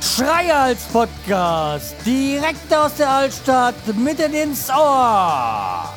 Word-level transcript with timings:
Schreihals 0.00 0.82
Podcast, 0.92 1.94
direkt 2.04 2.74
aus 2.74 2.96
der 2.96 3.08
Altstadt, 3.08 3.76
mitten 3.96 4.34
ins 4.34 4.68
Ohr. 4.70 5.88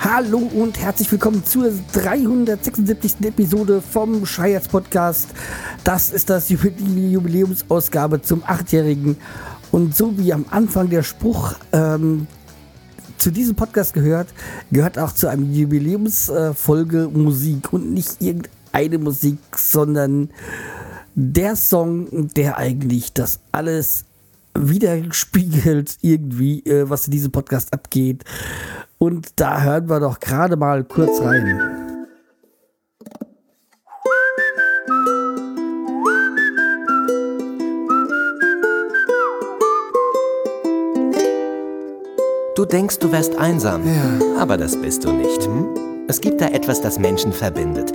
Hallo 0.00 0.38
und 0.38 0.78
herzlich 0.78 1.10
willkommen 1.10 1.42
zur 1.42 1.72
376. 1.94 3.14
Episode 3.22 3.80
vom 3.80 4.26
Schreihals 4.26 4.68
Podcast. 4.68 5.30
Das 5.84 6.10
ist 6.10 6.28
das 6.28 6.50
Jubiläumsausgabe 6.50 8.20
zum 8.20 8.42
achtjährigen. 8.46 9.16
Und 9.70 9.96
so 9.96 10.18
wie 10.18 10.34
am 10.34 10.44
Anfang 10.50 10.90
der 10.90 11.02
Spruch 11.02 11.54
ähm, 11.72 12.26
zu 13.22 13.30
diesem 13.30 13.54
Podcast 13.54 13.94
gehört, 13.94 14.28
gehört 14.72 14.98
auch 14.98 15.12
zu 15.12 15.28
einem 15.28 15.52
Jubiläumsfolge 15.52 17.08
Musik 17.08 17.72
und 17.72 17.92
nicht 17.92 18.20
irgendeine 18.20 18.98
Musik, 18.98 19.38
sondern 19.56 20.30
der 21.14 21.54
Song, 21.54 22.28
der 22.34 22.58
eigentlich 22.58 23.12
das 23.12 23.38
alles 23.52 24.06
widerspiegelt, 24.54 25.98
irgendwie, 26.02 26.64
äh, 26.66 26.90
was 26.90 27.06
in 27.06 27.12
diesem 27.12 27.30
Podcast 27.30 27.72
abgeht. 27.72 28.24
Und 28.98 29.28
da 29.36 29.62
hören 29.62 29.88
wir 29.88 30.00
doch 30.00 30.18
gerade 30.18 30.56
mal 30.56 30.82
kurz 30.82 31.20
rein. 31.20 31.81
Du 42.54 42.64
denkst, 42.66 42.98
du 42.98 43.10
wärst 43.12 43.36
einsam, 43.36 43.82
Ja. 43.86 44.40
aber 44.42 44.56
das 44.58 44.76
bist 44.76 45.04
du 45.04 45.12
nicht. 45.12 45.48
Es 46.08 46.20
gibt 46.20 46.40
da 46.40 46.46
etwas, 46.48 46.80
das 46.80 46.98
Menschen 46.98 47.32
verbindet. 47.32 47.92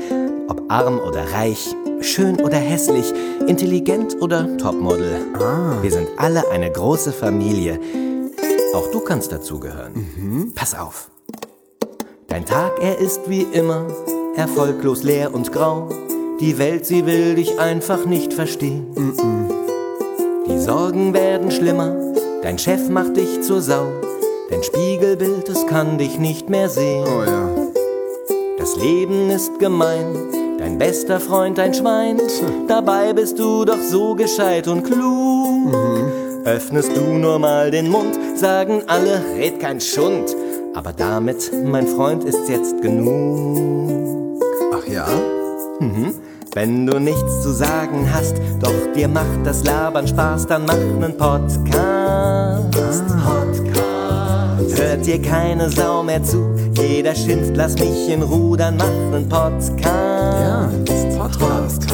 Ob 0.48 0.64
arm 0.70 1.00
oder 1.00 1.24
reich, 1.34 1.76
schön 2.02 2.38
oder 2.42 2.58
hässlich, 2.58 3.14
intelligent 3.48 4.20
oder 4.22 4.58
Topmodel. 4.58 5.18
Wir 5.82 5.92
sind 5.92 6.08
alle 6.18 6.50
eine 6.50 6.72
große 6.72 7.12
Familie. 7.12 7.80
Auch 8.74 8.90
du 8.92 9.00
kannst 9.02 9.32
dazugehören. 9.32 10.52
Pass 10.56 10.74
auf. 10.74 11.10
Dein 12.28 12.46
Tag, 12.46 12.72
er 12.82 12.98
ist 13.00 13.30
wie 13.30 13.44
immer 13.44 13.86
erfolglos 14.36 15.04
leer 15.04 15.34
und 15.34 15.52
grau. 15.52 15.90
Die 16.40 16.58
Welt, 16.58 16.86
sie 16.86 17.06
will 17.06 17.36
dich 17.36 17.60
einfach 17.60 18.06
nicht 18.06 18.34
verstehen. 18.34 18.88
Die 20.48 20.58
Sorgen 20.60 21.14
werden 21.14 21.52
schlimmer, 21.52 21.96
dein 22.42 22.58
Chef 22.58 22.90
macht 22.90 23.18
dich 23.18 23.42
zur 23.42 23.62
Sau. 23.62 23.88
Dein 24.50 24.64
Spiegelbild, 24.64 25.50
es 25.50 25.68
kann 25.68 25.98
dich 25.98 26.20
nicht 26.20 26.50
mehr 26.50 26.70
sehen. 26.70 27.06
Oh 27.06 27.24
ja. 27.24 27.50
Das 28.58 28.76
Leben 28.78 29.30
ist 29.30 29.60
gemein, 29.60 30.58
dein 30.58 30.78
bester 30.78 31.20
Freund 31.20 31.60
ein 31.60 31.74
Schwein. 31.74 32.20
Dabei 32.68 33.14
bist 33.14 33.40
du 33.40 33.66
doch 33.66 33.80
so 33.80 34.16
gescheit 34.16 34.68
und 34.68 34.84
klug. 34.84 35.74
Öffnest 36.46 36.96
du 36.96 37.02
nur 37.02 37.40
mal 37.40 37.72
den 37.72 37.90
Mund, 37.90 38.18
sagen 38.36 38.84
alle, 38.88 39.22
red 39.38 39.60
kein 39.60 39.82
Schund. 39.82 40.36
Aber 40.74 40.94
damit, 40.94 41.52
mein 41.66 41.88
Freund, 41.88 42.24
ist 42.24 42.48
jetzt 42.48 42.82
genug. 42.82 44.40
Ach 44.74 44.88
ja? 44.88 45.08
Wenn 46.58 46.88
du 46.88 47.00
nichts 47.00 47.44
zu 47.44 47.52
sagen 47.52 48.10
hast, 48.12 48.36
doch 48.60 48.94
dir 48.96 49.08
macht 49.08 49.46
das 49.46 49.64
Labern 49.64 50.08
Spaß, 50.08 50.48
dann 50.48 50.66
mach 50.66 50.74
nen 50.74 51.16
Podcast. 51.16 52.72
Podcast. 52.72 53.87
Hört 54.78 55.08
dir 55.08 55.20
keine 55.20 55.72
Sau 55.72 56.04
mehr 56.04 56.24
zu, 56.24 56.52
jeder 56.80 57.16
schimpft, 57.16 57.54
lass 57.56 57.74
mich 57.80 58.10
in 58.10 58.22
Ruhe, 58.22 58.58
dann 58.58 58.78
mach 58.78 58.86
nen 58.86 59.28
Podcast. 59.28 59.74
Ja. 59.84 60.70
Podcast. 61.18 61.88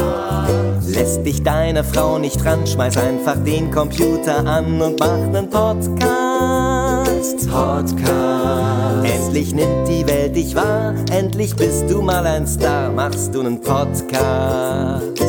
Lässt 0.87 1.25
dich 1.25 1.41
deine 1.41 1.85
Frau 1.85 2.19
nicht 2.19 2.43
ran, 2.43 2.67
schmeiß 2.67 2.97
einfach 2.97 3.37
den 3.45 3.71
Computer 3.71 4.45
an 4.45 4.81
und 4.81 4.99
mach 4.99 5.17
nen 5.31 5.49
Podcast. 5.49 7.49
Podcast. 7.49 9.05
Endlich 9.05 9.55
nimmt 9.55 9.87
die 9.87 10.05
Welt 10.05 10.35
dich 10.35 10.53
wahr, 10.53 10.93
endlich 11.09 11.55
bist 11.55 11.89
du 11.89 12.01
mal 12.01 12.27
ein 12.27 12.45
Star, 12.45 12.91
machst 12.91 13.33
du 13.33 13.43
nen 13.43 13.61
Podcast. 13.61 15.21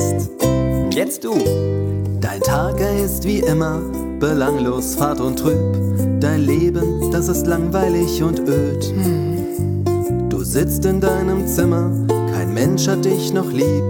Jetzt 0.91 1.23
du. 1.23 1.35
Dein 2.21 2.41
Tag, 2.41 2.81
ist 2.81 3.23
wie 3.25 3.39
immer 3.39 3.81
belanglos, 4.19 4.97
fad 4.97 5.21
und 5.21 5.39
trüb. 5.39 6.04
Dein 6.25 6.47
Leben, 6.47 7.11
das 7.11 7.29
ist 7.29 7.47
langweilig 7.47 8.23
und 8.23 8.49
öd. 8.49 8.95
Du 10.31 10.43
sitzt 10.43 10.87
in 10.87 10.99
deinem 10.99 11.47
Zimmer, 11.47 11.91
kein 12.33 12.55
Mensch 12.55 12.89
hat 12.89 13.05
dich 13.05 13.35
noch 13.35 13.53
lieb. 13.53 13.85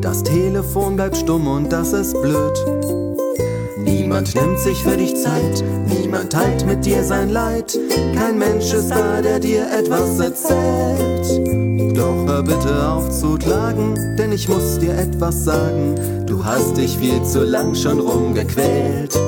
Das 0.00 0.22
Telefon 0.22 0.94
bleibt 0.94 1.16
stumm 1.16 1.48
und 1.48 1.72
das 1.72 1.92
ist 1.92 2.12
blöd. 2.22 2.64
Niemand 3.76 4.32
nimmt 4.36 4.60
sich 4.60 4.84
für 4.84 4.96
dich 4.96 5.16
Zeit, 5.16 5.64
niemand 5.88 6.30
teilt 6.30 6.64
mit 6.64 6.86
dir 6.86 7.02
sein 7.02 7.30
Leid. 7.30 7.76
Kein 8.14 8.38
Mensch 8.38 8.72
ist 8.72 8.90
da, 8.90 9.20
der 9.20 9.40
dir 9.40 9.66
etwas 9.76 10.20
erzählt. 10.20 11.96
Doch 11.96 12.24
hör 12.24 12.44
bitte 12.44 12.88
auf 12.88 13.10
zu 13.10 13.34
klagen, 13.36 13.96
denn 14.16 14.30
ich 14.30 14.48
muss 14.48 14.78
dir 14.78 14.96
etwas 14.96 15.44
sagen. 15.44 15.96
Du 16.24 16.44
hast 16.44 16.76
dich 16.76 16.96
viel 16.96 17.20
zu 17.24 17.42
lang 17.42 17.74
schon 17.74 17.98
rumgequält. 17.98 19.18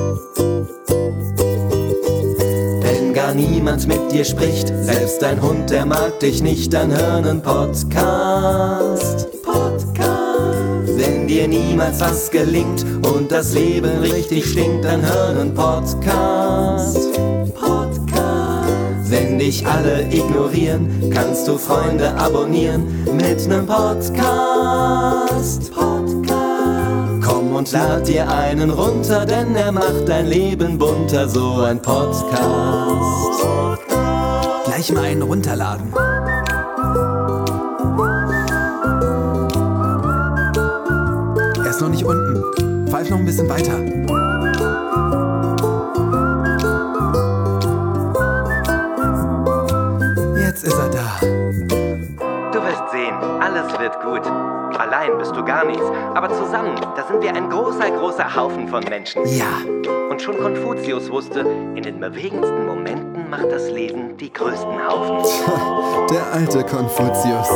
Niemand 3.35 3.87
mit 3.87 4.11
dir 4.11 4.25
spricht, 4.25 4.67
selbst 4.67 5.21
dein 5.21 5.41
Hund, 5.41 5.69
der 5.71 5.85
mag 5.85 6.19
dich 6.19 6.43
nicht, 6.43 6.71
dann 6.71 6.95
hör 6.95 7.21
nen 7.21 7.41
Podcast. 7.41 9.27
Podcast. 9.41 10.97
Wenn 10.97 11.27
dir 11.27 11.47
niemals 11.47 11.99
was 11.99 12.29
gelingt 12.29 12.85
und 13.13 13.31
das 13.31 13.53
Leben 13.53 13.99
richtig 14.01 14.45
stinkt, 14.45 14.85
dann 14.85 15.01
hör 15.01 15.33
nen 15.33 15.53
Podcast. 15.53 17.13
Podcast. 17.55 19.09
Wenn 19.09 19.39
dich 19.39 19.65
alle 19.65 20.03
ignorieren, 20.11 21.09
kannst 21.11 21.47
du 21.47 21.57
Freunde 21.57 22.13
abonnieren 22.15 22.85
mit 23.17 23.47
nem 23.47 23.65
Podcast. 23.65 25.71
Podcast. 25.73 26.02
Und 27.53 27.71
lad 27.71 28.07
dir 28.07 28.27
einen 28.29 28.71
runter, 28.71 29.25
denn 29.27 29.55
er 29.55 29.71
macht 29.71 30.07
dein 30.09 30.25
Leben 30.25 30.77
bunter, 30.79 31.29
so 31.29 31.61
ein 31.61 31.79
Podcast. 31.79 32.41
Gleich 34.65 34.91
mal 34.91 35.05
einen 35.05 35.21
runterladen. 35.21 35.93
Er 41.63 41.69
ist 41.69 41.79
noch 41.79 41.89
nicht 41.89 42.03
unten. 42.03 42.87
Pfeif 42.89 43.09
noch 43.11 43.19
ein 43.19 43.25
bisschen 43.25 43.47
weiter. 43.47 43.79
Jetzt 50.39 50.63
ist 50.63 50.73
er 50.73 50.89
da. 50.89 51.32
Allein 54.77 55.17
bist 55.17 55.35
du 55.35 55.43
gar 55.43 55.65
nichts, 55.65 55.85
aber 56.13 56.29
zusammen, 56.29 56.75
da 56.95 57.03
sind 57.07 57.21
wir 57.21 57.33
ein 57.33 57.49
großer, 57.49 57.91
großer 57.91 58.35
Haufen 58.35 58.67
von 58.67 58.83
Menschen. 58.83 59.25
Ja. 59.25 59.45
Und 60.09 60.21
schon 60.21 60.37
Konfuzius 60.37 61.09
wusste, 61.09 61.41
in 61.75 61.83
den 61.83 61.99
bewegendsten 61.99 62.65
Momenten 62.65 63.29
macht 63.29 63.51
das 63.51 63.69
Leben 63.69 64.17
die 64.17 64.31
größten 64.31 64.87
Haufen. 64.87 65.17
Der 66.11 66.33
alte 66.33 66.63
Konfuzius. 66.63 67.49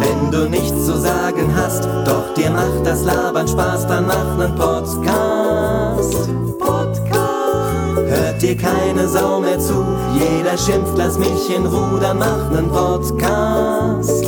Wenn 0.00 0.30
du 0.30 0.48
nichts 0.48 0.86
zu 0.86 0.96
sagen 0.96 1.52
hast, 1.56 1.84
doch 2.06 2.34
dir 2.34 2.50
macht 2.50 2.84
das 2.84 3.04
Labern 3.04 3.48
Spaß, 3.48 3.86
dann 3.86 4.06
mach 4.06 4.36
nen 4.36 4.54
Podcast. 4.54 6.30
Podcast. 6.58 7.16
Hört 8.08 8.42
dir 8.42 8.56
keine 8.56 9.08
Sau 9.08 9.40
mehr 9.40 9.58
zu, 9.58 9.84
jeder 10.14 10.56
schimpft, 10.56 10.96
lass 10.96 11.18
mich 11.18 11.54
in 11.54 11.66
Ruhe, 11.66 11.98
dann 12.00 12.18
mach 12.18 12.50
nen 12.50 12.68
Podcast. 12.68 14.25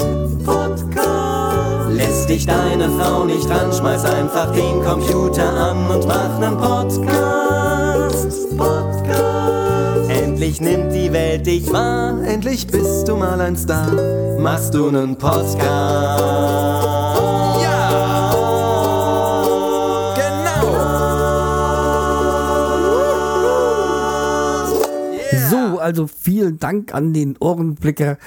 Dich 2.28 2.44
deine 2.44 2.90
Frau 2.90 3.24
nicht 3.24 3.48
ran, 3.48 3.72
schmeiß 3.72 4.04
einfach 4.04 4.52
den 4.52 4.84
Computer 4.84 5.50
an 5.50 5.90
und 5.90 6.06
mach 6.06 6.38
nen 6.38 6.58
Podcast. 6.58 8.54
Podcast. 8.54 10.10
Endlich 10.10 10.60
nimmt 10.60 10.92
die 10.92 11.10
Welt 11.10 11.46
dich 11.46 11.72
wahr, 11.72 12.22
Endlich 12.22 12.66
bist 12.66 13.08
du 13.08 13.16
mal 13.16 13.40
ein 13.40 13.56
Star. 13.56 13.90
machst 14.38 14.74
du 14.74 14.90
nen 14.90 15.16
Podcast. 15.16 15.58
Ja! 17.62 18.32
Genau! 20.14 20.68
So, 25.48 25.78
also 25.78 26.06
vielen 26.06 26.58
Dank 26.58 26.94
an 26.94 27.14
den 27.14 27.36
Ohrenblicker 27.40 28.18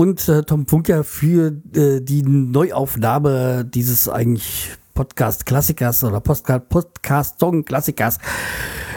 und 0.00 0.26
äh, 0.30 0.42
Tom 0.44 0.66
Funker 0.66 1.04
für 1.04 1.52
äh, 1.74 2.00
die 2.00 2.22
Neuaufnahme 2.22 3.66
dieses 3.66 4.08
eigentlich 4.08 4.70
Podcast-Klassikers 4.94 6.04
oder 6.04 6.20
Podcast-Song-Klassikers. 6.20 8.16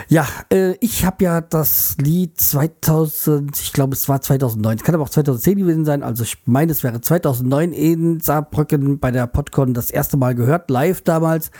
Ja, 0.07 0.25
äh, 0.49 0.75
ich 0.79 1.03
habe 1.03 1.25
ja 1.25 1.41
das 1.41 1.97
Lied 1.99 2.39
2000, 2.39 3.59
ich 3.59 3.73
glaube 3.73 3.95
es 3.95 4.07
war 4.07 4.21
2009, 4.21 4.77
es 4.77 4.83
kann 4.83 4.95
aber 4.95 5.03
auch 5.03 5.09
2010 5.09 5.57
gewesen 5.57 5.83
sein, 5.83 6.03
also 6.03 6.23
ich 6.23 6.37
meine 6.45 6.71
es 6.71 6.83
wäre 6.85 7.01
2009 7.01 7.73
in 7.73 8.21
Saarbrücken 8.21 8.99
bei 8.99 9.11
der 9.11 9.27
Podcon 9.27 9.73
das 9.73 9.91
erste 9.91 10.15
Mal 10.15 10.35
gehört, 10.35 10.69
live 10.69 11.01
damals. 11.01 11.51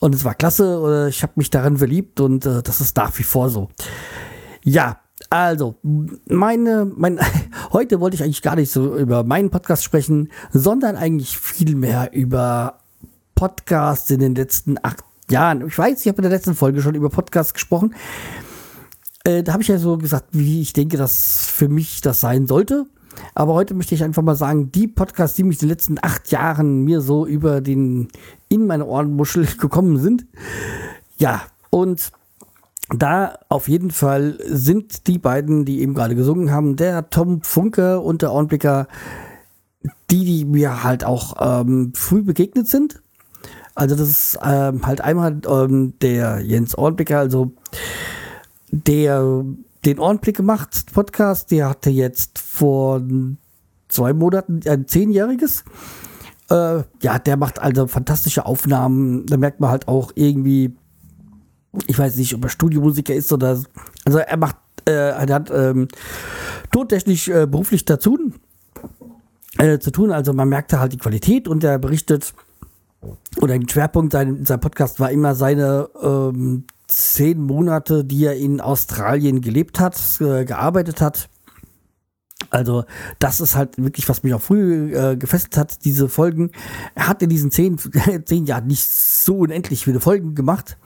Und 0.00 0.14
es 0.14 0.24
war 0.24 0.34
klasse, 0.34 1.08
ich 1.10 1.22
habe 1.22 1.34
mich 1.36 1.50
daran 1.50 1.76
verliebt 1.76 2.20
und 2.20 2.46
äh, 2.46 2.62
das 2.62 2.80
ist 2.80 2.96
nach 2.96 3.18
wie 3.18 3.22
vor 3.22 3.50
so. 3.50 3.68
Ja, 4.64 5.01
also, 5.32 5.76
meine, 6.28 6.92
mein, 6.94 7.18
heute 7.72 8.00
wollte 8.00 8.16
ich 8.16 8.22
eigentlich 8.22 8.42
gar 8.42 8.54
nicht 8.54 8.70
so 8.70 8.98
über 8.98 9.24
meinen 9.24 9.48
Podcast 9.48 9.82
sprechen, 9.82 10.28
sondern 10.50 10.94
eigentlich 10.94 11.38
viel 11.38 11.74
mehr 11.74 12.12
über 12.12 12.80
Podcasts 13.34 14.10
in 14.10 14.20
den 14.20 14.34
letzten 14.34 14.76
acht 14.82 15.02
Jahren. 15.30 15.66
Ich 15.66 15.78
weiß, 15.78 16.02
ich 16.02 16.08
habe 16.08 16.18
in 16.18 16.24
der 16.24 16.32
letzten 16.32 16.54
Folge 16.54 16.82
schon 16.82 16.94
über 16.94 17.08
Podcasts 17.08 17.54
gesprochen. 17.54 17.94
Äh, 19.24 19.42
da 19.42 19.54
habe 19.54 19.62
ich 19.62 19.68
ja 19.68 19.78
so 19.78 19.96
gesagt, 19.96 20.26
wie 20.32 20.60
ich 20.60 20.74
denke, 20.74 20.98
dass 20.98 21.46
für 21.46 21.70
mich 21.70 22.02
das 22.02 22.20
sein 22.20 22.46
sollte. 22.46 22.84
Aber 23.34 23.54
heute 23.54 23.72
möchte 23.72 23.94
ich 23.94 24.04
einfach 24.04 24.22
mal 24.22 24.36
sagen, 24.36 24.70
die 24.70 24.86
Podcasts, 24.86 25.34
die 25.34 25.44
mich 25.44 25.56
in 25.56 25.60
den 25.60 25.70
letzten 25.70 25.96
acht 26.02 26.30
Jahren 26.30 26.84
mir 26.84 27.00
so 27.00 27.24
über 27.24 27.62
den, 27.62 28.08
in 28.50 28.66
meine 28.66 28.84
Ohrenmuschel 28.84 29.46
gekommen 29.58 29.96
sind. 29.96 30.26
Ja, 31.16 31.40
und 31.70 32.12
da 32.94 33.38
auf 33.48 33.68
jeden 33.68 33.90
Fall 33.90 34.38
sind 34.44 35.06
die 35.06 35.18
beiden, 35.18 35.64
die 35.64 35.80
eben 35.80 35.94
gerade 35.94 36.14
gesungen 36.14 36.50
haben, 36.50 36.76
der 36.76 37.10
Tom 37.10 37.42
Funke 37.42 38.00
und 38.00 38.22
der 38.22 38.32
Ohrenblicker, 38.32 38.88
die, 40.10 40.24
die 40.24 40.44
mir 40.44 40.84
halt 40.84 41.04
auch 41.04 41.34
ähm, 41.40 41.92
früh 41.94 42.22
begegnet 42.22 42.68
sind. 42.68 43.02
Also 43.74 43.96
das 43.96 44.08
ist 44.08 44.38
ähm, 44.44 44.86
halt 44.86 45.00
einmal 45.00 45.40
ähm, 45.48 45.94
der 46.00 46.40
Jens 46.40 46.76
Ohrenblicker, 46.76 47.18
also 47.18 47.52
der 48.70 49.44
den 49.84 49.98
Ohrenblick 49.98 50.36
gemacht, 50.36 50.92
Podcast, 50.92 51.50
der 51.50 51.70
hatte 51.70 51.90
jetzt 51.90 52.38
vor 52.38 53.02
zwei 53.88 54.12
Monaten 54.12 54.60
ein 54.68 54.86
zehnjähriges. 54.86 55.64
Äh, 56.50 56.82
ja, 57.02 57.18
der 57.18 57.36
macht 57.36 57.60
also 57.60 57.86
fantastische 57.88 58.46
Aufnahmen. 58.46 59.26
Da 59.26 59.36
merkt 59.36 59.60
man 59.60 59.70
halt 59.70 59.88
auch 59.88 60.12
irgendwie, 60.14 60.76
ich 61.86 61.98
weiß 61.98 62.16
nicht, 62.16 62.34
ob 62.34 62.44
er 62.44 62.50
Studiomusiker 62.50 63.14
ist 63.14 63.32
oder, 63.32 63.60
also 64.04 64.18
er 64.18 64.36
macht, 64.36 64.56
äh, 64.86 64.92
er 64.92 65.34
hat 65.34 65.50
ähm, 65.50 65.88
tontechnisch 66.70 67.28
äh, 67.28 67.46
beruflich 67.46 67.84
dazu 67.84 68.32
äh, 69.58 69.78
zu 69.78 69.90
tun. 69.90 70.12
Also 70.12 70.32
man 70.32 70.48
merkte 70.48 70.80
halt 70.80 70.92
die 70.92 70.98
Qualität 70.98 71.48
und 71.48 71.64
er 71.64 71.78
berichtet, 71.78 72.34
oder 73.40 73.54
ein 73.54 73.68
Schwerpunkt 73.68 74.12
sein, 74.12 74.44
sein 74.44 74.60
Podcast 74.60 75.00
war 75.00 75.10
immer 75.10 75.34
seine 75.34 75.88
ähm, 76.00 76.64
zehn 76.86 77.40
Monate, 77.40 78.04
die 78.04 78.24
er 78.24 78.36
in 78.36 78.60
Australien 78.60 79.40
gelebt 79.40 79.80
hat, 79.80 79.98
äh, 80.20 80.44
gearbeitet 80.44 81.00
hat. 81.00 81.28
Also 82.50 82.84
das 83.18 83.40
ist 83.40 83.56
halt 83.56 83.82
wirklich, 83.82 84.08
was 84.08 84.22
mich 84.22 84.34
auch 84.34 84.42
früh 84.42 84.94
äh, 84.94 85.16
gefesselt 85.16 85.56
hat, 85.56 85.84
diese 85.84 86.08
Folgen. 86.08 86.50
Er 86.94 87.08
hat 87.08 87.22
in 87.22 87.30
diesen 87.30 87.50
zehn, 87.50 87.78
zehn 88.24 88.44
Jahren 88.44 88.66
nicht 88.66 88.84
so 88.86 89.38
unendlich 89.38 89.84
viele 89.84 90.00
Folgen 90.00 90.34
gemacht, 90.34 90.76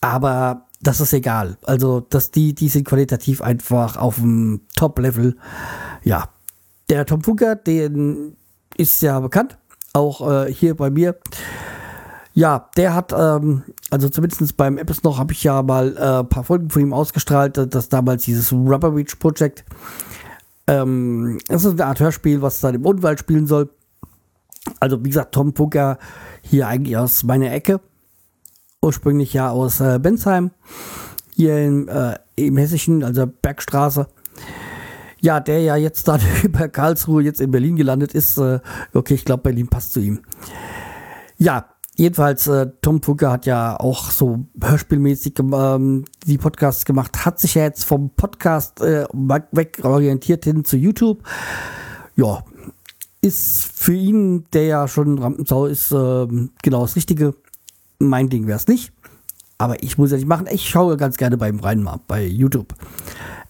aber 0.00 0.66
das 0.80 1.00
ist 1.00 1.12
egal. 1.12 1.58
Also 1.64 2.00
dass 2.00 2.30
die, 2.30 2.54
die 2.54 2.68
sind 2.68 2.86
qualitativ 2.86 3.42
einfach 3.42 3.96
auf 3.96 4.16
dem 4.16 4.62
Top-Level. 4.76 5.36
Ja, 6.02 6.28
der 6.88 7.06
Tom 7.06 7.22
Funker, 7.22 7.56
den 7.56 8.36
ist 8.76 9.02
ja 9.02 9.18
bekannt, 9.20 9.58
auch 9.92 10.28
äh, 10.30 10.52
hier 10.52 10.76
bei 10.76 10.90
mir. 10.90 11.16
Ja, 12.34 12.68
der 12.76 12.94
hat, 12.94 13.14
ähm, 13.16 13.62
also 13.90 14.10
zumindest 14.10 14.56
beim 14.58 14.76
Apps 14.76 15.02
noch, 15.02 15.18
habe 15.18 15.32
ich 15.32 15.42
ja 15.42 15.62
mal 15.62 15.96
ein 15.96 16.20
äh, 16.20 16.24
paar 16.24 16.44
Folgen 16.44 16.68
von 16.68 16.82
ihm 16.82 16.92
ausgestrahlt, 16.92 17.56
das 17.74 17.88
damals 17.88 18.24
dieses 18.24 18.52
Rubber 18.52 18.90
Beach 18.90 19.18
Project. 19.18 19.64
Ähm, 20.66 21.38
das 21.48 21.64
ist 21.64 21.72
eine 21.72 21.86
Art 21.86 22.00
Hörspiel, 22.00 22.42
was 22.42 22.60
dann 22.60 22.74
im 22.74 22.84
Unwald 22.84 23.20
spielen 23.20 23.46
soll. 23.46 23.70
Also 24.80 25.02
wie 25.02 25.08
gesagt, 25.08 25.34
Tom 25.34 25.54
Funker 25.54 25.98
hier 26.42 26.68
eigentlich 26.68 26.96
aus 26.96 27.22
meiner 27.22 27.52
Ecke. 27.52 27.80
Ursprünglich 28.86 29.32
ja 29.32 29.50
aus 29.50 29.80
äh, 29.80 29.98
Bensheim. 29.98 30.50
Hier 31.34 31.58
im, 31.64 31.88
äh, 31.88 32.16
im 32.36 32.56
Hessischen, 32.56 33.02
also 33.02 33.26
Bergstraße. 33.26 34.06
Ja, 35.20 35.40
der 35.40 35.60
ja 35.60 35.76
jetzt 35.76 36.08
dann 36.08 36.20
über 36.42 36.68
Karlsruhe 36.68 37.22
jetzt 37.22 37.40
in 37.40 37.50
Berlin 37.50 37.76
gelandet 37.76 38.14
ist. 38.14 38.38
Äh, 38.38 38.60
okay, 38.94 39.14
ich 39.14 39.24
glaube, 39.24 39.42
Berlin 39.42 39.68
passt 39.68 39.92
zu 39.92 40.00
ihm. 40.00 40.20
Ja, 41.38 41.66
Jedenfalls, 41.98 42.46
äh, 42.46 42.66
Tom 42.82 43.02
Funke 43.02 43.30
hat 43.30 43.46
ja 43.46 43.80
auch 43.80 44.10
so 44.10 44.44
hörspielmäßig 44.62 45.38
ähm, 45.38 46.04
die 46.26 46.36
Podcasts 46.36 46.84
gemacht, 46.84 47.24
hat 47.24 47.40
sich 47.40 47.54
ja 47.54 47.62
jetzt 47.62 47.84
vom 47.84 48.10
Podcast 48.10 48.82
äh, 48.82 49.06
weg 49.14 49.78
hin 50.44 50.64
zu 50.66 50.76
YouTube. 50.76 51.22
Ja, 52.14 52.44
ist 53.22 53.64
für 53.74 53.94
ihn, 53.94 54.44
der 54.52 54.66
ja 54.66 54.88
schon 54.88 55.18
Rampensau 55.18 55.64
ist, 55.64 55.90
äh, 55.90 56.26
genau 56.62 56.82
das 56.82 56.96
Richtige. 56.96 57.34
Mein 57.98 58.28
Ding 58.28 58.46
wäre 58.46 58.56
es 58.56 58.68
nicht. 58.68 58.92
Aber 59.58 59.82
ich 59.82 59.96
muss 59.96 60.10
ja 60.10 60.16
nicht 60.16 60.28
machen. 60.28 60.46
Ich 60.50 60.68
schaue 60.68 60.96
ganz 60.96 61.16
gerne 61.16 61.38
beim 61.38 61.60
rein 61.60 61.82
mal 61.82 62.00
bei 62.06 62.26
YouTube. 62.26 62.74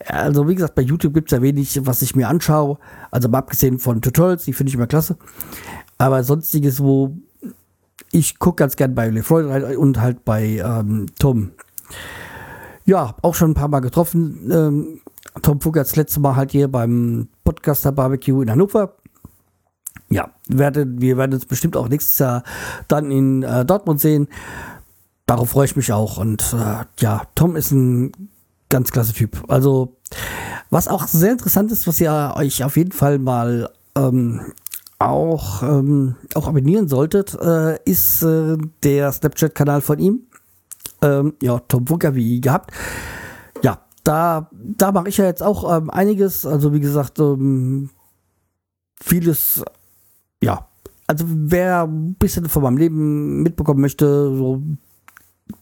Also 0.07 0.49
wie 0.49 0.55
gesagt, 0.55 0.77
bei 0.77 0.83
YouTube 0.83 1.15
gibt 1.15 1.33
es 1.33 1.37
ja 1.37 1.43
wenig, 1.43 1.85
was 1.85 2.03
ich 2.03 2.15
mir 2.15 2.29
anschaue. 2.29 2.79
Also 3.11 3.29
mal 3.29 3.39
abgesehen 3.39 3.79
von 3.79 4.01
Tutorials, 4.01 4.45
die 4.45 4.53
finde 4.53 4.69
ich 4.69 4.75
immer 4.75 4.87
klasse. 4.87 5.17
Aber 5.99 6.23
sonstiges, 6.23 6.81
wo 6.81 7.17
ich 8.13 8.39
gucke 8.39 8.63
ganz 8.63 8.77
gern 8.77 8.95
bei 8.95 9.09
LeFloid 9.09 9.77
und 9.77 10.01
halt 10.01 10.25
bei 10.25 10.63
ähm, 10.65 11.07
Tom. 11.19 11.51
Ja, 12.85 13.17
auch 13.23 13.35
schon 13.35 13.51
ein 13.51 13.55
paar 13.55 13.69
Mal 13.69 13.81
getroffen. 13.81 14.49
Ähm, 14.53 15.01
Tom 15.43 15.61
Fugger 15.61 15.81
das 15.83 15.97
letzte 15.97 16.21
Mal 16.21 16.37
halt 16.37 16.53
hier 16.53 16.69
beim 16.69 17.29
Podcaster 17.45 17.91
Barbecue 17.91 18.43
in 18.43 18.51
Hannover. 18.51 18.95
Ja, 20.09 20.31
werde, 20.49 20.87
wir 20.89 21.17
werden 21.17 21.35
uns 21.35 21.47
bestimmt 21.47 21.77
auch 21.77 21.89
nächstes 21.89 22.19
Jahr 22.19 22.45
dann 22.89 23.11
in 23.11 23.43
äh, 23.43 23.65
Dortmund 23.65 24.01
sehen. 24.01 24.29
Darauf 25.27 25.51
freue 25.51 25.65
ich 25.65 25.77
mich 25.77 25.93
auch. 25.93 26.19
Und 26.19 26.55
äh, 26.55 26.85
ja, 27.01 27.23
Tom 27.35 27.57
ist 27.57 27.73
ein 27.73 28.13
ganz 28.69 28.93
klasse 28.93 29.13
Typ. 29.13 29.43
Also, 29.49 29.97
was 30.71 30.89
auch 30.89 31.07
sehr 31.09 31.33
interessant 31.33 31.73
ist, 31.73 31.87
was 31.87 32.01
ihr 32.01 32.35
euch 32.37 32.63
auf 32.63 32.77
jeden 32.77 32.93
Fall 32.93 33.19
mal 33.19 33.71
ähm, 33.97 34.53
auch, 34.99 35.63
ähm, 35.63 36.17
auch 36.35 36.49
abonnieren 36.49 36.89
solltet, 36.89 37.35
äh, 37.41 37.79
ist 37.85 38.23
äh, 38.23 38.57
der 38.83 39.13
Snapchat-Kanal 39.13 39.81
von 39.81 39.99
ihm. 39.99 40.21
Ähm, 41.03 41.35
ja, 41.43 41.59
Tom 41.69 41.87
Funker 41.87 42.15
wie 42.15 42.41
gehabt. 42.41 42.71
Ja, 43.63 43.85
da, 44.05 44.49
da 44.53 44.93
mache 44.93 45.09
ich 45.09 45.19
ja 45.19 45.27
jetzt 45.27 45.43
auch 45.43 45.77
ähm, 45.77 45.91
einiges. 45.91 46.47
Also 46.47 46.73
wie 46.73 46.81
gesagt, 46.81 47.19
ähm, 47.19 47.91
vieles, 49.01 49.63
ja. 50.47 50.69
Also 51.09 51.25
wer 51.29 51.83
ein 51.83 52.15
bisschen 52.15 52.49
von 52.49 52.63
meinem 52.63 52.79
Leben 52.79 53.43
mitbekommen 53.43 53.81
möchte, 53.81 54.07
so 54.35 54.63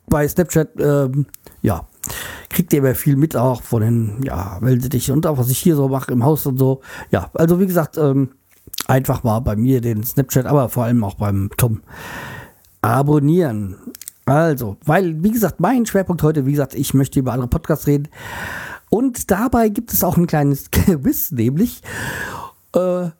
bei 0.08 0.26
Snapchat, 0.26 0.68
ähm, 0.78 1.26
ja, 1.62 1.86
kriegt 2.48 2.72
ihr 2.72 2.78
immer 2.78 2.94
viel 2.94 3.16
mit 3.16 3.36
auch 3.36 3.62
von 3.62 3.82
den, 3.82 4.22
ja, 4.22 4.58
dich 4.60 5.10
und 5.10 5.26
auch 5.26 5.38
was 5.38 5.50
ich 5.50 5.58
hier 5.58 5.76
so 5.76 5.88
mache 5.88 6.12
im 6.12 6.24
Haus 6.24 6.46
und 6.46 6.58
so. 6.58 6.80
Ja, 7.10 7.30
also 7.34 7.60
wie 7.60 7.66
gesagt, 7.66 7.98
ähm, 7.98 8.30
einfach 8.86 9.22
mal 9.22 9.40
bei 9.40 9.56
mir 9.56 9.80
den 9.80 10.02
Snapchat, 10.04 10.46
aber 10.46 10.68
vor 10.68 10.84
allem 10.84 11.02
auch 11.04 11.16
beim 11.16 11.50
Tom 11.56 11.82
abonnieren. 12.80 13.76
Also, 14.26 14.76
weil, 14.84 15.22
wie 15.22 15.30
gesagt, 15.30 15.60
mein 15.60 15.84
Schwerpunkt 15.84 16.22
heute, 16.22 16.46
wie 16.46 16.52
gesagt, 16.52 16.74
ich 16.74 16.94
möchte 16.94 17.18
über 17.18 17.32
andere 17.32 17.48
Podcasts 17.48 17.86
reden. 17.86 18.08
Und 18.88 19.30
dabei 19.30 19.68
gibt 19.68 19.92
es 19.92 20.04
auch 20.04 20.16
ein 20.16 20.26
kleines 20.26 20.70
Quiz, 20.70 21.32
nämlich. 21.32 21.82
Äh, 22.74 23.10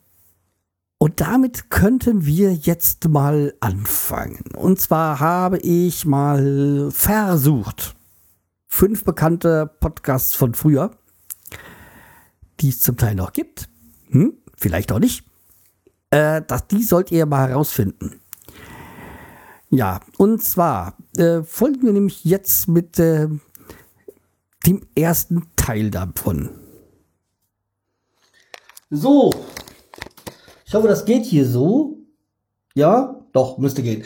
und 1.05 1.21
damit 1.21 1.69
könnten 1.69 2.25
wir 2.25 2.55
jetzt 2.55 3.11
mal 3.11 3.53
anfangen. 3.61 4.43
Und 4.57 4.81
zwar 4.81 5.21
habe 5.21 5.59
ich 5.59 6.07
mal 6.07 6.91
versucht, 6.91 7.95
fünf 8.69 9.05
bekannte 9.05 9.71
Podcasts 9.81 10.35
von 10.35 10.55
früher, 10.55 10.93
die 12.61 12.71
es 12.71 12.81
zum 12.81 12.97
Teil 12.97 13.17
noch 13.17 13.35
gibt, 13.35 13.69
hm, 14.09 14.33
vielleicht 14.57 14.93
auch 14.93 14.99
nicht, 14.99 15.27
äh, 16.09 16.41
das, 16.41 16.69
die 16.69 16.83
sollt 16.83 17.13
ihr 17.13 17.27
mal 17.27 17.51
herausfinden. 17.51 18.19
Ja, 19.69 20.01
und 20.17 20.43
zwar 20.43 20.97
äh, 21.19 21.43
folgen 21.43 21.83
wir 21.83 21.93
nämlich 21.93 22.25
jetzt 22.25 22.67
mit 22.67 22.99
äh, 22.99 23.29
dem 24.65 24.87
ersten 24.97 25.51
Teil 25.55 25.91
davon. 25.91 26.49
So, 28.89 29.31
hoffe, 30.75 30.89
das 30.89 31.05
geht 31.05 31.25
hier 31.25 31.47
so. 31.47 31.99
Ja, 32.75 33.21
doch, 33.33 33.59
müsste 33.59 33.83
gehen. 33.83 34.05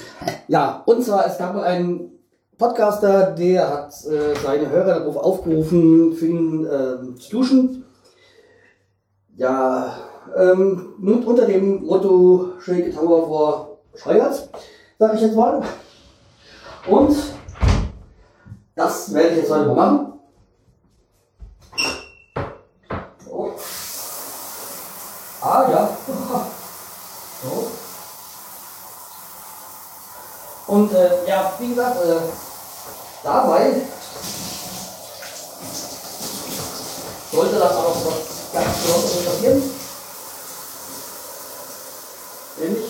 Ja, 0.49 0.83
und 0.87 1.05
zwar, 1.05 1.27
es 1.27 1.39
gab 1.39 1.57
einen 1.57 2.11
Podcaster, 2.57 3.31
der 3.33 3.71
hat 3.71 3.93
äh, 4.07 4.35
seine 4.43 4.69
Hörer 4.69 5.01
darauf 5.01 5.17
aufgerufen, 5.17 6.13
für 6.15 6.27
ihn 6.27 6.67
äh, 6.67 7.19
zu 7.19 7.31
duschen. 7.31 7.85
Ja, 9.37 9.95
ähm, 10.37 10.95
unter 11.01 11.47
dem 11.47 11.85
Motto 11.85 12.53
Shake 12.59 12.95
Tower 12.95 13.27
vor 13.27 13.79
Scheuerz. 13.95 14.49
sage 14.99 15.17
ich 15.17 15.23
jetzt 15.23 15.37
mal. 15.37 15.63
Und 16.89 17.17
das 18.75 19.15
werde 19.15 19.31
ich 19.31 19.37
jetzt 19.39 19.51
heute 19.51 19.69
mal 19.69 19.75
machen. 19.75 20.09
Ah 25.41 25.71
ja. 25.71 25.89
So. 27.43 27.71
Und 30.79 30.93
äh, 30.93 31.27
ja, 31.27 31.53
wie 31.59 31.71
gesagt, 31.71 31.97
äh, 32.05 32.21
dabei 33.25 33.73
sollte 37.33 37.59
das 37.59 37.73
auch 37.73 37.97
was 38.05 38.15
ganz 38.53 38.79
Besonderes 38.79 39.25
passieren. 39.25 39.63
Nämlich 42.59 42.85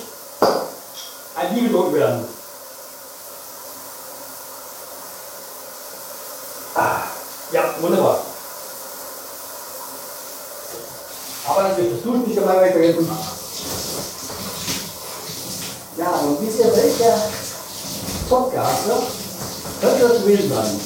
ein 1.34 1.54
Liebe 1.54 1.94
werden. 1.94 2.28
Ah, 6.74 7.00
ja, 7.52 7.74
wunderbar. 7.80 8.18
Aber 11.46 11.62
natürlich, 11.62 11.92
das 11.94 12.02
Duschen 12.02 12.28
nicht 12.28 12.36
dabei 12.36 12.70
vergessen. 12.70 13.10
Ja, 15.96 16.10
und 16.10 16.46
wisst 16.46 16.58
ihr, 16.58 16.76
welcher 16.76 17.18
Podcast 17.18 17.47
ne? 18.30 19.02
könnte 19.80 20.08
das 20.08 20.22
gewesen 20.22 20.50
sein? 20.50 20.80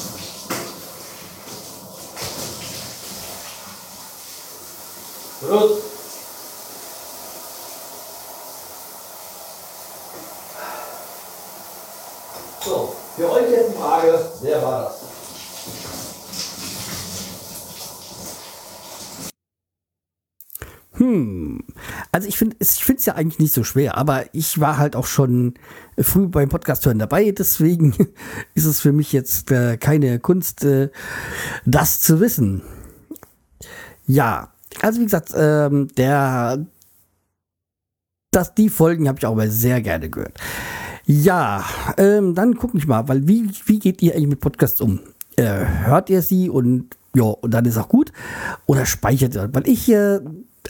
Los. 5.49 5.71
So, 12.63 12.95
für 13.17 13.29
euch 13.29 13.51
jetzt 13.51 13.73
die 13.73 13.77
Frage, 13.77 14.31
wer 14.41 14.63
war 14.63 14.83
das? 14.83 14.93
Hm, 20.95 21.61
also 22.11 22.22
ich 22.33 22.37
finde 22.39 22.55
ich 22.59 22.83
finde 22.83 22.99
es 22.99 23.05
ja 23.05 23.13
eigentlich 23.13 23.37
nicht 23.37 23.53
so 23.53 23.63
schwer, 23.63 23.95
aber 23.95 24.25
ich 24.33 24.59
war 24.59 24.77
halt 24.77 24.95
auch 24.95 25.05
schon 25.05 25.53
früh 25.99 26.27
beim 26.27 26.49
Podcast 26.49 26.83
hören 26.85 26.97
dabei, 26.97 27.31
deswegen 27.31 27.93
ist 28.55 28.65
es 28.65 28.81
für 28.81 28.91
mich 28.91 29.13
jetzt 29.13 29.51
äh, 29.51 29.77
keine 29.77 30.19
Kunst, 30.19 30.63
äh, 30.63 30.89
das 31.65 32.01
zu 32.01 32.19
wissen. 32.19 32.63
Ja, 34.07 34.51
also 34.81 34.99
wie 34.99 35.03
gesagt, 35.03 35.31
ähm, 35.35 35.89
der, 35.95 36.65
das, 38.31 38.55
die 38.55 38.69
Folgen 38.69 39.07
habe 39.07 39.19
ich 39.19 39.25
auch 39.27 39.39
sehr 39.45 39.81
gerne 39.81 40.09
gehört. 40.09 40.39
Ja, 41.05 41.63
ähm, 41.97 42.33
dann 42.33 42.55
guck 42.55 42.73
ich 42.73 42.87
mal, 42.87 43.07
weil 43.07 43.27
wie, 43.27 43.47
wie 43.65 43.77
geht 43.77 44.01
ihr 44.01 44.15
eigentlich 44.15 44.29
mit 44.29 44.39
Podcasts 44.39 44.81
um? 44.81 45.01
Äh, 45.35 45.65
hört 45.85 46.09
ihr 46.09 46.23
sie 46.23 46.49
und 46.49 46.97
ja, 47.15 47.25
und 47.25 47.53
dann 47.53 47.65
ist 47.65 47.77
auch 47.77 47.89
gut? 47.89 48.11
Oder 48.65 48.87
speichert 48.87 49.35
ihr? 49.35 49.53
Weil 49.53 49.67
ich 49.67 49.87
äh, 49.91 50.19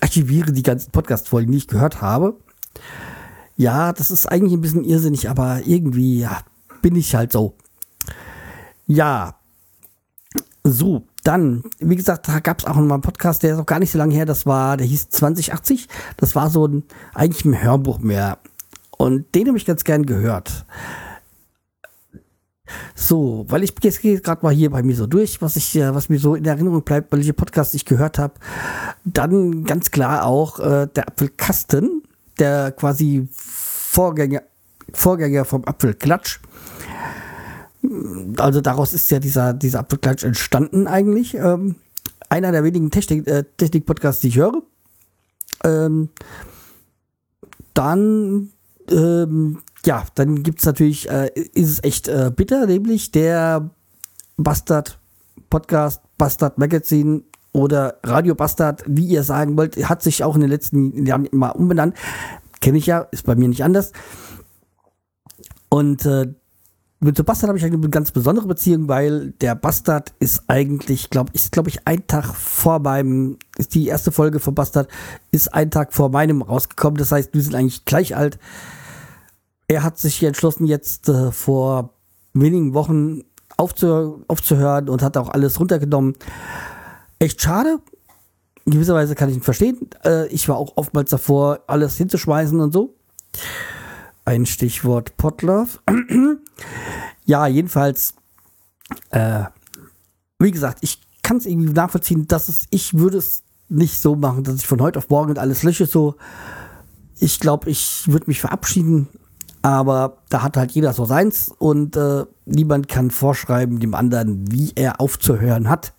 archiviere 0.01 0.51
die 0.51 0.63
ganzen 0.63 0.91
Podcast-Folgen, 0.91 1.51
die 1.51 1.57
ich 1.59 1.67
gehört 1.67 2.01
habe. 2.01 2.38
Ja, 3.55 3.93
das 3.93 4.12
ist 4.12 4.31
eigentlich 4.31 4.53
ein 4.53 4.62
bisschen 4.62 4.83
irrsinnig, 4.83 5.29
aber 5.29 5.62
irgendwie 5.65 6.19
ja, 6.19 6.41
bin 6.81 6.95
ich 6.95 7.15
halt 7.15 7.31
so. 7.31 7.55
Ja, 8.88 9.35
so, 10.63 11.07
dann, 11.23 11.63
wie 11.79 11.95
gesagt, 11.95 12.27
da 12.27 12.39
gab 12.39 12.59
es 12.59 12.65
auch 12.65 12.75
mal 12.75 12.91
einen 12.93 13.01
Podcast, 13.01 13.43
der 13.43 13.53
ist 13.53 13.59
auch 13.59 13.65
gar 13.65 13.79
nicht 13.79 13.91
so 13.91 13.97
lange 13.97 14.13
her, 14.13 14.25
das 14.25 14.45
war, 14.45 14.77
der 14.77 14.88
hieß 14.88 15.09
2080. 15.09 15.88
Das 16.17 16.35
war 16.35 16.50
so 16.50 16.67
ein, 16.67 16.83
eigentlich 17.13 17.45
ein 17.45 17.62
Hörbuch 17.62 18.00
mehr. 18.00 18.39
Und 18.97 19.33
den 19.35 19.47
habe 19.47 19.57
ich 19.57 19.65
ganz 19.65 19.83
gern 19.83 20.05
gehört. 20.05 20.65
So, 22.96 23.46
weil 23.50 23.63
ich 23.63 23.74
jetzt 23.82 24.01
gehe 24.01 24.20
gerade 24.22 24.43
mal 24.43 24.53
hier 24.53 24.70
bei 24.70 24.84
mir 24.84 24.96
so 24.96 25.08
durch, 25.08 25.41
was 25.41 25.55
ich, 25.55 25.75
äh, 25.75 25.93
was 25.93 26.10
mir 26.10 26.20
so 26.20 26.36
in 26.36 26.46
Erinnerung 26.46 26.84
bleibt, 26.84 27.12
welche 27.12 27.34
Podcasts 27.34 27.74
ich 27.74 27.86
gehört 27.86 28.17
habe. 28.17 28.36
Dann 29.03 29.65
ganz 29.65 29.91
klar 29.91 30.25
auch 30.25 30.60
äh, 30.60 30.88
der 30.88 31.08
Apfelkasten, 31.08 32.03
der 32.39 32.72
quasi 32.72 33.27
Vorgänger, 33.32 34.43
Vorgänger 34.93 35.46
vom 35.46 35.65
Apfelklatsch. 35.65 36.39
Also 38.38 38.62
daraus 38.62 38.93
ist 38.93 39.12
ja 39.12 39.20
dieser, 39.20 39.53
dieser 39.53 39.79
Apfelklatsch 39.79 40.24
entstanden 40.24 40.88
eigentlich. 40.88 41.36
Ähm, 41.36 41.75
einer 42.29 42.51
der 42.51 42.63
wenigen 42.63 42.89
Technik, 42.89 43.27
äh, 43.27 43.43
Technik-Podcasts, 43.58 44.22
die 44.22 44.29
ich 44.29 44.38
höre. 44.38 44.62
Ähm, 45.65 46.10
dann, 47.74 48.51
ähm, 48.91 49.59
ja, 49.85 50.05
dann 50.15 50.43
gibt 50.43 50.59
es 50.59 50.65
natürlich, 50.65 51.09
äh, 51.09 51.31
ist 51.35 51.69
es 51.69 51.83
echt 51.83 52.07
äh, 52.07 52.31
bitter, 52.35 52.65
nämlich 52.65 53.11
der 53.11 53.69
Bastard 54.37 54.99
Podcast, 55.49 56.01
Bastard 56.17 56.57
Magazine 56.57 57.23
oder 57.51 57.99
Radio 58.03 58.33
Bastard, 58.33 58.83
wie 58.87 59.05
ihr 59.05 59.23
sagen 59.23 59.57
wollt, 59.57 59.77
hat 59.87 60.01
sich 60.01 60.23
auch 60.23 60.35
in 60.35 60.41
den 60.41 60.49
letzten 60.49 61.05
Jahren 61.05 61.27
mal 61.31 61.49
umbenannt. 61.49 61.95
Kenne 62.61 62.77
ich 62.77 62.87
ja, 62.87 62.99
ist 63.11 63.25
bei 63.25 63.35
mir 63.35 63.47
nicht 63.47 63.63
anders. 63.63 63.91
Und 65.69 66.05
äh, 66.05 66.33
mit 67.03 67.17
so 67.17 67.24
Bastard 67.24 67.50
habe 67.50 67.57
ich 67.57 67.65
eine 67.65 67.77
ganz 67.89 68.12
besondere 68.12 68.48
Beziehung, 68.48 68.88
weil 68.88 69.31
der 69.41 69.55
Bastard 69.55 70.13
ist 70.19 70.43
eigentlich, 70.48 71.10
glaube 71.10 71.31
ich, 71.33 71.51
glaube 71.51 71.69
ich, 71.69 71.88
ein 71.88 72.07
Tag 72.07 72.33
vor 72.33 72.79
meinem, 72.79 73.38
ist 73.57 73.75
die 73.75 73.88
erste 73.88 74.12
Folge 74.12 74.39
von 74.39 74.55
Bastard, 74.55 74.88
ist 75.31 75.53
ein 75.53 75.72
Tag 75.72 75.93
vor 75.93 76.10
meinem 76.10 76.41
rausgekommen. 76.41 76.98
Das 76.98 77.12
heißt, 77.12 77.33
wir 77.33 77.41
sind 77.41 77.55
eigentlich 77.55 77.86
gleich 77.86 78.15
alt. 78.15 78.39
Er 79.67 79.83
hat 79.83 79.98
sich 79.98 80.24
entschlossen, 80.24 80.65
jetzt 80.65 81.10
äh, 81.10 81.31
vor 81.31 81.93
wenigen 82.33 82.74
Wochen 82.74 83.24
aufzuh 83.57 84.24
aufzuhören 84.27 84.89
und 84.89 85.01
hat 85.01 85.17
auch 85.17 85.29
alles 85.29 85.60
runtergenommen. 85.60 86.15
Echt 87.19 87.41
schade. 87.41 87.79
In 88.65 88.74
gewisser 88.74 88.95
Weise 88.95 89.15
kann 89.15 89.29
ich 89.29 89.36
ihn 89.36 89.41
verstehen. 89.41 89.89
Äh, 90.05 90.27
ich 90.27 90.48
war 90.48 90.57
auch 90.57 90.74
oftmals 90.77 91.10
davor, 91.10 91.60
alles 91.67 91.98
hinzuschmeißen 91.98 92.60
und 92.60 92.72
so. 92.72 92.95
Ein 94.25 94.46
Stichwort 94.46 95.18
Potlove. 95.18 95.80
ja, 97.25 97.48
jedenfalls, 97.48 98.13
äh, 99.10 99.44
wie 100.39 100.51
gesagt, 100.51 100.80
ich 100.82 101.01
kann 101.24 101.38
es 101.38 101.46
irgendwie 101.46 101.74
nachvollziehen, 101.74 102.27
dass 102.27 102.50
es, 102.50 102.65
ich 102.70 102.94
würde 102.94 103.18
es 103.18 103.44
nicht 103.70 104.00
so 104.00 104.15
machen, 104.15 104.44
dass 104.44 104.56
ich 104.56 104.68
von 104.68 104.82
heute 104.82 105.00
auf 105.00 105.10
morgen 105.10 105.38
alles 105.38 105.63
lösche. 105.63 105.86
So, 105.86 106.15
ich 107.20 107.39
glaube, 107.39 107.70
ich 107.70 108.03
würde 108.08 108.27
mich 108.27 108.39
verabschieden, 108.39 109.08
aber 109.62 110.18
da 110.30 110.44
hat 110.44 110.58
halt 110.58 110.72
jeder 110.72 110.94
so 110.94 111.06
seins 111.06 111.50
und 111.58 111.96
äh, 111.96 112.25
niemand 112.46 112.88
kann 112.88 113.12
vorschreiben 113.12 113.80
dem 113.80 113.96
anderen, 113.96 114.51
wie 114.51 114.72
er 114.75 115.00
aufzuhören 115.00 115.70
hat. 115.70 115.94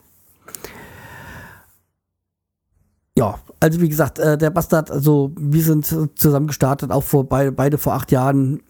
Ja, 3.16 3.38
also 3.64 3.80
wie 3.80 3.88
gesagt, 3.88 4.18
äh, 4.18 4.36
der 4.36 4.50
Bastard, 4.50 4.90
also 4.90 5.32
wir 5.38 5.62
sind 5.62 5.86
zusammen 5.86 6.48
gestartet, 6.48 6.90
auch 6.90 7.02
vor 7.02 7.26
beide, 7.26 7.50
beide 7.50 7.78
vor 7.78 7.94
acht 7.94 8.12
Jahren, 8.12 8.60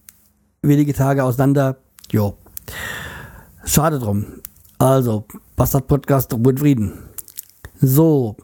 wenige 0.63 0.95
Tage 0.95 1.25
auseinander. 1.25 1.79
Jo. 2.13 2.37
Schade 3.65 3.99
drum. 3.99 4.25
Also, 4.79 5.27
Bastard 5.57 5.89
Podcast, 5.89 6.33
Ruhe 6.33 6.57
Frieden. 6.57 6.93
So. 7.81 8.37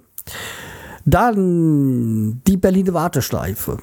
Dann 1.04 2.42
die 2.44 2.56
Berliner 2.56 2.94
Warteschleife. 2.94 3.78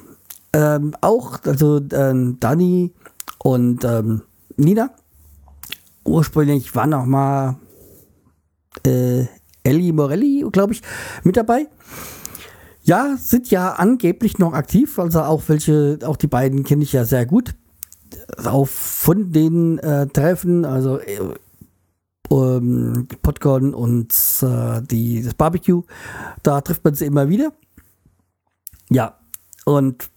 Ähm, 0.52 0.94
auch, 1.00 1.42
also 1.44 1.80
ähm, 1.92 2.36
Dani 2.38 2.92
und 3.38 3.82
ähm, 3.82 4.24
Nina. 4.58 4.90
Ursprünglich 6.04 6.74
war 6.74 6.86
noch 6.86 7.06
mal 7.06 7.56
äh, 8.84 9.24
Ellie 9.62 9.94
Morelli, 9.94 10.44
glaube 10.52 10.74
ich, 10.74 10.82
mit 11.24 11.38
dabei. 11.38 11.66
Ja, 12.88 13.18
sind 13.18 13.50
ja 13.50 13.74
angeblich 13.74 14.38
noch 14.38 14.54
aktiv, 14.54 14.98
also 14.98 15.20
auch 15.20 15.42
welche, 15.48 15.98
auch 16.06 16.16
die 16.16 16.26
beiden 16.26 16.64
kenne 16.64 16.82
ich 16.82 16.94
ja 16.94 17.04
sehr 17.04 17.26
gut. 17.26 17.54
Auch 18.42 18.66
von 18.66 19.30
den 19.30 19.76
äh, 19.80 20.06
Treffen, 20.06 20.64
also 20.64 20.98
äh, 20.98 21.20
ähm, 22.30 23.06
Popcorn 23.20 23.74
und 23.74 24.14
äh, 24.40 24.80
die, 24.80 25.22
das 25.22 25.34
Barbecue, 25.34 25.82
da 26.42 26.62
trifft 26.62 26.82
man 26.82 26.94
sie 26.94 27.04
immer 27.04 27.28
wieder. 27.28 27.52
Ja, 28.88 29.18
und 29.66 30.08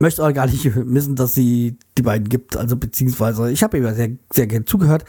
möchte 0.00 0.26
auch 0.26 0.34
gar 0.34 0.46
nicht 0.46 0.64
wissen, 0.74 1.14
dass 1.14 1.34
sie 1.34 1.78
die 1.96 2.02
beiden 2.02 2.28
gibt, 2.28 2.56
also 2.56 2.74
beziehungsweise 2.74 3.48
ich 3.52 3.62
habe 3.62 3.78
immer 3.78 3.94
sehr, 3.94 4.10
sehr 4.32 4.48
gerne 4.48 4.64
zugehört. 4.64 5.04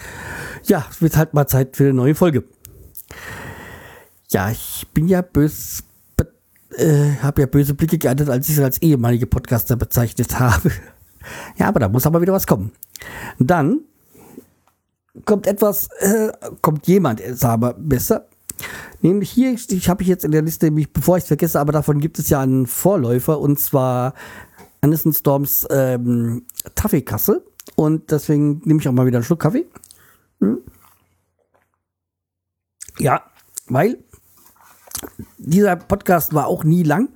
Ja, 0.65 0.85
es 0.91 1.01
wird 1.01 1.17
halt 1.17 1.33
mal 1.33 1.47
Zeit 1.47 1.75
für 1.75 1.85
eine 1.85 1.93
neue 1.93 2.13
Folge. 2.13 2.43
Ja, 4.29 4.51
ich 4.51 4.85
bin 4.93 5.07
ja 5.07 5.23
bös 5.23 5.83
äh, 6.75 7.15
habe 7.21 7.41
ja 7.41 7.47
böse 7.47 7.73
Blicke 7.73 7.97
geerntet, 7.97 8.29
als 8.29 8.49
ich 8.49 8.55
sie 8.55 8.63
als 8.63 8.81
ehemalige 8.81 9.27
Podcaster 9.27 9.75
bezeichnet 9.75 10.39
habe. 10.39 10.71
ja, 11.57 11.67
aber 11.67 11.79
da 11.79 11.89
muss 11.89 12.05
aber 12.05 12.21
wieder 12.21 12.33
was 12.33 12.47
kommen. 12.47 12.71
Dann 13.39 13.81
kommt 15.25 15.47
etwas, 15.47 15.89
äh, 15.99 16.31
kommt 16.61 16.87
jemand, 16.87 17.21
äh, 17.21 17.35
sagen 17.35 17.61
wir 17.61 17.73
besser. 17.73 18.27
Nämlich 19.01 19.31
hier, 19.31 19.53
ich 19.53 19.89
habe 19.89 20.01
ich 20.01 20.09
jetzt 20.09 20.25
in 20.25 20.31
der 20.31 20.41
Liste, 20.41 20.69
bevor 20.71 21.17
ich 21.17 21.23
es 21.23 21.27
vergesse, 21.27 21.59
aber 21.59 21.71
davon 21.71 21.99
gibt 21.99 22.19
es 22.19 22.29
ja 22.29 22.41
einen 22.41 22.67
Vorläufer 22.67 23.39
und 23.39 23.59
zwar 23.59 24.13
Anderson 24.81 25.13
Storms 25.13 25.65
ähm, 25.69 26.45
Taffeekasse. 26.75 27.43
Und 27.75 28.11
deswegen 28.11 28.61
nehme 28.65 28.81
ich 28.81 28.87
auch 28.87 28.93
mal 28.93 29.05
wieder 29.05 29.17
einen 29.17 29.23
Schluck 29.23 29.39
Kaffee. 29.39 29.65
Hm. 30.39 30.59
Ja, 32.97 33.23
weil 33.67 34.03
dieser 35.37 35.75
Podcast 35.75 36.33
war 36.33 36.47
auch 36.47 36.63
nie 36.63 36.83
lang. 36.83 37.09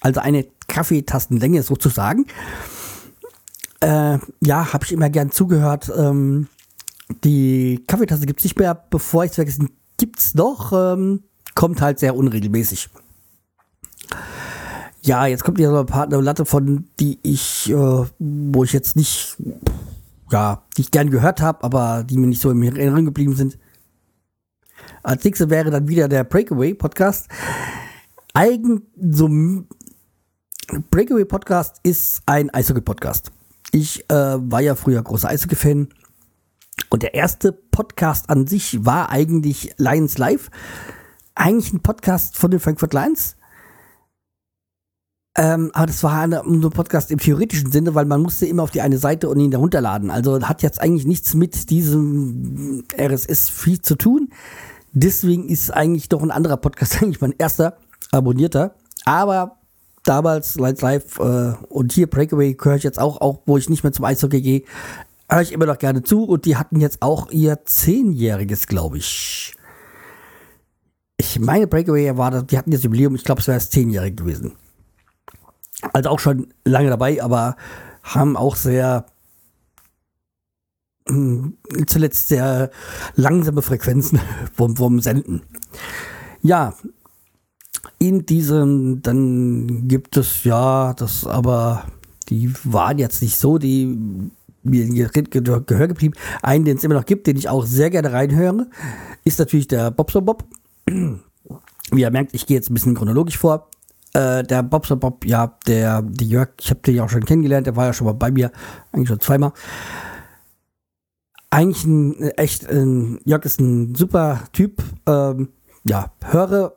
Also 0.00 0.20
eine 0.20 0.46
Kaffeetastenlänge 0.68 1.62
sozusagen. 1.62 2.26
Äh, 3.80 4.18
ja, 4.40 4.72
habe 4.72 4.84
ich 4.84 4.92
immer 4.92 5.10
gern 5.10 5.30
zugehört. 5.30 5.90
Ähm, 5.96 6.48
die 7.22 7.84
Kaffeetasse 7.86 8.26
gibt 8.26 8.40
es 8.40 8.44
nicht 8.44 8.58
mehr. 8.58 8.74
Bevor 8.74 9.24
ich 9.24 9.30
es 9.30 9.34
vergessen, 9.36 9.70
gibt 9.98 10.18
es 10.18 10.34
noch. 10.34 10.72
Ähm, 10.72 11.24
kommt 11.54 11.80
halt 11.80 11.98
sehr 11.98 12.16
unregelmäßig. 12.16 12.88
Ja, 15.02 15.26
jetzt 15.26 15.44
kommt 15.44 15.58
hier 15.58 15.70
so 15.70 15.84
eine 15.86 16.20
Latte 16.20 16.46
von, 16.46 16.88
die 16.98 17.18
ich, 17.22 17.70
äh, 17.70 18.04
wo 18.18 18.64
ich 18.64 18.72
jetzt 18.72 18.96
nicht, 18.96 19.36
ja, 20.30 20.62
die 20.76 20.82
ich 20.82 20.90
gern 20.90 21.10
gehört 21.10 21.42
habe, 21.42 21.62
aber 21.62 22.04
die 22.04 22.16
mir 22.16 22.26
nicht 22.26 22.40
so 22.40 22.50
im 22.50 22.62
Erinnerung 22.62 23.04
geblieben 23.04 23.36
sind. 23.36 23.58
Als 25.02 25.24
nächstes 25.24 25.50
wäre 25.50 25.70
dann 25.70 25.88
wieder 25.88 26.08
der 26.08 26.24
Breakaway 26.24 26.74
Podcast. 26.74 27.28
Eigen, 28.32 28.82
so, 29.00 29.28
Breakaway 30.90 31.24
Podcast 31.24 31.76
ist 31.82 32.22
ein 32.26 32.50
Eishockey 32.50 32.80
Podcast. 32.80 33.30
Ich 33.72 34.08
äh, 34.10 34.14
war 34.14 34.60
ja 34.60 34.74
früher 34.74 35.02
großer 35.02 35.28
Eishockey-Fan. 35.28 35.88
Und 36.90 37.02
der 37.02 37.14
erste 37.14 37.52
Podcast 37.52 38.30
an 38.30 38.46
sich 38.46 38.84
war 38.84 39.10
eigentlich 39.10 39.74
Lions 39.78 40.18
Live. 40.18 40.50
Eigentlich 41.34 41.72
ein 41.72 41.80
Podcast 41.80 42.36
von 42.36 42.50
den 42.50 42.60
Frankfurt 42.60 42.94
Lions 42.94 43.36
ähm, 45.36 45.70
aber 45.72 45.86
das 45.86 46.02
war 46.04 46.20
eine, 46.20 46.42
ein 46.44 46.60
Podcast 46.60 47.10
im 47.10 47.18
theoretischen 47.18 47.72
Sinne, 47.72 47.94
weil 47.96 48.04
man 48.04 48.22
musste 48.22 48.46
immer 48.46 48.62
auf 48.62 48.70
die 48.70 48.82
eine 48.82 48.98
Seite 48.98 49.28
und 49.28 49.40
ihn 49.40 49.50
herunterladen. 49.50 50.10
Also 50.10 50.40
hat 50.42 50.62
jetzt 50.62 50.80
eigentlich 50.80 51.06
nichts 51.06 51.34
mit 51.34 51.70
diesem 51.70 52.84
RSS-Feed 52.96 53.84
zu 53.84 53.96
tun. 53.96 54.28
Deswegen 54.92 55.48
ist 55.48 55.72
eigentlich 55.72 56.08
doch 56.08 56.22
ein 56.22 56.30
anderer 56.30 56.56
Podcast 56.56 56.98
eigentlich 57.02 57.20
mein 57.20 57.34
erster 57.36 57.76
abonnierter. 58.12 58.76
Aber 59.04 59.56
damals 60.04 60.54
Lights 60.54 60.82
Live 60.82 61.18
äh, 61.18 61.54
und 61.68 61.92
hier 61.92 62.08
Breakaway 62.08 62.56
höre 62.60 62.76
ich 62.76 62.84
jetzt 62.84 63.00
auch, 63.00 63.20
auch 63.20 63.40
wo 63.44 63.58
ich 63.58 63.68
nicht 63.68 63.82
mehr 63.82 63.92
zum 63.92 64.04
Eishockey 64.04 64.40
gehe, 64.40 64.62
höre 65.28 65.42
ich 65.42 65.50
immer 65.50 65.66
noch 65.66 65.78
gerne 65.78 66.04
zu. 66.04 66.22
Und 66.22 66.44
die 66.44 66.56
hatten 66.56 66.78
jetzt 66.78 67.02
auch 67.02 67.32
ihr 67.32 67.64
zehnjähriges, 67.64 68.68
glaube 68.68 68.98
ich. 68.98 69.56
Ich 71.16 71.40
meine, 71.40 71.66
Breakaway 71.66 72.16
war, 72.16 72.44
die 72.44 72.56
hatten 72.56 72.70
jetzt 72.70 72.84
Jubiläum, 72.84 73.16
ich 73.16 73.24
glaube, 73.24 73.40
es 73.40 73.48
wäre 73.48 73.56
das 73.56 73.70
zehnjährige 73.70 74.14
gewesen 74.14 74.52
also 75.92 76.10
auch 76.10 76.20
schon 76.20 76.48
lange 76.64 76.90
dabei, 76.90 77.22
aber 77.22 77.56
haben 78.02 78.36
auch 78.36 78.56
sehr 78.56 79.06
mh, 81.08 81.52
zuletzt 81.86 82.28
sehr 82.28 82.70
langsame 83.14 83.62
Frequenzen 83.62 84.20
vom, 84.54 84.76
vom 84.76 85.00
Senden. 85.00 85.42
Ja, 86.42 86.74
in 87.98 88.26
diesem, 88.26 89.02
dann 89.02 89.88
gibt 89.88 90.16
es 90.16 90.44
ja, 90.44 90.94
das 90.94 91.26
aber, 91.26 91.84
die 92.28 92.52
waren 92.64 92.98
jetzt 92.98 93.22
nicht 93.22 93.36
so, 93.36 93.58
die 93.58 93.98
mir 94.62 95.08
Gehör 95.08 95.88
geblieben. 95.88 96.14
Einen, 96.42 96.64
den 96.64 96.78
es 96.78 96.84
immer 96.84 96.94
noch 96.94 97.04
gibt, 97.04 97.26
den 97.26 97.36
ich 97.36 97.48
auch 97.48 97.66
sehr 97.66 97.90
gerne 97.90 98.12
reinhöre, 98.12 98.66
ist 99.24 99.38
natürlich 99.38 99.68
der 99.68 99.90
Bobso 99.90 100.22
Bob. 100.22 100.44
Wie 100.86 102.00
ihr 102.00 102.10
merkt, 102.10 102.34
ich 102.34 102.46
gehe 102.46 102.56
jetzt 102.56 102.70
ein 102.70 102.74
bisschen 102.74 102.94
chronologisch 102.94 103.38
vor. 103.38 103.68
Äh, 104.14 104.44
der 104.44 104.62
Bobster 104.62 104.94
Bob, 104.94 105.24
ja, 105.26 105.58
der, 105.66 106.02
die 106.02 106.28
Jörg, 106.28 106.50
ich 106.60 106.70
habe 106.70 106.80
den 106.80 106.94
ja 106.94 107.04
auch 107.04 107.10
schon 107.10 107.24
kennengelernt, 107.24 107.66
der 107.66 107.74
war 107.74 107.86
ja 107.86 107.92
schon 107.92 108.06
mal 108.06 108.14
bei 108.14 108.30
mir, 108.30 108.52
eigentlich 108.92 109.08
schon 109.08 109.20
zweimal. 109.20 109.52
Eigentlich 111.50 111.84
ein 111.84 112.20
echt, 112.36 112.70
ein, 112.70 113.20
Jörg 113.24 113.44
ist 113.44 113.60
ein 113.60 113.94
super 113.94 114.44
Typ. 114.52 114.82
Ähm, 115.06 115.48
ja, 115.84 116.12
höre 116.24 116.76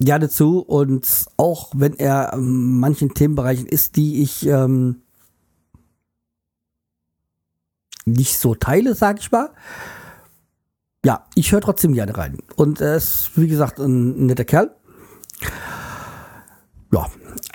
gerne 0.00 0.28
zu 0.28 0.60
und 0.60 1.26
auch 1.36 1.70
wenn 1.74 1.94
er 1.94 2.32
in 2.32 2.78
manchen 2.78 3.14
Themenbereichen 3.14 3.66
ist, 3.66 3.96
die 3.96 4.22
ich 4.22 4.46
ähm, 4.46 5.02
nicht 8.04 8.38
so 8.38 8.54
teile, 8.54 8.94
sag 8.94 9.20
ich 9.20 9.30
mal. 9.30 9.50
Ja, 11.04 11.26
ich 11.36 11.52
höre 11.52 11.60
trotzdem 11.60 11.92
gerne 11.92 12.16
rein. 12.16 12.38
Und 12.56 12.80
er 12.80 12.96
ist, 12.96 13.30
wie 13.36 13.46
gesagt, 13.46 13.78
ein 13.78 14.26
netter 14.26 14.44
Kerl. 14.44 14.74
Ja. 16.92 17.06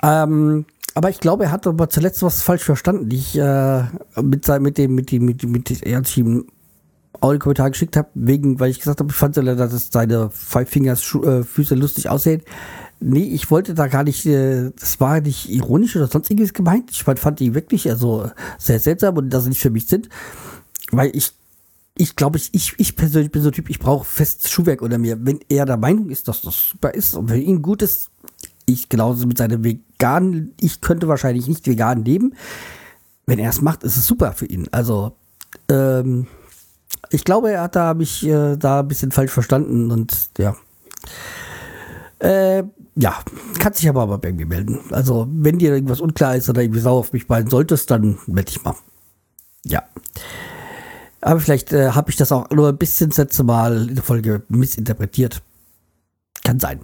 Ähm, 0.02 0.66
aber 0.94 1.10
ich 1.10 1.20
glaube, 1.20 1.44
er 1.44 1.50
hat 1.50 1.66
aber 1.66 1.88
zuletzt 1.88 2.22
was 2.22 2.42
falsch 2.42 2.62
verstanden. 2.62 3.10
Ich 3.10 3.36
äh, 3.36 3.82
mit, 4.22 4.46
mit 4.60 4.78
dem, 4.78 4.94
mit 4.94 5.10
dem, 5.10 5.24
mit, 5.24 5.42
dem, 5.42 5.50
mit, 5.50 5.82
er 5.82 5.98
hat 5.98 6.16
ihm 6.16 6.46
Audiokommentar 7.20 7.70
geschickt 7.70 7.96
habe, 7.96 8.08
wegen, 8.14 8.60
weil 8.60 8.70
ich 8.70 8.78
gesagt 8.78 9.00
habe, 9.00 9.10
ich 9.10 9.16
fand 9.16 9.36
ja, 9.36 9.42
dass 9.42 9.88
seine 9.90 10.30
Five 10.30 10.68
Fingers 10.68 11.02
äh, 11.14 11.42
Füße 11.42 11.74
lustig 11.74 12.08
aussehen. 12.08 12.42
Nee, 13.00 13.24
ich 13.24 13.50
wollte 13.50 13.74
da 13.74 13.88
gar 13.88 14.04
nicht, 14.04 14.24
äh, 14.26 14.70
das 14.78 15.00
war 15.00 15.20
nicht 15.20 15.50
ironisch 15.50 15.96
oder 15.96 16.06
sonst 16.06 16.30
irgendwas 16.30 16.52
gemeint. 16.52 16.90
Ich 16.90 17.02
fand, 17.02 17.18
fand 17.18 17.40
die 17.40 17.54
wirklich 17.54 17.88
also 17.90 18.30
sehr 18.58 18.78
seltsam 18.78 19.16
und 19.16 19.30
dass 19.30 19.44
sie 19.44 19.50
nicht 19.50 19.60
für 19.60 19.70
mich 19.70 19.86
sind. 19.86 20.08
Weil 20.90 21.10
ich, 21.14 21.32
ich 21.96 22.14
glaube, 22.14 22.38
ich, 22.38 22.50
ich, 22.52 22.74
ich 22.78 22.94
persönlich 22.94 23.32
bin 23.32 23.42
so 23.42 23.48
ein 23.48 23.52
Typ, 23.52 23.68
ich 23.70 23.78
brauche 23.78 24.04
festes 24.04 24.50
Schuhwerk 24.50 24.82
unter 24.82 24.98
mir. 24.98 25.18
Wenn 25.24 25.40
er 25.48 25.64
der 25.64 25.76
Meinung 25.76 26.10
ist, 26.10 26.28
dass 26.28 26.42
das 26.42 26.70
super 26.70 26.94
ist 26.94 27.14
und 27.14 27.30
wenn 27.30 27.40
ihn 27.40 27.62
gut 27.62 27.82
ist, 27.82 28.10
ich 28.66 28.88
genauso 28.88 29.26
mit 29.26 29.38
seinem 29.38 29.64
veganen, 29.64 30.54
ich 30.60 30.80
könnte 30.80 31.08
wahrscheinlich 31.08 31.48
nicht 31.48 31.66
vegan 31.66 32.04
leben. 32.04 32.34
Wenn 33.26 33.38
er 33.38 33.50
es 33.50 33.60
macht, 33.60 33.84
ist 33.84 33.96
es 33.96 34.06
super 34.06 34.32
für 34.32 34.46
ihn. 34.46 34.68
Also, 34.70 35.16
ähm, 35.68 36.26
ich 37.10 37.24
glaube, 37.24 37.52
er 37.52 37.62
hat 37.62 37.76
da 37.76 37.94
mich 37.94 38.26
äh, 38.26 38.56
da 38.56 38.80
ein 38.80 38.88
bisschen 38.88 39.12
falsch 39.12 39.32
verstanden 39.32 39.90
und 39.90 40.30
ja. 40.38 40.56
Äh, 42.18 42.64
ja, 42.96 43.16
kann 43.58 43.72
sich 43.72 43.88
aber, 43.88 44.02
aber 44.02 44.18
bei 44.18 44.32
mir 44.32 44.46
melden. 44.46 44.80
Also, 44.90 45.26
wenn 45.30 45.58
dir 45.58 45.72
irgendwas 45.72 46.00
unklar 46.00 46.36
ist 46.36 46.48
oder 46.48 46.62
irgendwie 46.62 46.80
sauer 46.80 47.00
auf 47.00 47.12
mich 47.12 47.26
beiden 47.26 47.50
solltest, 47.50 47.90
dann 47.90 48.18
melde 48.26 48.52
dich 48.52 48.62
mal. 48.62 48.74
Ja. 49.64 49.82
Aber 51.20 51.40
vielleicht 51.40 51.72
äh, 51.72 51.90
habe 51.90 52.10
ich 52.10 52.16
das 52.16 52.30
auch 52.30 52.50
nur 52.50 52.68
ein 52.68 52.78
bisschen 52.78 53.10
das 53.10 53.18
letzte 53.18 53.44
Mal 53.44 53.88
in 53.88 53.94
der 53.94 54.04
Folge 54.04 54.42
missinterpretiert. 54.48 55.42
Kann 56.44 56.60
sein. 56.60 56.80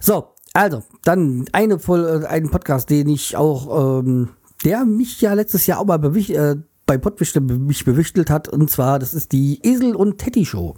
So, 0.00 0.34
also, 0.52 0.82
dann 1.04 1.46
eine 1.52 1.78
Voll, 1.78 2.22
äh, 2.24 2.26
einen 2.26 2.50
Podcast, 2.50 2.90
den 2.90 3.08
ich 3.08 3.36
auch, 3.36 4.00
ähm, 4.00 4.30
der 4.64 4.84
mich 4.84 5.20
ja 5.20 5.32
letztes 5.34 5.66
Jahr 5.66 5.78
auch 5.78 5.86
mal 5.86 5.98
bewicht, 5.98 6.30
äh, 6.30 6.56
bei 6.86 6.98
Pottwichtel 6.98 7.40
mich 7.40 7.84
bewichtelt 7.84 8.30
hat. 8.30 8.48
Und 8.48 8.68
zwar, 8.70 8.98
das 8.98 9.14
ist 9.14 9.32
die 9.32 9.60
Esel 9.62 9.94
und 9.94 10.18
Teddy 10.18 10.44
Show. 10.44 10.76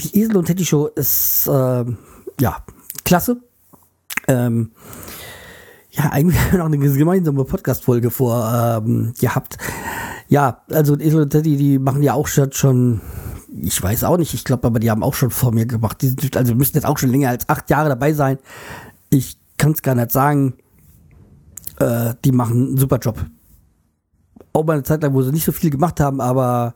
Die 0.00 0.20
Esel 0.20 0.36
und 0.36 0.44
Teddy 0.44 0.66
Show 0.66 0.86
ist, 0.86 1.46
äh, 1.46 1.84
ja, 2.40 2.64
klasse. 3.04 3.38
Ähm, 4.28 4.72
ja, 5.90 6.10
eigentlich 6.10 6.38
noch 6.52 6.66
eine 6.66 6.78
gemeinsame 6.78 7.44
Podcast-Folge 7.44 8.10
vor 8.10 8.82
ähm, 8.84 9.14
gehabt. 9.18 9.56
Ja, 10.28 10.62
also 10.70 10.98
Esel 10.98 11.22
und 11.22 11.30
Teddy, 11.30 11.56
die 11.56 11.78
machen 11.78 12.02
ja 12.02 12.12
auch 12.12 12.26
schon 12.26 13.00
ich 13.62 13.80
weiß 13.80 14.04
auch 14.04 14.16
nicht, 14.16 14.34
ich 14.34 14.44
glaube 14.44 14.66
aber, 14.66 14.80
die 14.80 14.90
haben 14.90 15.02
auch 15.02 15.14
schon 15.14 15.30
vor 15.30 15.52
mir 15.52 15.66
gemacht. 15.66 16.02
Die 16.02 16.08
sind, 16.08 16.36
also 16.36 16.54
müssen 16.54 16.74
jetzt 16.74 16.86
auch 16.86 16.98
schon 16.98 17.10
länger 17.10 17.28
als 17.28 17.48
acht 17.48 17.70
Jahre 17.70 17.88
dabei 17.88 18.12
sein. 18.12 18.38
Ich 19.10 19.38
kann 19.56 19.72
es 19.72 19.82
gar 19.82 19.94
nicht 19.94 20.10
sagen. 20.10 20.54
Äh, 21.78 22.14
die 22.24 22.32
machen 22.32 22.68
einen 22.68 22.76
super 22.76 22.98
Job. 22.98 23.24
Auch 24.52 24.64
mal 24.64 24.74
eine 24.74 24.82
Zeit 24.82 25.02
lang, 25.02 25.14
wo 25.14 25.22
sie 25.22 25.32
nicht 25.32 25.44
so 25.44 25.52
viel 25.52 25.70
gemacht 25.70 26.00
haben, 26.00 26.20
aber 26.20 26.74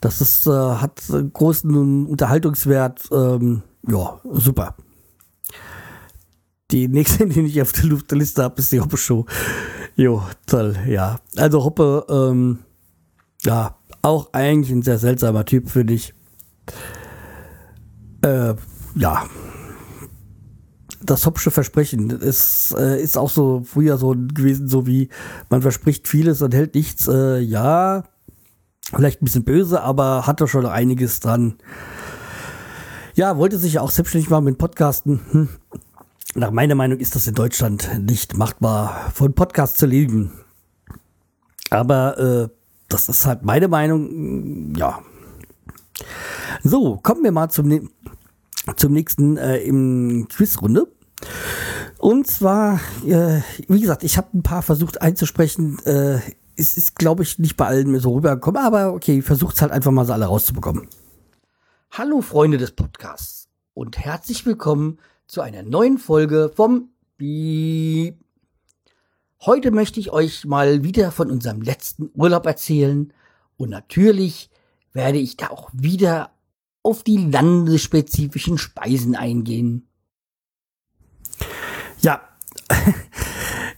das 0.00 0.20
ist, 0.20 0.46
äh, 0.46 0.50
hat 0.50 1.02
großen 1.32 2.06
Unterhaltungswert. 2.06 3.08
Ähm, 3.12 3.62
ja, 3.86 4.20
super. 4.24 4.76
Die 6.70 6.88
nächste, 6.88 7.26
die 7.26 7.40
ich 7.40 7.62
auf 7.62 7.72
der 7.72 8.18
Liste 8.18 8.42
habe, 8.42 8.60
ist 8.60 8.72
die 8.72 8.80
Hoppe-Show. 8.80 9.26
Jo, 9.96 10.22
toll, 10.46 10.76
ja. 10.86 11.20
Also 11.36 11.64
Hoppe, 11.64 12.04
ähm, 12.08 12.58
ja, 13.44 13.76
auch 14.06 14.32
eigentlich 14.32 14.70
ein 14.70 14.82
sehr 14.82 14.98
seltsamer 14.98 15.44
Typ, 15.44 15.68
finde 15.68 15.94
ich. 15.94 16.14
Äh, 18.22 18.54
ja. 18.94 19.24
Das 21.02 21.26
Hoppsche 21.26 21.50
Versprechen 21.50 22.10
ist, 22.10 22.74
äh, 22.76 23.00
ist 23.00 23.16
auch 23.16 23.30
so 23.30 23.62
früher 23.64 23.98
so 23.98 24.10
gewesen, 24.10 24.68
so 24.68 24.86
wie 24.86 25.08
man 25.50 25.62
verspricht 25.62 26.08
vieles 26.08 26.42
und 26.42 26.54
hält 26.54 26.74
nichts. 26.74 27.06
Äh, 27.06 27.38
ja, 27.38 28.04
vielleicht 28.90 29.22
ein 29.22 29.26
bisschen 29.26 29.44
böse, 29.44 29.82
aber 29.82 30.26
hatte 30.26 30.48
schon 30.48 30.66
einiges 30.66 31.20
dran. 31.20 31.58
Ja, 33.14 33.36
wollte 33.38 33.58
sich 33.58 33.74
ja 33.74 33.82
auch 33.82 33.90
selbstständig 33.90 34.30
machen 34.30 34.44
mit 34.44 34.58
Podcasten. 34.58 35.20
Hm. 35.30 35.48
Nach 36.34 36.50
meiner 36.50 36.74
Meinung 36.74 36.98
ist 36.98 37.14
das 37.14 37.26
in 37.26 37.34
Deutschland 37.34 37.88
nicht 38.04 38.36
machbar, 38.36 39.10
von 39.14 39.32
Podcasts 39.32 39.78
zu 39.78 39.86
leben. 39.86 40.32
Aber 41.70 42.18
äh, 42.18 42.48
das 42.88 43.08
ist 43.08 43.26
halt 43.26 43.42
meine 43.42 43.68
Meinung. 43.68 44.74
Ja. 44.76 45.02
So, 46.62 46.96
kommen 46.96 47.24
wir 47.24 47.32
mal 47.32 47.48
zum, 47.48 47.90
zum 48.76 48.92
nächsten 48.92 49.36
äh, 49.36 49.58
im 49.58 50.26
Quizrunde. 50.28 50.86
Und 51.98 52.26
zwar, 52.26 52.80
äh, 53.04 53.40
wie 53.68 53.80
gesagt, 53.80 54.04
ich 54.04 54.16
habe 54.16 54.28
ein 54.34 54.42
paar 54.42 54.62
versucht 54.62 55.00
einzusprechen. 55.02 55.78
Äh, 55.84 56.20
es 56.56 56.76
ist, 56.76 56.96
glaube 56.96 57.22
ich, 57.22 57.38
nicht 57.38 57.56
bei 57.56 57.66
allen 57.66 57.98
so 58.00 58.14
rübergekommen, 58.14 58.62
aber 58.62 58.92
okay, 58.92 59.22
versucht's 59.22 59.62
halt 59.62 59.72
einfach 59.72 59.90
mal 59.90 60.04
so 60.04 60.12
alle 60.12 60.26
rauszubekommen. 60.26 60.88
Hallo 61.90 62.20
Freunde 62.20 62.58
des 62.58 62.72
Podcasts 62.72 63.48
und 63.74 63.98
herzlich 63.98 64.44
willkommen 64.44 64.98
zu 65.26 65.40
einer 65.40 65.62
neuen 65.62 65.98
Folge 65.98 66.50
vom 66.54 66.90
Beep. 67.16 68.25
Heute 69.46 69.70
möchte 69.70 70.00
ich 70.00 70.10
euch 70.10 70.44
mal 70.44 70.82
wieder 70.82 71.12
von 71.12 71.30
unserem 71.30 71.62
letzten 71.62 72.10
Urlaub 72.14 72.46
erzählen 72.46 73.12
und 73.56 73.70
natürlich 73.70 74.50
werde 74.92 75.18
ich 75.18 75.36
da 75.36 75.50
auch 75.50 75.70
wieder 75.72 76.30
auf 76.82 77.04
die 77.04 77.18
landesspezifischen 77.18 78.58
Speisen 78.58 79.14
eingehen. 79.14 79.86
Ja, 82.00 82.22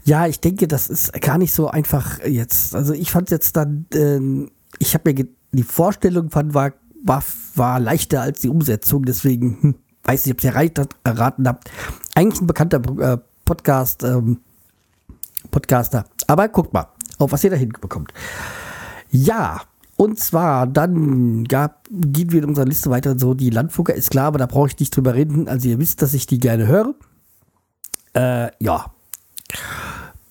ja, 0.05 0.27
ich 0.27 0.41
denke, 0.41 0.69
das 0.69 0.89
ist 0.89 1.13
gar 1.21 1.37
nicht 1.37 1.53
so 1.53 1.69
einfach 1.69 2.25
jetzt. 2.25 2.75
Also 2.75 2.95
ich 2.95 3.11
fand 3.11 3.31
jetzt 3.31 3.55
dann, 3.55 3.85
äh, 3.93 4.51
ich 4.79 4.95
habe 4.95 5.13
mir 5.13 5.29
die 5.53 5.63
Vorstellung 5.63 6.31
fand 6.31 6.55
war, 6.55 6.73
war, 7.05 7.23
war 7.57 7.79
leichter 7.79 8.23
als 8.23 8.41
die 8.41 8.49
Umsetzung, 8.49 9.05
deswegen 9.05 9.61
hm, 9.61 9.75
weiß 10.05 10.25
nicht, 10.25 10.35
ob 10.35 10.45
ihr 10.45 10.87
erraten 11.05 11.47
habt. 11.47 11.71
Eigentlich 12.15 12.41
ein 12.41 12.47
bekannter 12.47 12.81
äh, 13.01 13.19
Podcast, 13.45 14.03
ähm, 14.03 14.41
Podcaster. 15.51 16.05
Aber 16.27 16.49
guckt 16.49 16.73
mal, 16.73 16.89
auf 17.19 17.33
was 17.33 17.45
ihr 17.45 17.51
da 17.51 17.57
hinbekommt. 17.57 18.13
Ja, 19.11 19.63
und 19.97 20.21
zwar, 20.21 20.69
dann 20.69 21.45
gab, 21.45 21.89
gehen 21.91 22.31
wir 22.31 22.43
in 22.43 22.49
unserer 22.49 22.67
Liste 22.67 22.89
weiter 22.89 23.19
so, 23.19 23.35
die 23.35 23.51
Landfunker 23.51 23.95
ist 23.95 24.11
klar, 24.11 24.27
aber 24.27 24.39
da 24.39 24.47
brauche 24.47 24.69
ich 24.69 24.79
nicht 24.79 24.97
drüber 24.97 25.15
reden. 25.15 25.49
Also 25.49 25.69
ihr 25.69 25.81
wisst, 25.81 26.03
dass 26.03 26.15
ich 26.15 26.27
die 26.27 26.39
gerne 26.39 26.69
höre. 26.69 26.95
Äh, 28.15 28.51
ja. 28.61 28.93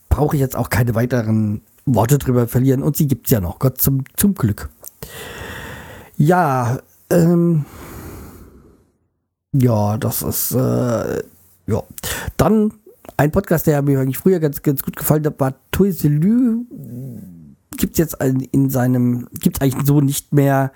Brauche 0.08 0.38
ich 0.38 0.40
jetzt 0.40 0.56
auch 0.56 0.70
keine 0.70 0.96
weiteren 0.96 1.62
Worte 1.86 2.18
drüber 2.18 2.48
verlieren. 2.48 2.82
Und 2.82 2.96
sie 2.96 3.08
gibt 3.08 3.28
es 3.28 3.32
ja 3.32 3.42
noch. 3.42 3.60
Gott 3.60 3.82
zum, 3.82 4.06
zum 4.16 4.36
Glück. 4.36 4.70
Ja, 6.16 6.80
ähm. 7.10 7.66
Ja, 9.52 9.98
das 9.98 10.22
ist, 10.22 10.52
äh, 10.52 11.24
ja. 11.68 11.84
Dann 12.38 12.72
ein 13.16 13.32
Podcast, 13.32 13.68
der 13.68 13.82
mir 13.82 14.00
eigentlich 14.00 14.18
früher 14.18 14.40
ganz, 14.40 14.62
ganz 14.62 14.84
gut 14.84 14.96
gefallen 14.96 15.26
hat, 15.26 15.40
war 15.40 15.56
Toiselü. 15.72 16.66
Gibt 17.78 17.94
es 17.94 17.98
jetzt 17.98 18.18
in 18.22 18.70
seinem, 18.70 19.28
gibt 19.40 19.58
es 19.58 19.62
eigentlich 19.62 19.86
so 19.86 20.02
nicht 20.02 20.34
mehr. 20.34 20.72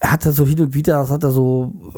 Er 0.00 0.12
hat 0.12 0.26
da 0.26 0.32
so 0.32 0.46
hin 0.46 0.60
und 0.60 0.74
wieder, 0.74 0.98
das 0.98 1.10
hat 1.10 1.22
er 1.22 1.30
so 1.30 1.94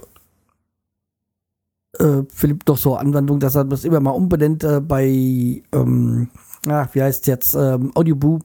äh, 1.98 2.22
Philipp 2.28 2.64
doch 2.64 2.76
so 2.76 2.96
Anwendung, 2.96 3.40
dass 3.40 3.54
er 3.54 3.64
das 3.64 3.84
immer 3.84 4.00
mal 4.00 4.10
umbenennt 4.10 4.64
äh, 4.64 4.80
bei, 4.80 5.62
ähm, 5.72 6.28
ach, 6.66 6.88
wie 6.92 7.02
heißt 7.02 7.26
jetzt, 7.26 7.54
ähm, 7.54 7.92
Audioboom, 7.94 8.40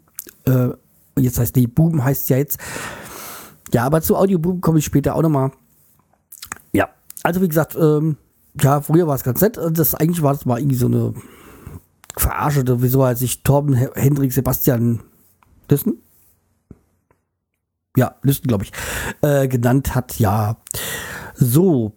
äh, 0.46 0.70
jetzt 1.18 1.40
heißt 1.40 1.56
die 1.56 1.68
Boom 1.68 2.04
heißt 2.04 2.30
ja 2.30 2.38
jetzt. 2.38 2.60
Ja, 3.74 3.86
aber 3.86 4.02
zu 4.02 4.16
Audioboom 4.16 4.62
komme 4.62 4.80
ich 4.80 4.86
später 4.86 5.16
auch 5.16 5.22
nochmal. 5.22 5.52
Ja, 6.74 6.90
also 7.24 7.42
wie 7.42 7.48
gesagt, 7.48 7.76
ähm, 7.76 8.18
ja, 8.62 8.82
früher 8.82 9.08
war 9.08 9.16
es 9.16 9.24
ganz 9.24 9.42
nett. 9.42 9.60
Das 9.72 9.96
eigentlich 9.96 10.22
war 10.22 10.34
das 10.34 10.46
mal 10.46 10.60
irgendwie 10.60 10.76
so 10.76 10.88
eine 10.88 11.14
Verarsche, 12.16 12.64
wieso 12.82 13.04
als 13.04 13.20
sich 13.20 13.44
Torben, 13.44 13.74
Hendrik, 13.74 14.34
Sebastian 14.34 15.02
Lüsten? 15.70 16.02
Ja, 17.96 18.16
Lüsten, 18.22 18.48
glaube 18.48 18.66
ich, 18.66 18.72
äh, 19.22 19.48
genannt 19.48 19.96
hat. 19.96 20.20
Ja, 20.20 20.58
so, 21.36 21.94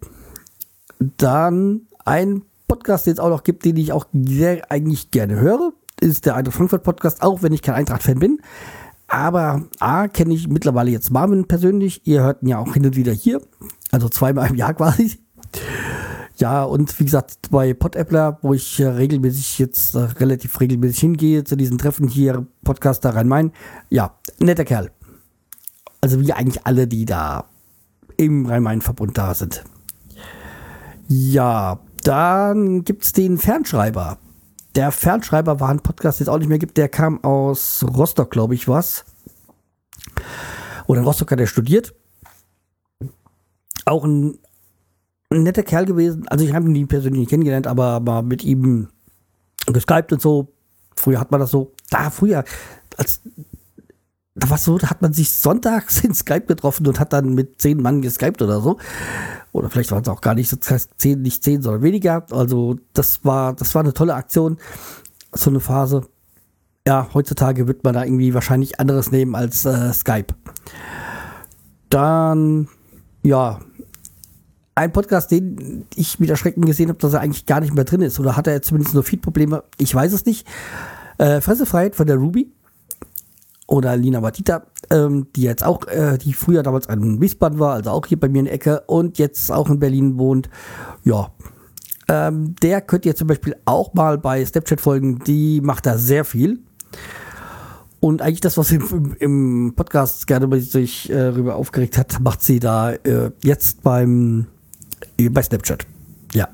dann 1.17 1.87
ein 2.05 2.43
Podcast, 2.67 3.05
den 3.05 3.13
es 3.13 3.19
auch 3.19 3.29
noch 3.29 3.43
gibt, 3.43 3.65
den 3.65 3.77
ich 3.77 3.91
auch 3.91 4.05
sehr 4.13 4.71
eigentlich 4.71 5.11
gerne 5.11 5.39
höre, 5.39 5.73
ist 5.99 6.25
der 6.25 6.35
Eintracht 6.35 6.57
Frankfurt 6.57 6.83
Podcast, 6.83 7.21
auch 7.21 7.41
wenn 7.43 7.53
ich 7.53 7.61
kein 7.61 7.75
Eintracht-Fan 7.75 8.19
bin. 8.19 8.41
Aber 9.07 9.63
A, 9.79 10.07
kenne 10.07 10.33
ich 10.33 10.47
mittlerweile 10.47 10.89
jetzt 10.89 11.11
Marvin 11.11 11.45
persönlich. 11.45 12.01
Ihr 12.05 12.23
hört 12.23 12.41
ihn 12.41 12.49
ja 12.49 12.57
auch 12.57 12.73
hin 12.73 12.85
und 12.85 12.95
wieder 12.95 13.11
hier. 13.11 13.41
Also 13.91 14.09
zweimal 14.09 14.49
im 14.49 14.55
Jahr 14.55 14.73
quasi. 14.73 15.19
Ja, 16.43 16.65
und 16.65 16.99
wie 16.99 17.05
gesagt, 17.05 17.51
bei 17.51 17.73
Podappler, 17.73 18.37
wo 18.41 18.53
ich 18.53 18.81
regelmäßig 18.81 19.59
jetzt 19.59 19.95
äh, 19.95 19.99
relativ 19.99 20.59
regelmäßig 20.59 20.99
hingehe 20.99 21.45
zu 21.45 21.55
diesen 21.55 21.77
Treffen 21.77 22.09
hier, 22.09 22.45
Podcaster 22.65 23.15
Rhein-Main. 23.15 23.53
Ja, 23.87 24.17
netter 24.39 24.65
Kerl. 24.65 24.91
Also 26.01 26.19
wie 26.19 26.33
eigentlich 26.33 26.65
alle, 26.65 26.85
die 26.85 27.05
da 27.05 27.45
im 28.17 28.45
Rhein-Main-Verbund 28.45 29.17
da 29.17 29.33
sind. 29.33 29.63
Ja, 31.07 31.79
dann 32.03 32.83
gibt 32.83 33.05
es 33.05 33.13
den 33.13 33.37
Fernschreiber. 33.37 34.17
Der 34.75 34.91
Fernschreiber 34.91 35.61
war 35.61 35.69
ein 35.69 35.79
Podcast, 35.79 36.19
den 36.19 36.25
es 36.25 36.29
auch 36.29 36.39
nicht 36.39 36.49
mehr 36.49 36.59
gibt. 36.59 36.75
Der 36.75 36.89
kam 36.89 37.23
aus 37.23 37.85
Rostock, 37.87 38.31
glaube 38.31 38.53
ich, 38.53 38.67
was. 38.67 39.05
Oder 40.87 40.99
in 40.99 41.05
Rostock 41.05 41.31
hat 41.31 41.39
er 41.39 41.47
studiert. 41.47 41.95
Auch 43.85 44.03
ein, 44.03 44.39
ein 45.33 45.43
netter 45.43 45.63
Kerl 45.63 45.85
gewesen. 45.85 46.27
Also 46.27 46.45
ich 46.45 46.53
habe 46.53 46.71
ihn 46.71 46.87
persönlich 46.87 47.27
kennengelernt, 47.27 47.67
aber 47.67 47.99
mal 47.99 48.23
mit 48.23 48.43
ihm 48.43 48.89
geskypt 49.67 50.13
und 50.13 50.21
so. 50.21 50.53
Früher 50.95 51.19
hat 51.19 51.31
man 51.31 51.39
das 51.39 51.51
so. 51.51 51.71
Da 51.89 52.09
früher, 52.09 52.43
als 52.97 53.21
da 54.35 54.49
war 54.49 54.57
so, 54.57 54.77
da 54.77 54.89
hat 54.89 55.01
man 55.01 55.13
sich 55.13 55.31
sonntags 55.31 55.99
in 56.03 56.13
Skype 56.13 56.45
getroffen 56.45 56.87
und 56.87 56.99
hat 56.99 57.13
dann 57.13 57.33
mit 57.33 57.61
zehn 57.61 57.81
Mann 57.81 58.01
geskypt 58.01 58.41
oder 58.41 58.61
so. 58.61 58.77
Oder 59.51 59.69
vielleicht 59.69 59.91
waren 59.91 60.01
es 60.01 60.09
auch 60.09 60.21
gar 60.21 60.33
nicht 60.33 60.49
so 60.49 60.57
zehn, 60.57 61.21
nicht 61.21 61.43
zehn, 61.43 61.61
sondern 61.61 61.83
weniger. 61.83 62.25
Also 62.31 62.77
das 62.93 63.23
war, 63.23 63.53
das 63.53 63.75
war 63.75 63.83
eine 63.83 63.93
tolle 63.93 64.15
Aktion. 64.15 64.57
So 65.31 65.49
eine 65.49 65.59
Phase. 65.59 66.07
Ja, 66.87 67.07
heutzutage 67.13 67.67
wird 67.67 67.83
man 67.83 67.93
da 67.93 68.03
irgendwie 68.03 68.33
wahrscheinlich 68.33 68.79
anderes 68.79 69.11
nehmen 69.11 69.35
als 69.35 69.65
äh, 69.65 69.93
Skype. 69.93 70.33
Dann, 71.89 72.67
ja, 73.21 73.59
ein 74.75 74.91
Podcast, 74.91 75.31
den 75.31 75.85
ich 75.95 76.19
mit 76.19 76.29
Erschrecken 76.29 76.65
gesehen 76.65 76.89
habe, 76.89 76.99
dass 76.99 77.13
er 77.13 77.21
eigentlich 77.21 77.45
gar 77.45 77.59
nicht 77.59 77.73
mehr 77.73 77.83
drin 77.83 78.01
ist. 78.01 78.19
Oder 78.19 78.35
hat 78.35 78.47
er 78.47 78.61
zumindest 78.61 78.93
nur 78.93 79.03
Feed-Probleme? 79.03 79.63
Ich 79.77 79.93
weiß 79.93 80.13
es 80.13 80.25
nicht. 80.25 80.47
Äh, 81.17 81.41
Fressefreiheit 81.41 81.95
von 81.95 82.07
der 82.07 82.17
Ruby 82.17 82.51
oder 83.67 83.95
Lina 83.95 84.19
Batita, 84.19 84.65
ähm, 84.89 85.27
die 85.35 85.43
jetzt 85.43 85.63
auch, 85.63 85.87
äh, 85.87 86.17
die 86.17 86.33
früher 86.33 86.63
damals 86.63 86.89
ein 86.89 87.21
Wiesbaden 87.21 87.59
war, 87.59 87.73
also 87.73 87.91
auch 87.91 88.05
hier 88.05 88.19
bei 88.19 88.29
mir 88.29 88.39
in 88.39 88.45
der 88.45 88.53
Ecke 88.53 88.81
und 88.87 89.19
jetzt 89.19 89.51
auch 89.51 89.69
in 89.69 89.79
Berlin 89.79 90.17
wohnt. 90.17 90.49
Ja, 91.03 91.31
ähm, 92.07 92.55
der 92.61 92.81
könnt 92.81 93.05
ihr 93.05 93.15
zum 93.15 93.27
Beispiel 93.27 93.55
auch 93.65 93.93
mal 93.93 94.17
bei 94.17 94.43
Snapchat 94.43 94.81
folgen, 94.81 95.19
die 95.19 95.61
macht 95.61 95.85
da 95.85 95.97
sehr 95.97 96.25
viel. 96.25 96.59
Und 97.99 98.21
eigentlich 98.21 98.41
das, 98.41 98.57
was 98.57 98.69
im, 98.71 99.15
im 99.19 99.73
Podcast 99.77 100.27
gerne 100.27 100.59
sich 100.59 101.09
äh, 101.09 101.13
darüber 101.13 101.55
aufgeregt 101.55 101.97
hat, 101.97 102.19
macht 102.19 102.41
sie 102.41 102.59
da 102.59 102.91
äh, 102.91 103.31
jetzt 103.43 103.81
beim 103.81 104.47
bei 105.17 105.41
Snapchat. 105.41 105.85
Ja. 106.33 106.49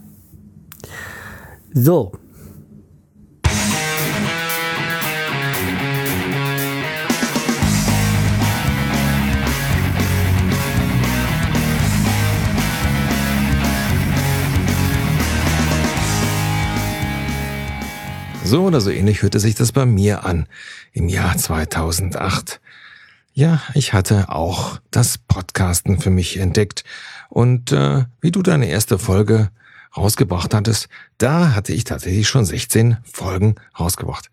So, 1.73 2.13
So 18.49 18.63
oder 18.63 18.81
so 18.81 18.89
ähnlich 18.89 19.21
hörte 19.21 19.39
sich 19.39 19.53
das 19.53 19.71
bei 19.71 19.85
mir 19.85 20.25
an 20.25 20.47
im 20.91 21.07
Jahr 21.07 21.37
2008. 21.37 22.59
Ja, 23.31 23.61
ich 23.75 23.93
hatte 23.93 24.29
auch 24.29 24.79
das 24.89 25.19
Podcasten 25.19 25.99
für 25.99 26.09
mich 26.09 26.37
entdeckt 26.37 26.83
und 27.29 27.71
äh, 27.71 28.05
wie 28.21 28.31
du 28.31 28.41
deine 28.41 28.67
erste 28.67 28.99
Folge 28.99 29.49
rausgebracht 29.95 30.53
hattest, 30.53 30.89
da 31.17 31.55
hatte 31.55 31.73
ich 31.73 31.83
tatsächlich 31.83 32.27
schon 32.27 32.45
16 32.45 32.97
Folgen 33.03 33.55
rausgebracht. 33.79 34.29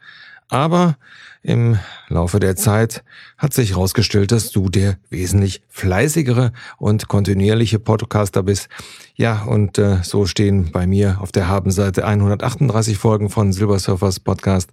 Aber 0.48 0.96
im 1.42 1.78
Laufe 2.08 2.40
der 2.40 2.56
Zeit 2.56 3.04
hat 3.36 3.52
sich 3.52 3.70
herausgestellt, 3.70 4.32
dass 4.32 4.50
du 4.50 4.68
der 4.68 4.96
wesentlich 5.10 5.62
fleißigere 5.68 6.52
und 6.78 7.08
kontinuierliche 7.08 7.78
Podcaster 7.78 8.42
bist. 8.42 8.68
Ja, 9.14 9.42
und 9.42 9.78
äh, 9.78 10.02
so 10.02 10.26
stehen 10.26 10.70
bei 10.72 10.86
mir 10.86 11.18
auf 11.20 11.32
der 11.32 11.48
Habenseite 11.48 12.04
138 12.04 12.96
Folgen 12.96 13.28
von 13.28 13.52
Silbersurfers 13.52 14.20
Podcast 14.20 14.70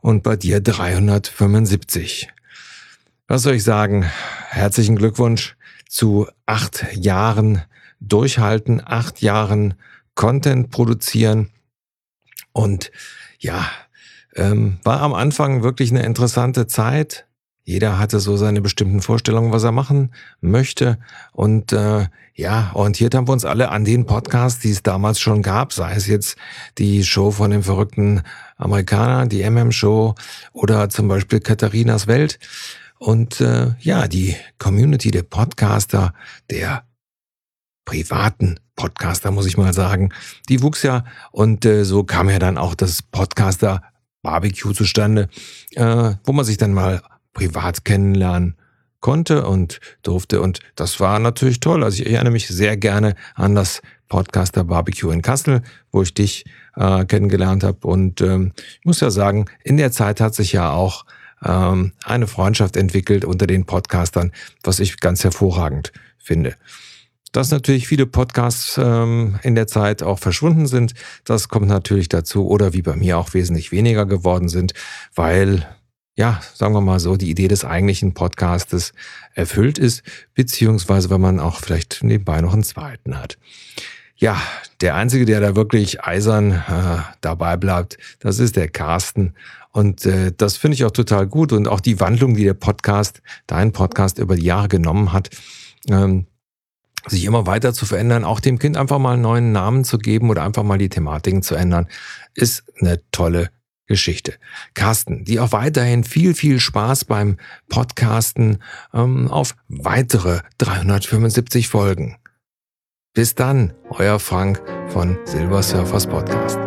und 0.00 0.22
bei 0.22 0.36
dir 0.36 0.60
375. 0.60 2.28
Was 3.28 3.42
soll 3.42 3.54
ich 3.54 3.64
sagen? 3.64 4.04
Herzlichen 4.50 4.96
Glückwunsch 4.96 5.56
zu 5.92 6.26
acht 6.46 6.86
Jahren 6.96 7.60
durchhalten, 8.00 8.80
acht 8.82 9.20
Jahren 9.20 9.74
Content 10.14 10.70
produzieren 10.70 11.50
und 12.52 12.90
ja, 13.38 13.66
ähm, 14.34 14.78
war 14.84 15.02
am 15.02 15.12
Anfang 15.12 15.62
wirklich 15.62 15.90
eine 15.90 16.02
interessante 16.02 16.66
Zeit. 16.66 17.26
Jeder 17.64 17.98
hatte 17.98 18.20
so 18.20 18.38
seine 18.38 18.62
bestimmten 18.62 19.02
Vorstellungen, 19.02 19.52
was 19.52 19.64
er 19.64 19.72
machen 19.72 20.14
möchte. 20.40 20.98
Und 21.32 21.74
äh, 21.74 22.06
ja, 22.34 22.70
orientiert 22.72 23.14
haben 23.14 23.28
wir 23.28 23.32
uns 23.32 23.44
alle 23.44 23.68
an 23.68 23.84
den 23.84 24.06
Podcasts, 24.06 24.60
die 24.60 24.70
es 24.70 24.82
damals 24.82 25.20
schon 25.20 25.42
gab, 25.42 25.74
sei 25.74 25.92
es 25.94 26.06
jetzt 26.06 26.36
die 26.78 27.04
Show 27.04 27.30
von 27.30 27.50
dem 27.50 27.62
verrückten 27.62 28.22
Amerikaner, 28.56 29.26
die 29.26 29.48
MM-Show 29.48 30.14
oder 30.52 30.88
zum 30.88 31.08
Beispiel 31.08 31.40
Katharinas 31.40 32.06
Welt. 32.06 32.38
Und 33.02 33.40
äh, 33.40 33.74
ja, 33.80 34.06
die 34.06 34.36
Community 34.58 35.10
der 35.10 35.24
Podcaster, 35.24 36.14
der 36.50 36.84
privaten 37.84 38.60
Podcaster, 38.76 39.32
muss 39.32 39.46
ich 39.46 39.56
mal 39.56 39.74
sagen, 39.74 40.10
die 40.48 40.62
wuchs 40.62 40.84
ja 40.84 41.04
und 41.32 41.64
äh, 41.64 41.84
so 41.84 42.04
kam 42.04 42.30
ja 42.30 42.38
dann 42.38 42.58
auch 42.58 42.76
das 42.76 43.02
Podcaster 43.02 43.82
Barbecue 44.22 44.72
zustande, 44.72 45.28
äh, 45.72 46.12
wo 46.22 46.32
man 46.32 46.44
sich 46.44 46.58
dann 46.58 46.74
mal 46.74 47.02
privat 47.32 47.84
kennenlernen 47.84 48.56
konnte 49.00 49.48
und 49.48 49.80
durfte. 50.04 50.40
Und 50.40 50.60
das 50.76 51.00
war 51.00 51.18
natürlich 51.18 51.58
toll. 51.58 51.82
Also 51.82 52.04
ich 52.04 52.08
erinnere 52.08 52.30
mich 52.30 52.46
sehr 52.46 52.76
gerne 52.76 53.16
an 53.34 53.56
das 53.56 53.82
Podcaster 54.06 54.62
Barbecue 54.62 55.10
in 55.10 55.22
Kassel, 55.22 55.62
wo 55.90 56.02
ich 56.02 56.14
dich 56.14 56.44
äh, 56.76 57.04
kennengelernt 57.04 57.64
habe. 57.64 57.84
Und 57.84 58.20
ähm, 58.20 58.52
ich 58.78 58.84
muss 58.84 59.00
ja 59.00 59.10
sagen, 59.10 59.46
in 59.64 59.76
der 59.76 59.90
Zeit 59.90 60.20
hat 60.20 60.36
sich 60.36 60.52
ja 60.52 60.70
auch 60.70 61.04
ähm, 61.44 61.92
eine 62.04 62.26
Freundschaft 62.26 62.76
entwickelt 62.76 63.24
unter 63.24 63.46
den 63.46 63.64
Podcastern, 63.64 64.32
was 64.62 64.80
ich 64.80 64.98
ganz 65.00 65.24
hervorragend 65.24 65.92
finde. 66.18 66.56
Dass 67.32 67.50
natürlich 67.50 67.88
viele 67.88 68.06
Podcasts 68.06 68.78
ähm, 68.78 69.38
in 69.42 69.54
der 69.54 69.66
Zeit 69.66 70.02
auch 70.02 70.18
verschwunden 70.18 70.66
sind, 70.66 70.94
das 71.24 71.48
kommt 71.48 71.66
natürlich 71.66 72.08
dazu. 72.08 72.46
Oder 72.46 72.74
wie 72.74 72.82
bei 72.82 72.94
mir 72.94 73.16
auch 73.18 73.32
wesentlich 73.32 73.72
weniger 73.72 74.04
geworden 74.04 74.48
sind, 74.48 74.74
weil 75.14 75.66
ja, 76.14 76.40
sagen 76.54 76.74
wir 76.74 76.82
mal 76.82 77.00
so, 77.00 77.16
die 77.16 77.30
Idee 77.30 77.48
des 77.48 77.64
eigentlichen 77.64 78.12
Podcastes 78.12 78.92
erfüllt 79.34 79.78
ist, 79.78 80.02
beziehungsweise 80.34 81.08
wenn 81.08 81.22
man 81.22 81.40
auch 81.40 81.60
vielleicht 81.60 82.02
nebenbei 82.02 82.40
noch 82.42 82.52
einen 82.52 82.64
zweiten 82.64 83.18
hat. 83.18 83.38
Ja, 84.16 84.40
der 84.82 84.94
Einzige, 84.94 85.24
der 85.24 85.40
da 85.40 85.56
wirklich 85.56 86.04
eisern 86.04 86.52
äh, 86.52 86.98
dabei 87.22 87.56
bleibt, 87.56 87.98
das 88.20 88.38
ist 88.38 88.56
der 88.56 88.68
Carsten. 88.68 89.34
Und 89.72 90.06
äh, 90.06 90.32
das 90.36 90.56
finde 90.56 90.74
ich 90.74 90.84
auch 90.84 90.90
total 90.90 91.26
gut. 91.26 91.52
Und 91.52 91.66
auch 91.66 91.80
die 91.80 91.98
Wandlung, 91.98 92.34
die 92.34 92.44
der 92.44 92.54
Podcast, 92.54 93.22
dein 93.46 93.72
Podcast 93.72 94.18
über 94.18 94.36
die 94.36 94.44
Jahre 94.44 94.68
genommen 94.68 95.12
hat, 95.12 95.30
ähm, 95.88 96.26
sich 97.06 97.24
immer 97.24 97.46
weiter 97.46 97.72
zu 97.72 97.86
verändern, 97.86 98.24
auch 98.24 98.38
dem 98.38 98.58
Kind 98.58 98.76
einfach 98.76 98.98
mal 98.98 99.14
einen 99.14 99.22
neuen 99.22 99.52
Namen 99.52 99.84
zu 99.84 99.98
geben 99.98 100.30
oder 100.30 100.44
einfach 100.44 100.62
mal 100.62 100.78
die 100.78 100.88
Thematiken 100.88 101.42
zu 101.42 101.54
ändern, 101.54 101.88
ist 102.34 102.64
eine 102.80 103.00
tolle 103.10 103.50
Geschichte. 103.86 104.34
Carsten, 104.74 105.24
die 105.24 105.40
auch 105.40 105.52
weiterhin 105.52 106.04
viel, 106.04 106.34
viel 106.34 106.60
Spaß 106.60 107.04
beim 107.04 107.36
Podcasten 107.68 108.62
ähm, 108.94 109.28
auf 109.28 109.56
weitere 109.68 110.40
375 110.58 111.68
Folgen. 111.68 112.16
Bis 113.14 113.34
dann, 113.34 113.74
euer 113.90 114.18
Frank 114.18 114.62
von 114.88 115.18
Silver 115.26 115.62
Surfers 115.62 116.06
Podcast. 116.06 116.61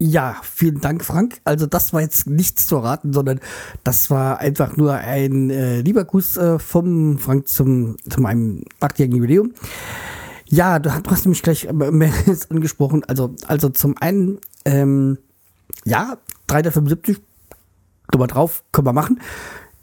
Ja, 0.00 0.40
vielen 0.42 0.80
Dank, 0.80 1.04
Frank. 1.04 1.40
Also 1.44 1.66
das 1.66 1.92
war 1.92 2.00
jetzt 2.00 2.26
nichts 2.26 2.66
zu 2.66 2.78
raten, 2.78 3.12
sondern 3.12 3.38
das 3.84 4.10
war 4.10 4.38
einfach 4.38 4.76
nur 4.76 4.94
ein 4.94 5.50
äh, 5.50 5.80
lieber 5.82 6.04
Gruß 6.04 6.36
äh, 6.36 6.58
vom 6.58 7.18
Frank 7.18 7.46
zum, 7.46 7.96
zu 8.08 8.20
meinem 8.20 8.64
achtjährigen 8.80 9.16
Jubiläum. 9.18 9.52
Ja, 10.46 10.78
du, 10.80 10.90
hast 10.92 11.26
mich 11.26 11.42
gleich 11.42 11.66
äh, 11.66 11.68
angesprochen. 12.50 13.04
Also, 13.04 13.34
also 13.46 13.68
zum 13.68 13.96
einen, 13.98 14.40
ähm, 14.64 15.18
ja, 15.84 16.18
375, 16.48 17.20
Nummer 18.12 18.26
drauf, 18.26 18.64
können 18.72 18.86
wir 18.86 18.92
machen. 18.92 19.20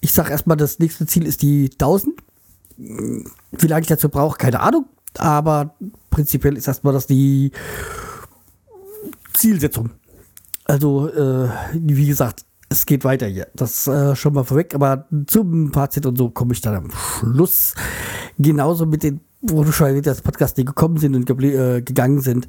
Ich 0.02 0.12
sag 0.12 0.30
erstmal, 0.30 0.58
das 0.58 0.80
nächste 0.80 1.06
Ziel 1.06 1.26
ist 1.26 1.42
die 1.42 1.70
1000. 1.72 2.22
Wie 2.78 3.68
lange 3.68 3.82
ich 3.82 3.88
dazu 3.88 4.10
brauche, 4.10 4.38
keine 4.38 4.60
Ahnung. 4.60 4.86
Aber 5.18 5.76
prinzipiell 6.10 6.58
ist 6.58 6.68
erstmal 6.68 6.94
das 6.94 7.08
die 7.08 7.52
Zielsetzung. 9.34 9.92
Also, 10.72 11.10
äh, 11.10 11.50
wie 11.74 12.08
gesagt, 12.08 12.46
es 12.70 12.86
geht 12.86 13.04
weiter 13.04 13.28
hier. 13.28 13.50
Das 13.54 13.88
äh, 13.88 14.16
schon 14.16 14.34
mal 14.34 14.46
vorweg, 14.46 14.74
aber 14.74 15.06
zum 15.28 15.74
Fazit 15.74 16.06
und 16.06 16.18
so 16.18 16.30
komme 16.30 16.54
ich 16.54 16.62
dann 16.62 16.76
am 16.76 16.92
Schluss. 16.92 17.76
Genauso 18.40 18.86
mit 18.86 19.04
den, 19.04 19.20
wo 19.42 19.66
du 19.66 19.74
schon 19.74 20.02
das 20.02 20.22
Podcast, 20.22 20.58
die 20.58 20.64
gekommen 20.64 20.96
sind 20.96 21.14
und 21.14 21.30
äh, 21.44 21.82
gegangen 21.82 22.22
sind. 22.22 22.48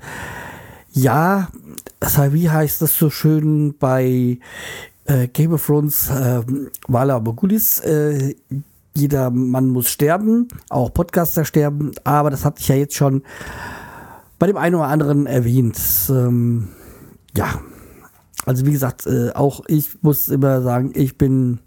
Ja, 0.93 1.49
wie 2.31 2.49
heißt 2.49 2.81
das 2.81 2.97
so 2.97 3.11
schön 3.11 3.75
bei 3.77 4.39
äh, 5.07 5.27
Game 5.27 5.55
of 5.55 5.67
Thrones, 5.67 6.09
äh, 6.09 6.43
Vala 6.87 7.19
Mogulis, 7.19 7.81
äh, 7.81 8.37
jeder 8.95 9.31
Mann 9.31 9.69
muss 9.69 9.89
sterben, 9.89 10.47
auch 10.69 10.95
Podcaster 10.95 11.45
sterben, 11.45 11.91
aber 12.05 12.31
das 12.31 12.45
hatte 12.45 12.61
ich 12.61 12.69
ja 12.69 12.77
jetzt 12.77 12.95
schon 12.95 13.25
bei 14.39 14.47
dem 14.47 14.59
einen 14.59 14.77
oder 14.77 14.87
anderen 14.87 15.27
erwähnt. 15.27 15.81
Ähm, 16.09 16.69
ja, 17.35 17.61
also 18.45 18.67
wie 18.67 18.73
gesagt, 18.73 19.07
äh, 19.07 19.31
auch 19.33 19.63
ich 19.69 20.03
muss 20.03 20.29
immer 20.29 20.63
sagen, 20.63 20.93
ich 20.95 21.17
bin 21.17 21.61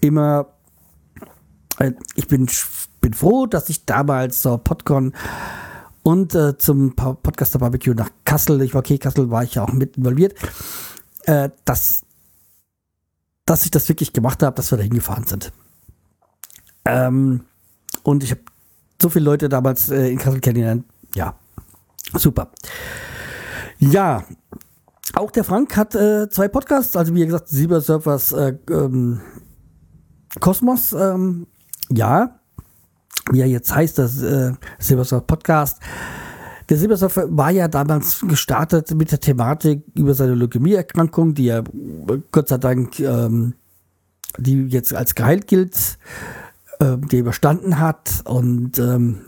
immer, 0.00 0.46
äh, 1.78 1.92
ich 2.14 2.28
bin, 2.28 2.48
bin 3.00 3.14
froh, 3.14 3.46
dass 3.46 3.68
ich 3.68 3.86
damals 3.86 4.42
zur 4.42 4.58
Podcon 4.58 5.14
und 6.02 6.34
äh, 6.34 6.56
zum 6.56 6.94
Podcaster 6.94 7.58
Barbecue 7.58 7.94
nach 7.94 8.10
Kassel, 8.24 8.62
ich 8.62 8.72
war 8.74 8.80
okay, 8.80 8.98
Kassel 8.98 9.30
war 9.30 9.42
ich 9.42 9.54
ja 9.54 9.64
auch 9.64 9.72
mit 9.72 9.96
involviert, 9.96 10.34
äh, 11.24 11.50
dass, 11.64 12.02
dass 13.44 13.64
ich 13.64 13.70
das 13.70 13.88
wirklich 13.88 14.12
gemacht 14.12 14.42
habe, 14.42 14.56
dass 14.56 14.70
wir 14.70 14.78
da 14.78 14.84
hingefahren 14.84 15.26
sind. 15.26 15.52
Ähm, 16.84 17.44
und 18.02 18.22
ich 18.22 18.30
habe 18.30 18.42
so 19.00 19.08
viele 19.08 19.24
Leute 19.24 19.48
damals 19.48 19.90
äh, 19.90 20.08
in 20.08 20.18
Kassel 20.18 20.40
kennengelernt. 20.40 20.84
Ja, 21.14 21.34
super. 22.14 22.50
Ja, 23.78 24.24
auch 25.14 25.30
der 25.30 25.44
Frank 25.44 25.76
hat 25.76 25.94
äh, 25.94 26.28
zwei 26.28 26.48
Podcasts, 26.48 26.96
also 26.96 27.14
wie 27.14 27.24
gesagt, 27.24 27.48
Silber 27.48 27.80
Surfers 27.80 28.32
äh, 28.32 28.56
ähm, 28.70 29.20
Kosmos, 30.40 30.92
ähm, 30.92 31.46
ja, 31.90 32.40
wie 33.30 33.40
er 33.40 33.46
jetzt 33.46 33.74
heißt, 33.74 33.98
das 33.98 34.22
äh, 34.22 34.52
Silber 34.78 35.04
Surfer 35.04 35.26
Podcast. 35.26 35.80
Der 36.70 36.78
Silbersurfer 36.78 37.26
war 37.36 37.50
ja 37.50 37.66
damals 37.66 38.20
gestartet 38.20 38.94
mit 38.94 39.10
der 39.10 39.18
Thematik 39.18 39.82
über 39.96 40.14
seine 40.14 40.34
Leukämieerkrankung, 40.34 41.34
die 41.34 41.48
er 41.48 41.64
Gott 42.30 42.46
sei 42.46 42.58
Dank, 42.58 43.00
ähm, 43.00 43.54
die 44.38 44.66
jetzt 44.68 44.94
als 44.94 45.16
geheilt 45.16 45.48
gilt, 45.48 45.98
äh, 46.78 46.96
die 46.96 47.16
er 47.16 47.20
überstanden 47.22 47.80
hat. 47.80 48.22
Und 48.24 48.78
ähm, 48.78 49.22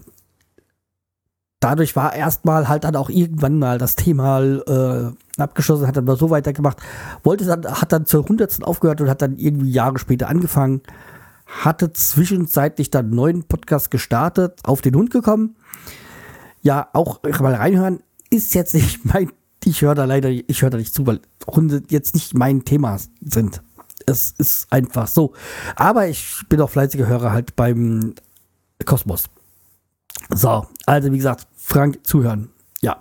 dadurch 1.62 1.94
war 1.94 2.14
erstmal 2.14 2.68
halt 2.68 2.85
dann 2.85 2.96
auch 2.96 3.09
irgendwann 3.09 3.59
mal 3.59 3.79
das 3.79 3.94
Thema 3.94 4.42
äh, 4.42 5.12
abgeschlossen, 5.40 5.87
hat 5.87 5.96
dann 5.96 6.05
mal 6.05 6.16
so 6.16 6.29
weitergemacht, 6.31 6.79
wollte 7.22 7.44
dann, 7.44 7.64
hat 7.64 7.92
dann 7.92 8.05
zur 8.05 8.27
hundertsten 8.29 8.64
aufgehört 8.64 9.01
und 9.01 9.09
hat 9.09 9.22
dann 9.22 9.37
irgendwie 9.37 9.70
Jahre 9.70 9.98
später 9.98 10.29
angefangen, 10.29 10.83
hatte 11.46 11.92
zwischenzeitlich 11.92 12.90
dann 12.90 13.07
einen 13.07 13.14
neuen 13.14 13.44
Podcast 13.44 13.90
gestartet, 13.90 14.59
auf 14.64 14.81
den 14.81 14.96
Hund 14.96 15.11
gekommen. 15.11 15.57
Ja, 16.62 16.88
auch 16.92 17.20
mal 17.22 17.55
reinhören, 17.55 18.01
ist 18.29 18.55
jetzt 18.55 18.75
nicht 18.75 19.05
mein, 19.12 19.31
ich 19.64 19.83
höre 19.83 19.94
da 19.94 20.05
leider, 20.05 20.31
ich 20.31 20.62
höre 20.62 20.70
da 20.70 20.79
nicht 20.79 20.92
zu, 20.92 21.07
weil 21.07 21.20
Hunde 21.46 21.83
jetzt 21.88 22.14
nicht 22.14 22.35
mein 22.35 22.64
Thema 22.64 22.98
sind. 23.20 23.62
Es 24.07 24.33
ist 24.37 24.66
einfach 24.72 25.07
so. 25.07 25.33
Aber 25.77 26.09
ich 26.09 26.42
bin 26.48 26.61
auch 26.61 26.70
fleißiger 26.70 27.07
Hörer 27.07 27.31
halt 27.31 27.55
beim 27.55 28.14
Kosmos. 28.85 29.29
So, 30.31 30.66
also 30.87 31.12
wie 31.12 31.16
gesagt, 31.16 31.46
Frank 31.62 32.01
zuhören. 32.03 32.51
Ja. 32.81 33.01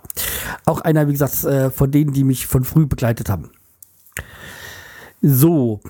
Auch 0.64 0.80
einer, 0.80 1.08
wie 1.08 1.12
gesagt, 1.12 1.42
äh, 1.44 1.70
von 1.70 1.90
denen, 1.90 2.12
die 2.12 2.22
mich 2.22 2.46
von 2.46 2.64
früh 2.64 2.86
begleitet 2.86 3.28
haben. 3.28 3.50
So. 5.20 5.80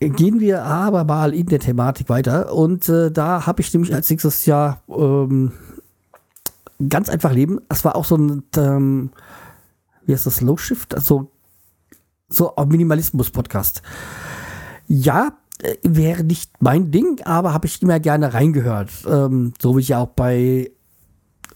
Gehen 0.00 0.40
wir 0.40 0.62
aber 0.62 1.04
mal 1.04 1.34
in 1.34 1.46
der 1.46 1.58
Thematik 1.58 2.08
weiter. 2.08 2.52
Und 2.52 2.88
äh, 2.88 3.10
da 3.10 3.46
habe 3.46 3.60
ich 3.60 3.72
nämlich 3.72 3.94
als 3.94 4.10
nächstes 4.10 4.46
Jahr 4.46 4.82
ähm, 4.88 5.52
ganz 6.88 7.08
einfach 7.08 7.32
leben. 7.32 7.60
Das 7.68 7.84
war 7.84 7.96
auch 7.96 8.04
so 8.04 8.16
ein, 8.16 8.42
ähm, 8.56 9.10
wie 10.04 10.12
heißt 10.12 10.26
das, 10.26 10.40
Low 10.40 10.56
Shift? 10.56 10.94
Also 10.94 11.30
so 12.28 12.52
Minimalismus-Podcast. 12.56 13.82
Ja, 14.86 15.32
äh, 15.62 15.76
wäre 15.82 16.24
nicht 16.24 16.50
mein 16.60 16.90
Ding, 16.90 17.20
aber 17.24 17.52
habe 17.52 17.66
ich 17.66 17.80
immer 17.82 18.00
gerne 18.00 18.34
reingehört. 18.34 18.90
Ähm, 19.06 19.52
so 19.60 19.76
wie 19.76 19.80
ich 19.80 19.88
ja 19.88 20.00
auch 20.00 20.08
bei 20.08 20.70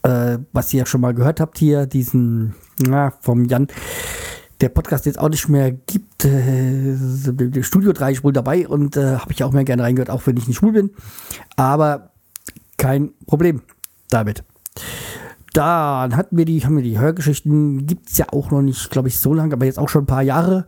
äh, 0.02 0.38
was 0.52 0.72
ihr 0.72 0.80
ja 0.80 0.86
schon 0.86 1.00
mal 1.00 1.14
gehört 1.14 1.40
habt 1.40 1.58
hier, 1.58 1.86
diesen, 1.86 2.54
na, 2.78 3.12
vom 3.20 3.44
Jan, 3.44 3.68
der 4.60 4.68
Podcast 4.68 5.06
jetzt 5.06 5.18
auch 5.18 5.28
nicht 5.28 5.48
mehr 5.48 5.72
gibt, 5.72 6.24
äh, 6.24 7.62
Studio 7.62 7.92
3 7.92 8.12
ist 8.12 8.24
wohl 8.24 8.32
dabei 8.32 8.68
und 8.68 8.96
äh, 8.96 9.16
habe 9.16 9.32
ich 9.32 9.42
auch 9.42 9.52
mehr 9.52 9.64
gerne 9.64 9.82
reingehört, 9.82 10.10
auch 10.10 10.26
wenn 10.26 10.36
ich 10.36 10.48
nicht 10.48 10.58
schwul 10.58 10.72
bin. 10.72 10.90
Aber 11.56 12.10
kein 12.76 13.12
Problem 13.26 13.62
damit. 14.10 14.44
Dann 15.52 16.16
hatten 16.16 16.36
wir 16.36 16.44
die, 16.44 16.64
haben 16.64 16.76
wir 16.76 16.82
die 16.82 16.98
Hörgeschichten, 16.98 17.86
gibt 17.86 18.10
es 18.10 18.18
ja 18.18 18.26
auch 18.32 18.50
noch 18.50 18.62
nicht, 18.62 18.90
glaube 18.90 19.08
ich, 19.08 19.18
so 19.18 19.34
lange, 19.34 19.54
aber 19.54 19.66
jetzt 19.66 19.78
auch 19.78 19.88
schon 19.88 20.04
ein 20.04 20.06
paar 20.06 20.22
Jahre. 20.22 20.66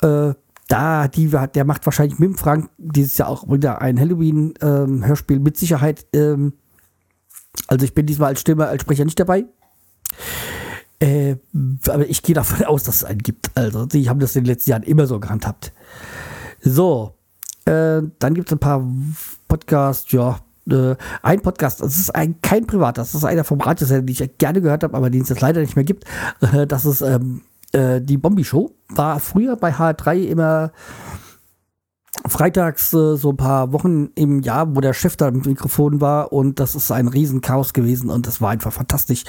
Äh, 0.00 0.34
da, 0.68 1.08
die, 1.08 1.28
der 1.28 1.64
macht 1.64 1.84
wahrscheinlich 1.86 2.18
mit 2.18 2.30
dem 2.30 2.36
Frank 2.36 2.70
dieses 2.78 3.18
Jahr 3.18 3.28
auch 3.28 3.50
wieder 3.50 3.82
ein 3.82 4.00
Halloween-Hörspiel 4.00 5.36
ähm, 5.36 5.42
mit 5.42 5.58
Sicherheit. 5.58 6.06
Ähm, 6.14 6.54
also 7.66 7.84
ich 7.84 7.94
bin 7.94 8.06
diesmal 8.06 8.30
als 8.30 8.40
Stimme, 8.40 8.66
als 8.66 8.82
Sprecher 8.82 9.04
nicht 9.04 9.18
dabei. 9.18 9.44
Äh, 11.00 11.36
aber 11.88 12.08
ich 12.08 12.22
gehe 12.22 12.34
davon 12.34 12.64
aus, 12.66 12.84
dass 12.84 12.96
es 12.96 13.04
einen 13.04 13.18
gibt. 13.18 13.50
Also 13.54 13.86
die 13.86 14.08
haben 14.08 14.20
das 14.20 14.36
in 14.36 14.44
den 14.44 14.52
letzten 14.52 14.70
Jahren 14.70 14.82
immer 14.82 15.06
so 15.06 15.20
gehandhabt. 15.20 15.72
So, 16.60 17.14
äh, 17.64 18.02
dann 18.18 18.34
gibt 18.34 18.48
es 18.48 18.52
ein 18.52 18.58
paar 18.58 18.86
Podcasts, 19.48 20.10
ja, 20.12 20.38
äh, 20.70 20.96
ein 21.22 21.40
Podcast, 21.40 21.80
das 21.80 21.98
ist 21.98 22.14
ein, 22.14 22.40
kein 22.40 22.66
Privat, 22.66 22.96
das 22.96 23.14
ist 23.14 23.24
einer 23.24 23.44
vom 23.44 23.60
Radiosender, 23.60 24.02
den 24.02 24.12
ich 24.12 24.38
gerne 24.38 24.62
gehört 24.62 24.82
habe, 24.82 24.96
aber 24.96 25.10
den 25.10 25.22
es 25.22 25.28
jetzt 25.28 25.40
leider 25.40 25.60
nicht 25.60 25.76
mehr 25.76 25.84
gibt. 25.84 26.04
Das 26.68 26.86
ist 26.86 27.00
ähm, 27.02 27.42
äh, 27.72 28.00
die 28.00 28.16
Bombi 28.16 28.44
Show. 28.44 28.70
War 28.88 29.20
früher 29.20 29.56
bei 29.56 29.74
HR3 29.74 30.24
immer 30.24 30.72
freitags 32.26 32.92
äh, 32.92 33.16
so 33.16 33.30
ein 33.30 33.36
paar 33.36 33.72
Wochen 33.72 34.10
im 34.14 34.40
Jahr, 34.40 34.74
wo 34.74 34.80
der 34.80 34.92
Chef 34.92 35.16
da 35.16 35.30
mit 35.30 35.46
Mikrofon 35.46 36.00
war 36.00 36.32
und 36.32 36.60
das 36.60 36.74
ist 36.74 36.90
ein 36.90 37.08
Riesenchaos 37.08 37.72
gewesen 37.72 38.10
und 38.10 38.26
das 38.26 38.40
war 38.40 38.50
einfach 38.50 38.72
fantastisch. 38.72 39.24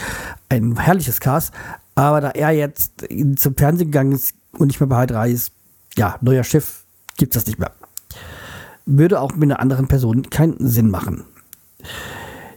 Ein 0.49 0.77
herrliches 0.77 1.19
Chaos. 1.19 1.51
Aber 1.95 2.21
da 2.21 2.29
er 2.31 2.51
jetzt 2.51 3.05
zum 3.37 3.55
Fernsehen 3.55 3.91
gegangen 3.91 4.11
ist 4.11 4.35
und 4.57 4.67
nicht 4.67 4.79
mehr 4.79 4.87
bei 4.87 5.03
HR3 5.03 5.29
ist, 5.29 5.53
ja, 5.97 6.17
neuer 6.21 6.43
Chef, 6.43 6.83
gibt 7.17 7.35
es 7.35 7.41
das 7.41 7.47
nicht 7.47 7.59
mehr. 7.59 7.71
Würde 8.85 9.21
auch 9.21 9.33
mit 9.33 9.43
einer 9.43 9.59
anderen 9.59 9.87
Person 9.87 10.29
keinen 10.29 10.67
Sinn 10.67 10.89
machen. 10.91 11.23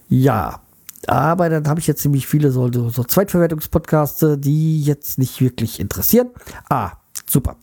Ja, 0.08 0.60
aber 1.06 1.48
dann 1.48 1.68
habe 1.68 1.80
ich 1.80 1.86
jetzt 1.86 2.02
ziemlich 2.02 2.26
viele 2.26 2.50
so, 2.50 2.70
so 2.72 3.04
Zweitverwertungspodcasts, 3.04 4.26
die 4.38 4.82
jetzt 4.82 5.18
nicht 5.18 5.40
wirklich 5.40 5.80
interessieren. 5.80 6.30
Ah, 6.68 6.92
super. 7.26 7.56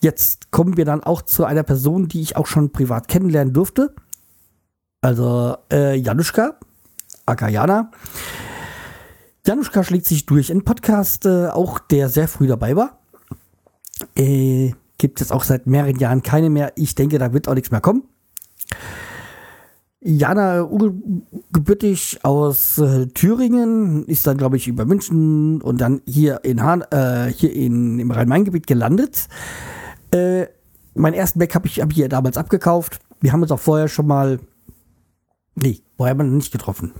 Jetzt 0.00 0.50
kommen 0.50 0.76
wir 0.76 0.84
dann 0.84 1.02
auch 1.02 1.22
zu 1.22 1.44
einer 1.44 1.62
Person, 1.62 2.08
die 2.08 2.20
ich 2.20 2.36
auch 2.36 2.46
schon 2.46 2.70
privat 2.70 3.08
kennenlernen 3.08 3.52
durfte. 3.52 3.94
Also 5.00 5.56
äh, 5.72 5.96
Januszka, 5.96 6.58
Akayana. 7.26 7.90
Januszka 9.46 9.82
schlägt 9.84 10.06
sich 10.06 10.26
durch. 10.26 10.50
Ein 10.50 10.64
Podcast, 10.64 11.24
äh, 11.26 11.48
auch 11.48 11.78
der 11.78 12.08
sehr 12.08 12.28
früh 12.28 12.46
dabei 12.46 12.76
war. 12.76 12.98
Äh, 14.16 14.72
gibt 14.98 15.20
es 15.20 15.32
auch 15.32 15.44
seit 15.44 15.66
mehreren 15.66 15.98
Jahren 15.98 16.22
keine 16.22 16.50
mehr. 16.50 16.72
Ich 16.76 16.94
denke, 16.94 17.18
da 17.18 17.32
wird 17.32 17.48
auch 17.48 17.54
nichts 17.54 17.70
mehr 17.70 17.80
kommen. 17.80 18.04
Jana 20.08 20.66
gebürtig 21.52 22.20
aus 22.22 22.78
äh, 22.78 23.06
Thüringen, 23.08 24.06
ist 24.06 24.26
dann, 24.26 24.38
glaube 24.38 24.56
ich, 24.56 24.66
über 24.66 24.86
München 24.86 25.60
und 25.60 25.82
dann 25.82 26.00
hier 26.06 26.40
in 26.44 26.62
Hahn, 26.62 26.82
äh, 26.90 27.30
hier 27.30 27.52
in, 27.52 27.98
im 27.98 28.10
Rhein-Main-Gebiet 28.10 28.66
gelandet. 28.66 29.28
Äh, 30.10 30.46
meinen 30.94 31.12
ersten 31.12 31.38
Mac 31.38 31.54
habe 31.54 31.66
ich 31.66 31.82
hab 31.82 31.92
hier 31.92 32.08
damals 32.08 32.38
abgekauft. 32.38 33.00
Wir 33.20 33.32
haben 33.32 33.42
uns 33.42 33.52
auch 33.52 33.60
vorher 33.60 33.88
schon 33.88 34.06
mal. 34.06 34.40
Nee, 35.54 35.82
vorher 35.98 36.12
haben 36.16 36.18
wir 36.18 36.36
nicht 36.36 36.52
getroffen. 36.52 36.94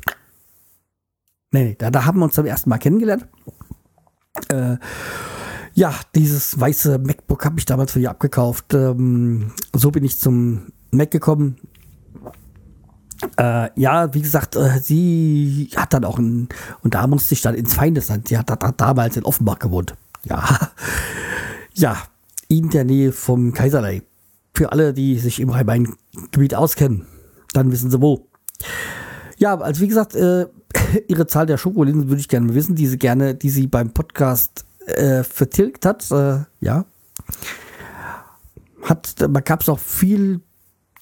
Nee, 1.51 1.65
nee, 1.65 1.77
da, 1.79 1.91
da 1.91 2.05
haben 2.05 2.19
wir 2.19 2.27
uns 2.27 2.35
zum 2.35 2.45
ersten 2.45 2.69
Mal 2.69 2.79
kennengelernt. 2.79 3.27
Äh, 4.51 4.77
ja, 5.73 5.95
dieses 6.15 6.61
weiße 6.61 6.99
MacBook 6.99 7.43
habe 7.47 7.59
ich 7.59 7.65
damals 7.65 7.93
für 7.93 8.01
ihr 8.01 8.11
abgekauft. 8.11 8.75
Ähm, 8.75 9.53
so 9.75 9.91
bin 9.91 10.05
ich 10.05 10.21
zum 10.21 10.73
Mac 10.91 11.11
gekommen. 11.11 11.57
Äh, 13.39 13.71
ja, 13.77 14.13
wie 14.15 14.23
gesagt, 14.23 14.57
äh, 14.57 14.81
sie 14.83 15.71
hat 15.77 15.95
dann 15.95 16.05
auch 16.05 16.19
ein, 16.19 16.49
und 16.83 16.95
da 16.95 17.07
musste 17.07 17.35
ich 17.35 17.41
dann 17.41 17.55
ins 17.55 17.75
Feindesland. 17.75 18.27
Sie 18.27 18.37
hat, 18.37 18.51
hat, 18.51 18.65
hat 18.65 18.81
damals 18.81 19.17
in 19.17 19.25
Offenbach 19.25 19.59
gewohnt. 19.59 19.95
Ja. 20.25 20.45
Ja, 21.75 21.97
in 22.49 22.71
der 22.71 22.83
Nähe 22.83 23.13
vom 23.13 23.53
Kaiserlei. 23.53 24.03
Für 24.53 24.73
alle, 24.73 24.93
die 24.93 25.17
sich 25.21 25.39
im 25.39 25.51
Rhein-Main-Gebiet 25.51 26.57
auskennen, 26.57 27.07
dann 27.53 27.71
wissen 27.71 27.89
sie 27.89 28.01
wo. 28.01 28.27
Ja, 29.37 29.57
also 29.61 29.81
wie 29.83 29.87
gesagt, 29.87 30.17
äh, 30.17 30.47
ihre 31.07 31.29
Zahl 31.29 31.47
der 31.47 31.57
Schokolinsen 31.57 32.09
würde 32.09 32.21
ich 32.21 32.29
gerne 32.29 32.53
wissen, 32.53 32.75
die 32.75 32.89
sie 32.89 32.99
gerne, 32.99 33.37
die 33.37 33.51
sie 33.51 33.69
beim 33.69 33.93
Podcast 33.93 34.65
äh, 34.87 35.23
vertilgt 35.23 35.87
hat. 35.87 36.11
Äh, 36.11 36.41
ja. 36.61 36.85
Hat, 38.83 39.15
man 39.29 39.45
gab 39.45 39.63
es 39.63 39.69
auch 39.69 39.79
viel 39.79 40.41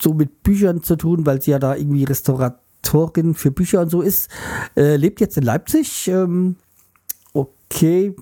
so 0.01 0.15
mit 0.15 0.43
Büchern 0.43 0.83
zu 0.83 0.97
tun, 0.97 1.27
weil 1.27 1.41
sie 1.41 1.53
ja 1.53 1.59
da 1.59 1.75
irgendwie 1.75 2.05
Restauratorin 2.05 3.35
für 3.35 3.51
Bücher 3.51 3.81
und 3.81 3.91
so 3.91 4.03
ist. 4.03 4.31
Äh, 4.77 4.97
lebt 4.97 5.21
jetzt 5.21 5.37
in 5.37 5.45
Leipzig. 5.45 6.09
Ähm, 6.09 6.57
okay, 7.33 8.15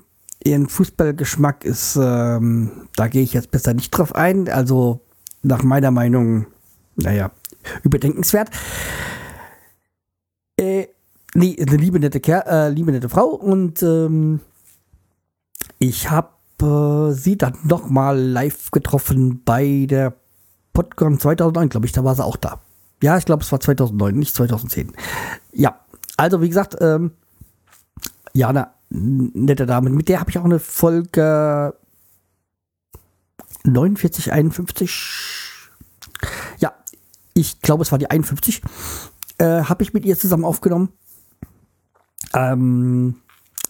ihren 0.44 0.68
Fußballgeschmack 0.68 1.64
ist, 1.64 1.96
ähm, 2.00 2.88
da 2.96 3.08
gehe 3.08 3.22
ich 3.22 3.32
jetzt 3.32 3.50
besser 3.50 3.74
nicht 3.74 3.90
drauf 3.90 4.14
ein. 4.14 4.48
Also 4.48 5.00
nach 5.42 5.62
meiner 5.62 5.90
Meinung, 5.90 6.46
naja, 6.96 7.30
überdenkenswert. 7.82 8.50
Äh, 10.56 10.86
nee, 11.34 11.56
eine 11.60 11.76
liebe 11.76 11.98
nette, 11.98 12.20
Ker 12.20 12.46
äh, 12.46 12.70
liebe 12.70 12.92
nette 12.92 13.08
Frau 13.08 13.26
und 13.28 13.82
ähm, 13.82 14.40
ich 15.78 16.10
habe 16.10 16.30
äh, 16.62 17.12
sie 17.12 17.36
dann 17.36 17.58
noch 17.64 17.88
mal 17.88 18.18
live 18.18 18.70
getroffen 18.70 19.42
bei 19.44 19.86
der 19.88 20.14
PodCon 20.74 21.18
2009, 21.18 21.70
glaube 21.70 21.86
ich, 21.86 21.92
da 21.92 22.04
war 22.04 22.14
sie 22.14 22.24
auch 22.24 22.36
da. 22.36 22.60
Ja, 23.02 23.16
ich 23.16 23.24
glaube, 23.24 23.42
es 23.42 23.50
war 23.50 23.60
2009, 23.60 24.14
nicht 24.14 24.34
2010. 24.34 24.92
Ja, 25.52 25.80
also 26.16 26.42
wie 26.42 26.48
gesagt, 26.48 26.76
ähm, 26.80 27.12
Jana, 28.34 28.74
nette 28.90 29.66
Dame, 29.66 29.90
mit 29.90 30.08
der 30.08 30.20
habe 30.20 30.30
ich 30.30 30.38
auch 30.38 30.44
eine 30.44 30.58
Folge 30.58 31.74
49, 33.64 34.32
51. 34.32 35.50
Ja, 36.58 36.72
ich 37.32 37.60
glaube, 37.60 37.82
es 37.82 37.92
war 37.92 37.98
die 37.98 38.10
51. 38.10 38.62
Äh, 39.38 39.62
habe 39.64 39.82
ich 39.82 39.94
mit 39.94 40.04
ihr 40.04 40.18
zusammen 40.18 40.44
aufgenommen. 40.44 40.90
Ähm, 42.34 43.16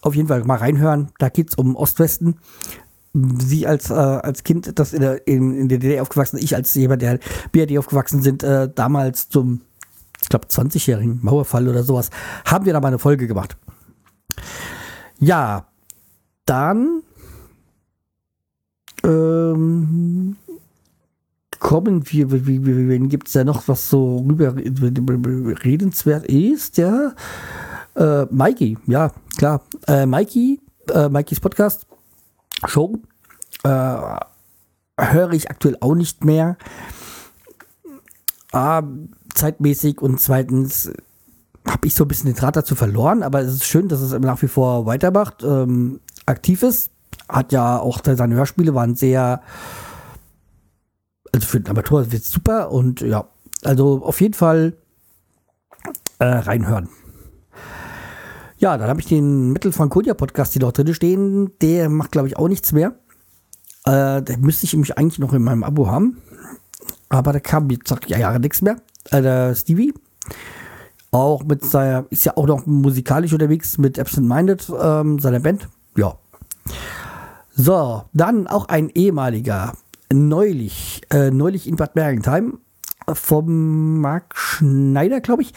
auf 0.00 0.14
jeden 0.14 0.28
Fall 0.28 0.44
mal 0.44 0.58
reinhören. 0.58 1.10
Da 1.18 1.28
geht 1.28 1.50
es 1.50 1.54
um 1.54 1.76
Ost-Westen 1.76 2.38
sie 3.14 3.66
als, 3.66 3.90
äh, 3.90 3.94
als 3.94 4.42
Kind, 4.42 4.78
das 4.78 4.92
in 4.92 5.00
der, 5.00 5.26
in, 5.26 5.56
in 5.56 5.68
der 5.68 5.78
DDR 5.78 6.02
aufgewachsen, 6.02 6.38
ich 6.38 6.54
als 6.54 6.74
jemand, 6.74 7.00
der 7.00 7.20
BRD 7.52 7.78
aufgewachsen 7.78 8.22
sind, 8.22 8.42
äh, 8.42 8.68
damals 8.74 9.28
zum, 9.28 9.60
ich 10.20 10.28
glaube, 10.28 10.48
20-jährigen 10.48 11.20
Mauerfall 11.22 11.68
oder 11.68 11.84
sowas, 11.84 12.10
haben 12.44 12.66
wir 12.66 12.72
da 12.72 12.80
mal 12.80 12.88
eine 12.88 12.98
Folge 12.98 13.28
gemacht. 13.28 13.56
Ja, 15.20 15.68
dann 16.44 17.02
ähm, 19.04 20.36
kommen 21.60 22.10
wir, 22.10 22.32
wie, 22.32 22.66
wie, 22.66 22.88
wen 22.88 23.08
gibt 23.08 23.28
es 23.28 23.34
da 23.34 23.44
noch, 23.44 23.68
was 23.68 23.88
so 23.88 24.26
rüber 24.28 24.56
redenswert 24.56 26.26
ist, 26.26 26.78
ja? 26.78 27.12
Äh, 27.94 28.26
Mikey, 28.30 28.76
ja, 28.86 29.12
klar. 29.36 29.62
Äh, 29.86 30.04
Mikey, 30.04 30.60
äh, 30.92 31.08
Mikeys 31.08 31.38
Podcast 31.38 31.86
Show. 32.66 32.98
Äh, 33.62 34.18
höre 34.98 35.32
ich 35.32 35.50
aktuell 35.50 35.76
auch 35.80 35.94
nicht 35.94 36.24
mehr. 36.24 36.56
Ah, 38.52 38.82
zeitmäßig 39.34 40.00
und 40.00 40.20
zweitens 40.20 40.92
habe 41.66 41.86
ich 41.86 41.94
so 41.94 42.04
ein 42.04 42.08
bisschen 42.08 42.26
den 42.26 42.36
Draht 42.36 42.56
dazu 42.56 42.74
verloren, 42.74 43.22
aber 43.22 43.40
es 43.40 43.54
ist 43.54 43.64
schön, 43.64 43.88
dass 43.88 44.00
es 44.00 44.12
nach 44.18 44.42
wie 44.42 44.48
vor 44.48 44.86
weitermacht, 44.86 45.42
ähm, 45.42 46.00
aktiv 46.26 46.62
ist. 46.62 46.90
Hat 47.28 47.52
ja 47.52 47.78
auch 47.78 48.00
seine 48.04 48.34
Hörspiele 48.34 48.74
waren 48.74 48.96
sehr, 48.96 49.40
also 51.32 51.46
für 51.46 51.60
den 51.60 51.70
Amateur 51.70 52.12
wird 52.12 52.22
super 52.22 52.70
und 52.70 53.00
ja, 53.00 53.26
also 53.64 54.04
auf 54.04 54.20
jeden 54.20 54.34
Fall 54.34 54.74
äh, 56.18 56.24
reinhören. 56.24 56.88
Ja, 58.64 58.78
dann 58.78 58.88
habe 58.88 58.98
ich 58.98 59.06
den 59.06 59.52
Metal 59.52 59.72
Franconia 59.72 60.14
Podcast 60.14 60.54
hier 60.54 60.62
noch 60.62 60.72
drin 60.72 60.94
stehen. 60.94 61.50
Der 61.60 61.90
macht, 61.90 62.12
glaube 62.12 62.28
ich, 62.28 62.38
auch 62.38 62.48
nichts 62.48 62.72
mehr. 62.72 62.94
Äh, 63.84 64.22
der 64.22 64.38
müsste 64.38 64.64
ich 64.64 64.72
nämlich 64.72 64.96
eigentlich 64.96 65.18
noch 65.18 65.34
in 65.34 65.42
meinem 65.42 65.62
Abo 65.62 65.86
haben. 65.86 66.22
Aber 67.10 67.34
da 67.34 67.40
kam 67.40 67.68
jetzt 67.68 67.88
sag 67.88 68.08
ja 68.08 68.16
Jahre 68.16 68.40
nichts 68.40 68.62
mehr. 68.62 68.76
Äh, 69.10 69.20
der 69.20 69.54
Stevie. 69.54 69.92
Auch 71.10 71.44
mit 71.44 71.62
seiner, 71.62 72.06
ist 72.08 72.24
ja 72.24 72.38
auch 72.38 72.46
noch 72.46 72.64
musikalisch 72.64 73.34
unterwegs 73.34 73.76
mit 73.76 73.98
Absent 73.98 74.26
Minded, 74.26 74.66
ähm, 74.80 75.18
seiner 75.18 75.40
Band. 75.40 75.68
Ja. 75.98 76.14
So, 77.54 78.04
dann 78.14 78.46
auch 78.46 78.68
ein 78.68 78.88
ehemaliger, 78.88 79.74
neulich, 80.10 81.02
äh, 81.10 81.30
neulich 81.30 81.68
in 81.68 81.76
Bad 81.76 81.96
Mergentheim 81.96 82.60
vom 83.12 84.00
Marc 84.00 84.34
Schneider, 84.38 85.20
glaube 85.20 85.42
ich. 85.42 85.52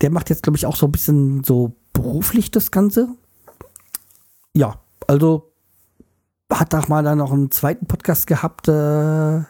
Der 0.00 0.10
macht 0.10 0.28
jetzt, 0.28 0.42
glaube 0.42 0.56
ich, 0.56 0.66
auch 0.66 0.74
so 0.74 0.86
ein 0.86 0.92
bisschen 0.92 1.44
so 1.44 1.76
beruflich 1.92 2.50
das 2.50 2.70
Ganze. 2.70 3.08
Ja, 4.54 4.80
also 5.06 5.52
hat 6.50 6.74
auch 6.74 6.88
mal 6.88 7.02
dann 7.02 7.18
noch 7.18 7.32
einen 7.32 7.50
zweiten 7.50 7.86
Podcast 7.86 8.26
gehabt, 8.26 8.68
äh, 8.68 9.40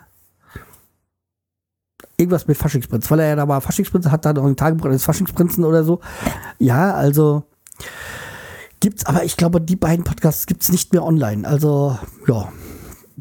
irgendwas 2.17 2.47
mit 2.47 2.57
Faschingsprinz, 2.57 3.11
weil 3.11 3.21
er 3.21 3.29
ja 3.29 3.37
da 3.37 3.49
war 3.49 3.61
Faschingsprinz, 3.61 4.07
hat 4.07 4.25
da 4.25 4.33
noch 4.33 4.45
ein 4.45 4.57
Tagebuch 4.57 4.87
eines 4.87 5.05
Faschingsprinzen 5.05 5.65
oder 5.65 5.83
so. 5.83 6.01
Ja, 6.59 6.95
also 6.95 7.45
gibt's, 8.81 9.07
aber 9.07 9.25
ich 9.25 9.37
glaube, 9.37 9.61
die 9.61 9.77
beiden 9.77 10.05
Podcasts 10.05 10.47
gibt's 10.47 10.71
nicht 10.71 10.93
mehr 10.93 11.05
online. 11.05 11.47
Also, 11.47 11.99
ja. 12.27 12.53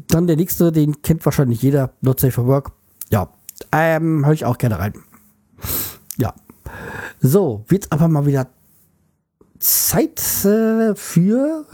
Dann 0.08 0.26
der 0.26 0.36
nächste, 0.36 0.72
den 0.72 1.02
kennt 1.02 1.24
wahrscheinlich 1.24 1.62
jeder, 1.62 1.92
Not 2.00 2.18
Safe 2.20 2.32
for 2.32 2.46
Work. 2.46 2.72
Ja, 3.10 3.28
ähm, 3.72 4.24
höre 4.24 4.32
ich 4.32 4.44
auch 4.44 4.58
gerne 4.58 4.78
rein. 4.78 4.94
Ja. 6.16 6.34
So, 7.20 7.64
wird 7.68 7.92
aber 7.92 8.08
mal 8.08 8.26
wieder 8.26 8.48
Zeit 9.62 10.20
äh, 10.44 10.94
für 10.94 11.66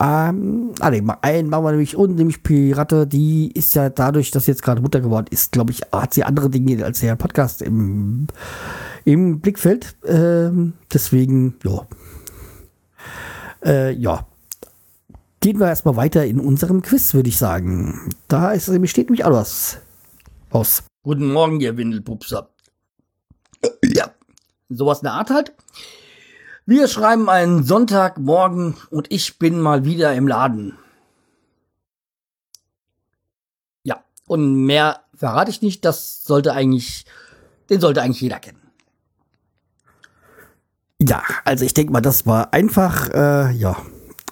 ähm, 0.00 0.74
ah, 0.80 0.90
nee, 0.90 1.02
einen 1.22 1.48
machen 1.48 1.64
wir 1.64 1.70
nämlich 1.70 1.96
und 1.96 2.16
nämlich 2.16 2.42
Pirate, 2.42 3.06
die 3.06 3.52
ist 3.52 3.74
ja 3.74 3.90
dadurch, 3.90 4.32
dass 4.32 4.46
sie 4.46 4.50
jetzt 4.50 4.62
gerade 4.62 4.82
Mutter 4.82 5.00
geworden 5.00 5.26
ist, 5.30 5.52
glaube 5.52 5.70
ich, 5.70 5.82
hat 5.92 6.12
sie 6.12 6.24
andere 6.24 6.50
Dinge 6.50 6.84
als 6.84 7.00
der 7.00 7.14
Podcast 7.14 7.62
im, 7.62 8.26
im 9.04 9.40
Blickfeld. 9.40 9.96
Ähm, 10.04 10.72
deswegen, 10.92 11.54
ja. 11.62 11.86
Äh, 13.64 13.92
ja. 13.92 14.26
Gehen 15.40 15.60
wir 15.60 15.68
erstmal 15.68 15.96
weiter 15.96 16.26
in 16.26 16.40
unserem 16.40 16.82
Quiz, 16.82 17.14
würde 17.14 17.28
ich 17.28 17.36
sagen. 17.36 18.10
Da 18.28 18.50
ist, 18.52 18.64
steht 18.88 19.06
nämlich 19.08 19.24
auch 19.24 19.32
was 19.32 19.78
aus. 20.50 20.82
Guten 21.04 21.32
Morgen, 21.32 21.60
ihr 21.60 21.76
Windelpupser. 21.76 22.50
Ja, 23.84 24.10
sowas 24.68 25.00
in 25.00 25.04
der 25.04 25.12
Art 25.12 25.30
halt. 25.30 25.52
Wir 26.66 26.88
schreiben 26.88 27.28
einen 27.28 27.62
Sonntagmorgen 27.62 28.76
und 28.90 29.12
ich 29.12 29.38
bin 29.38 29.60
mal 29.60 29.84
wieder 29.84 30.14
im 30.14 30.26
Laden. 30.26 30.78
Ja, 33.82 34.02
und 34.26 34.64
mehr 34.64 35.00
verrate 35.14 35.50
ich 35.50 35.60
nicht. 35.60 35.84
Das 35.84 36.24
sollte 36.24 36.54
eigentlich, 36.54 37.04
den 37.68 37.80
sollte 37.80 38.00
eigentlich 38.00 38.22
jeder 38.22 38.38
kennen. 38.38 38.62
Ja, 41.02 41.22
also 41.44 41.66
ich 41.66 41.74
denke 41.74 41.92
mal, 41.92 42.00
das 42.00 42.24
war 42.24 42.54
einfach, 42.54 43.10
äh, 43.10 43.50
ja, 43.52 43.76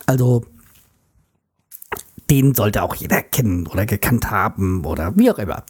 also 0.07 0.47
den 2.31 2.55
sollte 2.55 2.83
auch 2.83 2.95
jeder 2.95 3.21
kennen 3.21 3.67
oder 3.67 3.85
gekannt 3.85 4.31
haben 4.31 4.87
oder 4.87 5.15
wie 5.17 5.31
auch 5.31 5.39
immer. 5.39 5.65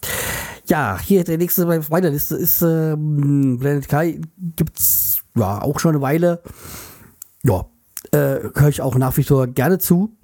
Ja, 0.66 0.96
hier 1.00 1.24
der 1.24 1.38
nächste 1.38 1.66
bei 1.66 1.80
meiner 1.90 2.10
Liste 2.10 2.36
ist 2.36 2.62
ähm, 2.62 3.58
Planet 3.60 3.88
Kai. 3.88 4.20
Gibt's 4.54 5.11
ja 5.36 5.62
auch 5.62 5.78
schon 5.78 5.94
eine 5.94 6.02
Weile. 6.02 6.42
Ja, 7.42 7.66
äh, 8.12 8.40
höre 8.54 8.68
ich 8.68 8.82
auch 8.82 8.96
nach 8.96 9.16
wie 9.16 9.24
vor 9.24 9.46
gerne 9.46 9.78
zu. 9.78 10.16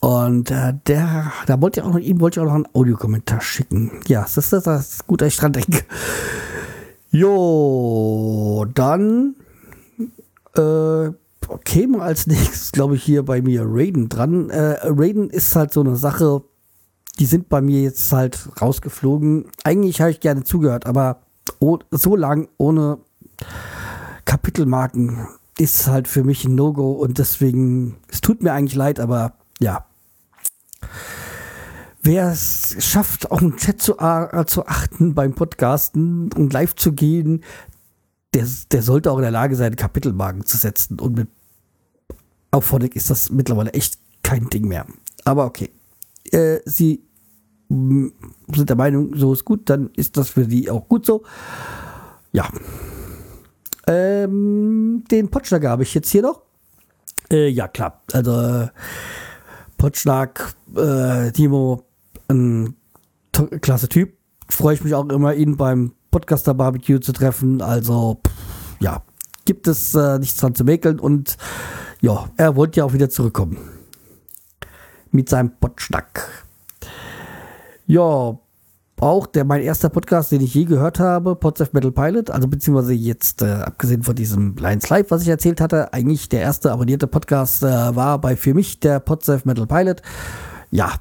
Und 0.00 0.50
äh, 0.50 0.74
der, 0.86 1.32
da 1.46 1.60
wollte 1.60 1.80
ich 1.80 1.86
auch 1.86 1.92
noch, 1.92 1.98
ihm 1.98 2.20
wollte 2.20 2.38
ich 2.38 2.42
auch 2.42 2.48
noch 2.48 2.54
einen 2.54 2.68
Audiokommentar 2.74 3.40
schicken. 3.40 3.90
Ja, 4.06 4.22
das 4.22 4.36
ist, 4.36 4.52
das 4.52 4.66
ist 4.66 5.06
gut, 5.06 5.20
dass 5.20 5.28
ich 5.28 5.36
dran 5.36 5.52
denke. 5.52 5.84
Jo, 7.10 8.66
dann 8.74 9.36
äh, 10.54 11.10
käme 11.64 12.02
als 12.02 12.26
nächstes, 12.26 12.72
glaube 12.72 12.96
ich, 12.96 13.02
hier 13.02 13.24
bei 13.24 13.40
mir 13.40 13.64
Raiden 13.64 14.08
dran. 14.08 14.50
Äh, 14.50 14.78
Raiden 14.82 15.30
ist 15.30 15.56
halt 15.56 15.72
so 15.72 15.80
eine 15.80 15.96
Sache, 15.96 16.42
die 17.18 17.26
sind 17.26 17.48
bei 17.48 17.60
mir 17.60 17.82
jetzt 17.82 18.12
halt 18.12 18.48
rausgeflogen. 18.60 19.46
Eigentlich 19.64 20.00
habe 20.00 20.10
ich 20.10 20.20
gerne 20.20 20.44
zugehört, 20.44 20.86
aber 20.86 21.22
so 21.90 22.16
lang 22.16 22.48
ohne 22.58 22.98
Kapitelmarken 24.26 25.28
ist 25.58 25.86
halt 25.86 26.06
für 26.06 26.22
mich 26.22 26.44
ein 26.44 26.54
No-Go 26.54 26.92
und 26.92 27.18
deswegen, 27.18 27.96
es 28.08 28.20
tut 28.20 28.42
mir 28.42 28.52
eigentlich 28.52 28.74
leid, 28.74 29.00
aber 29.00 29.38
ja. 29.58 29.86
Wer 32.02 32.30
es 32.30 32.76
schafft, 32.78 33.30
auch 33.30 33.40
im 33.40 33.56
Chat 33.56 33.80
zu, 33.80 33.94
zu 33.94 34.66
achten 34.66 35.14
beim 35.14 35.34
Podcasten 35.34 36.30
und 36.34 36.52
live 36.52 36.76
zu 36.76 36.92
gehen, 36.92 37.42
der, 38.34 38.46
der 38.70 38.82
sollte 38.82 39.10
auch 39.10 39.16
in 39.16 39.22
der 39.22 39.30
Lage 39.30 39.56
sein, 39.56 39.74
Kapitelmarken 39.74 40.44
zu 40.44 40.58
setzen. 40.58 41.00
Und 41.00 41.16
mit 41.16 41.28
Auphonic 42.50 42.94
ist 42.94 43.10
das 43.10 43.30
mittlerweile 43.30 43.72
echt 43.72 43.98
kein 44.22 44.50
Ding 44.50 44.68
mehr. 44.68 44.86
Aber 45.24 45.46
okay. 45.46 45.70
Äh, 46.30 46.58
sie 46.64 47.02
sind 47.68 48.12
der 48.68 48.76
Meinung, 48.76 49.16
so 49.16 49.32
ist 49.32 49.44
gut, 49.44 49.68
dann 49.70 49.90
ist 49.96 50.16
das 50.16 50.30
für 50.30 50.44
sie 50.44 50.70
auch 50.70 50.88
gut 50.88 51.06
so. 51.06 51.24
Ja. 52.32 52.48
Ähm, 53.86 55.04
den 55.10 55.30
Potschnack 55.30 55.64
habe 55.64 55.84
ich 55.84 55.94
jetzt 55.94 56.10
hier 56.10 56.22
noch. 56.22 56.42
Äh, 57.30 57.48
ja, 57.48 57.68
klar. 57.68 58.02
Also, 58.12 58.40
äh, 58.40 58.68
Potschnack, 59.76 60.54
äh, 60.76 61.30
Timo, 61.32 61.84
ein 62.28 62.74
klasse 63.60 63.88
Typ. 63.88 64.16
Freue 64.48 64.74
ich 64.74 64.84
mich 64.84 64.94
auch 64.94 65.08
immer, 65.08 65.34
ihn 65.34 65.56
beim 65.56 65.92
Podcaster 66.10 66.54
Barbecue 66.54 67.00
zu 67.00 67.12
treffen. 67.12 67.60
Also, 67.60 68.20
pff, 68.26 68.32
ja, 68.80 69.02
gibt 69.44 69.66
es 69.68 69.94
äh, 69.94 70.18
nichts 70.18 70.38
dran 70.38 70.54
zu 70.54 70.64
mäkeln 70.64 70.98
und 70.98 71.36
ja, 72.00 72.28
er 72.36 72.56
wollte 72.56 72.78
ja 72.80 72.84
auch 72.84 72.92
wieder 72.92 73.10
zurückkommen. 73.10 73.58
Mit 75.10 75.28
seinem 75.28 75.50
Potschnack. 75.58 76.28
Ja, 77.86 78.38
auch 78.98 79.26
der 79.26 79.44
mein 79.44 79.60
erster 79.60 79.90
Podcast, 79.90 80.32
den 80.32 80.40
ich 80.40 80.54
je 80.54 80.64
gehört 80.64 80.98
habe, 80.98 81.36
Pods 81.36 81.72
Metal 81.72 81.92
Pilot, 81.92 82.30
also 82.30 82.48
beziehungsweise 82.48 82.94
jetzt 82.94 83.42
äh, 83.42 83.46
abgesehen 83.46 84.02
von 84.02 84.14
diesem 84.14 84.56
Lions 84.56 84.88
Live, 84.88 85.10
was 85.10 85.22
ich 85.22 85.28
erzählt 85.28 85.60
hatte, 85.60 85.92
eigentlich 85.92 86.28
der 86.28 86.40
erste 86.40 86.72
abonnierte 86.72 87.06
Podcast 87.06 87.62
äh, 87.62 87.66
war 87.66 88.18
bei 88.20 88.36
für 88.36 88.54
mich 88.54 88.80
der 88.80 89.00
Pods 89.00 89.44
Metal 89.44 89.66
Pilot. 89.66 90.02
Ja, 90.70 90.94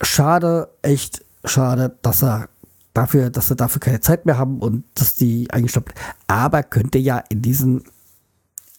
schade, 0.00 0.70
echt 0.82 1.24
schade, 1.44 1.96
dass 2.02 2.22
er 2.22 2.48
dafür, 2.94 3.28
dass 3.28 3.48
sie 3.48 3.56
dafür 3.56 3.80
keine 3.80 4.00
Zeit 4.00 4.24
mehr 4.24 4.38
haben 4.38 4.60
und 4.60 4.84
dass 4.94 5.16
die 5.16 5.50
eingestoppt. 5.50 5.92
Aber 6.26 6.62
könnt 6.62 6.94
ihr 6.94 7.02
ja 7.02 7.22
in 7.28 7.42
diesen, 7.42 7.84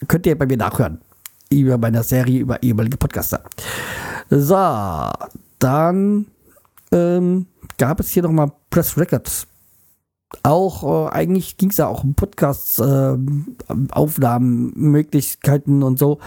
könnt 0.08 0.26
ihr 0.26 0.38
bei 0.38 0.48
mir 0.48 0.58
nachhören 0.58 1.02
über 1.52 1.78
meiner 1.78 2.04
Serie 2.04 2.40
über 2.40 2.64
ehemalige 2.64 2.98
Podcaster. 2.98 3.44
So, 4.30 5.12
dann 5.60 6.26
ähm, 6.92 7.48
gab 7.78 8.00
es 8.00 8.10
hier 8.10 8.24
nochmal 8.24 8.52
Press 8.70 8.98
Records. 8.98 9.48
Auch 10.44 11.08
äh, 11.08 11.12
eigentlich 11.12 11.58
ging 11.58 11.70
es 11.70 11.78
ja 11.78 11.88
auch 11.88 12.04
um 12.04 12.16
Podcasts, 12.16 12.80
äh, 12.80 13.18
Aufnahmenmöglichkeiten 13.92 15.84
und 15.84 16.00
so 16.00 16.20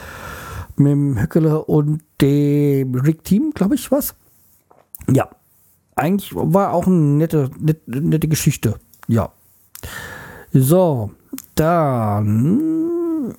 mit 0.77 0.93
dem 0.93 1.21
Höckele 1.21 1.65
und 1.65 2.03
dem 2.21 2.95
Rick 2.95 3.25
Team, 3.25 3.53
glaube 3.55 3.75
ich, 3.75 3.91
was. 3.91 4.15
Ja, 5.11 5.29
eigentlich 5.97 6.35
war 6.35 6.73
auch 6.73 6.87
eine 6.87 6.97
nette, 6.97 7.51
nette, 7.59 7.83
nette 7.91 8.29
Geschichte. 8.29 8.77
Ja. 9.09 9.33
So, 10.53 11.11
dann 11.55 13.35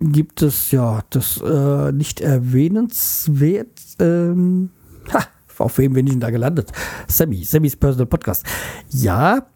gibt 0.00 0.42
es 0.42 0.70
ja 0.70 1.00
das 1.10 1.40
äh, 1.40 1.92
nicht 1.92 2.20
erwähnenswert. 2.20 3.80
Ähm, 3.98 4.70
ha, 5.12 5.24
auf 5.62 5.78
wem 5.78 5.92
bin 5.94 6.06
ich 6.06 6.12
denn 6.12 6.20
da 6.20 6.30
gelandet? 6.30 6.72
Sammy, 7.08 7.44
Sammys 7.44 7.76
Personal 7.76 8.06
Podcast. 8.06 8.44
Ja, 8.90 9.46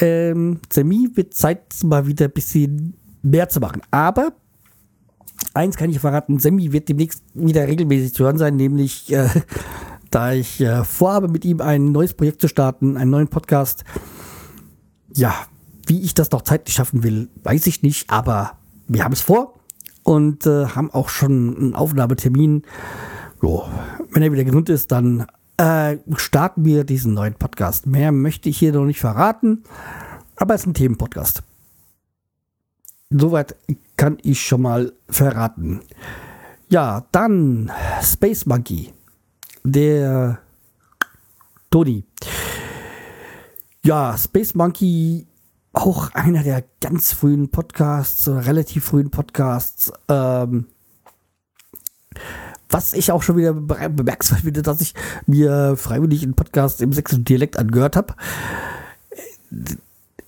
ähm, 0.00 0.60
Sammy 0.70 1.10
wird 1.14 1.34
Zeit, 1.34 1.62
mal 1.84 2.06
wieder 2.06 2.26
ein 2.26 2.32
bisschen 2.32 2.94
mehr 3.22 3.48
zu 3.48 3.60
machen. 3.60 3.82
Aber 3.90 4.32
eins 5.54 5.76
kann 5.76 5.90
ich 5.90 5.98
verraten, 5.98 6.38
Sammy 6.38 6.72
wird 6.72 6.88
demnächst 6.88 7.22
wieder 7.34 7.66
regelmäßig 7.66 8.14
zu 8.14 8.24
hören 8.24 8.38
sein, 8.38 8.56
nämlich 8.56 9.12
äh, 9.12 9.28
da 10.10 10.32
ich 10.32 10.60
äh, 10.60 10.84
vorhabe, 10.84 11.28
mit 11.28 11.44
ihm 11.44 11.60
ein 11.60 11.92
neues 11.92 12.14
Projekt 12.14 12.40
zu 12.40 12.48
starten, 12.48 12.96
einen 12.96 13.10
neuen 13.10 13.28
Podcast. 13.28 13.84
Ja, 15.14 15.34
wie 15.86 16.02
ich 16.02 16.14
das 16.14 16.30
noch 16.30 16.42
zeitlich 16.42 16.74
schaffen 16.74 17.02
will, 17.02 17.28
weiß 17.42 17.66
ich 17.66 17.82
nicht, 17.82 18.10
aber 18.10 18.58
wir 18.86 19.04
haben 19.04 19.12
es 19.12 19.20
vor 19.20 19.54
und 20.02 20.46
äh, 20.46 20.66
haben 20.66 20.90
auch 20.90 21.08
schon 21.08 21.56
einen 21.56 21.74
Aufnahmetermin. 21.74 22.62
Jo, 23.42 23.64
wenn 24.10 24.22
er 24.22 24.32
wieder 24.32 24.44
gesund 24.44 24.68
ist, 24.68 24.92
dann 24.92 25.26
äh, 25.58 25.98
starten 26.16 26.64
wir 26.64 26.84
diesen 26.84 27.14
neuen 27.14 27.34
Podcast. 27.34 27.86
Mehr 27.86 28.12
möchte 28.12 28.48
ich 28.48 28.58
hier 28.58 28.72
noch 28.72 28.84
nicht 28.84 29.00
verraten, 29.00 29.64
aber 30.36 30.54
es 30.54 30.62
ist 30.62 30.68
ein 30.68 30.74
Themenpodcast. 30.74 31.42
Soweit 33.10 33.56
kann 33.96 34.18
ich 34.22 34.40
schon 34.46 34.62
mal 34.62 34.92
verraten. 35.08 35.80
Ja, 36.68 37.06
dann 37.12 37.72
Space 38.02 38.46
Monkey. 38.46 38.92
Der 39.64 40.38
Toni. 41.70 42.04
Ja, 43.84 44.16
Space 44.16 44.54
Monkey, 44.54 45.26
auch 45.72 46.12
einer 46.12 46.42
der 46.42 46.64
ganz 46.80 47.12
frühen 47.12 47.50
Podcasts, 47.50 48.28
relativ 48.28 48.84
frühen 48.84 49.10
Podcasts. 49.10 49.92
Ähm, 50.08 50.66
was 52.70 52.92
ich 52.92 53.12
auch 53.12 53.22
schon 53.22 53.36
wieder 53.36 53.52
bemerkenswert 53.54 54.42
finde, 54.42 54.62
dass 54.62 54.80
ich 54.80 54.94
mir 55.26 55.76
freiwillig 55.76 56.22
einen 56.22 56.34
Podcast 56.34 56.80
im 56.82 56.92
sächsischen 56.92 57.24
Dialekt 57.24 57.58
angehört 57.58 57.96
habe. 57.96 58.14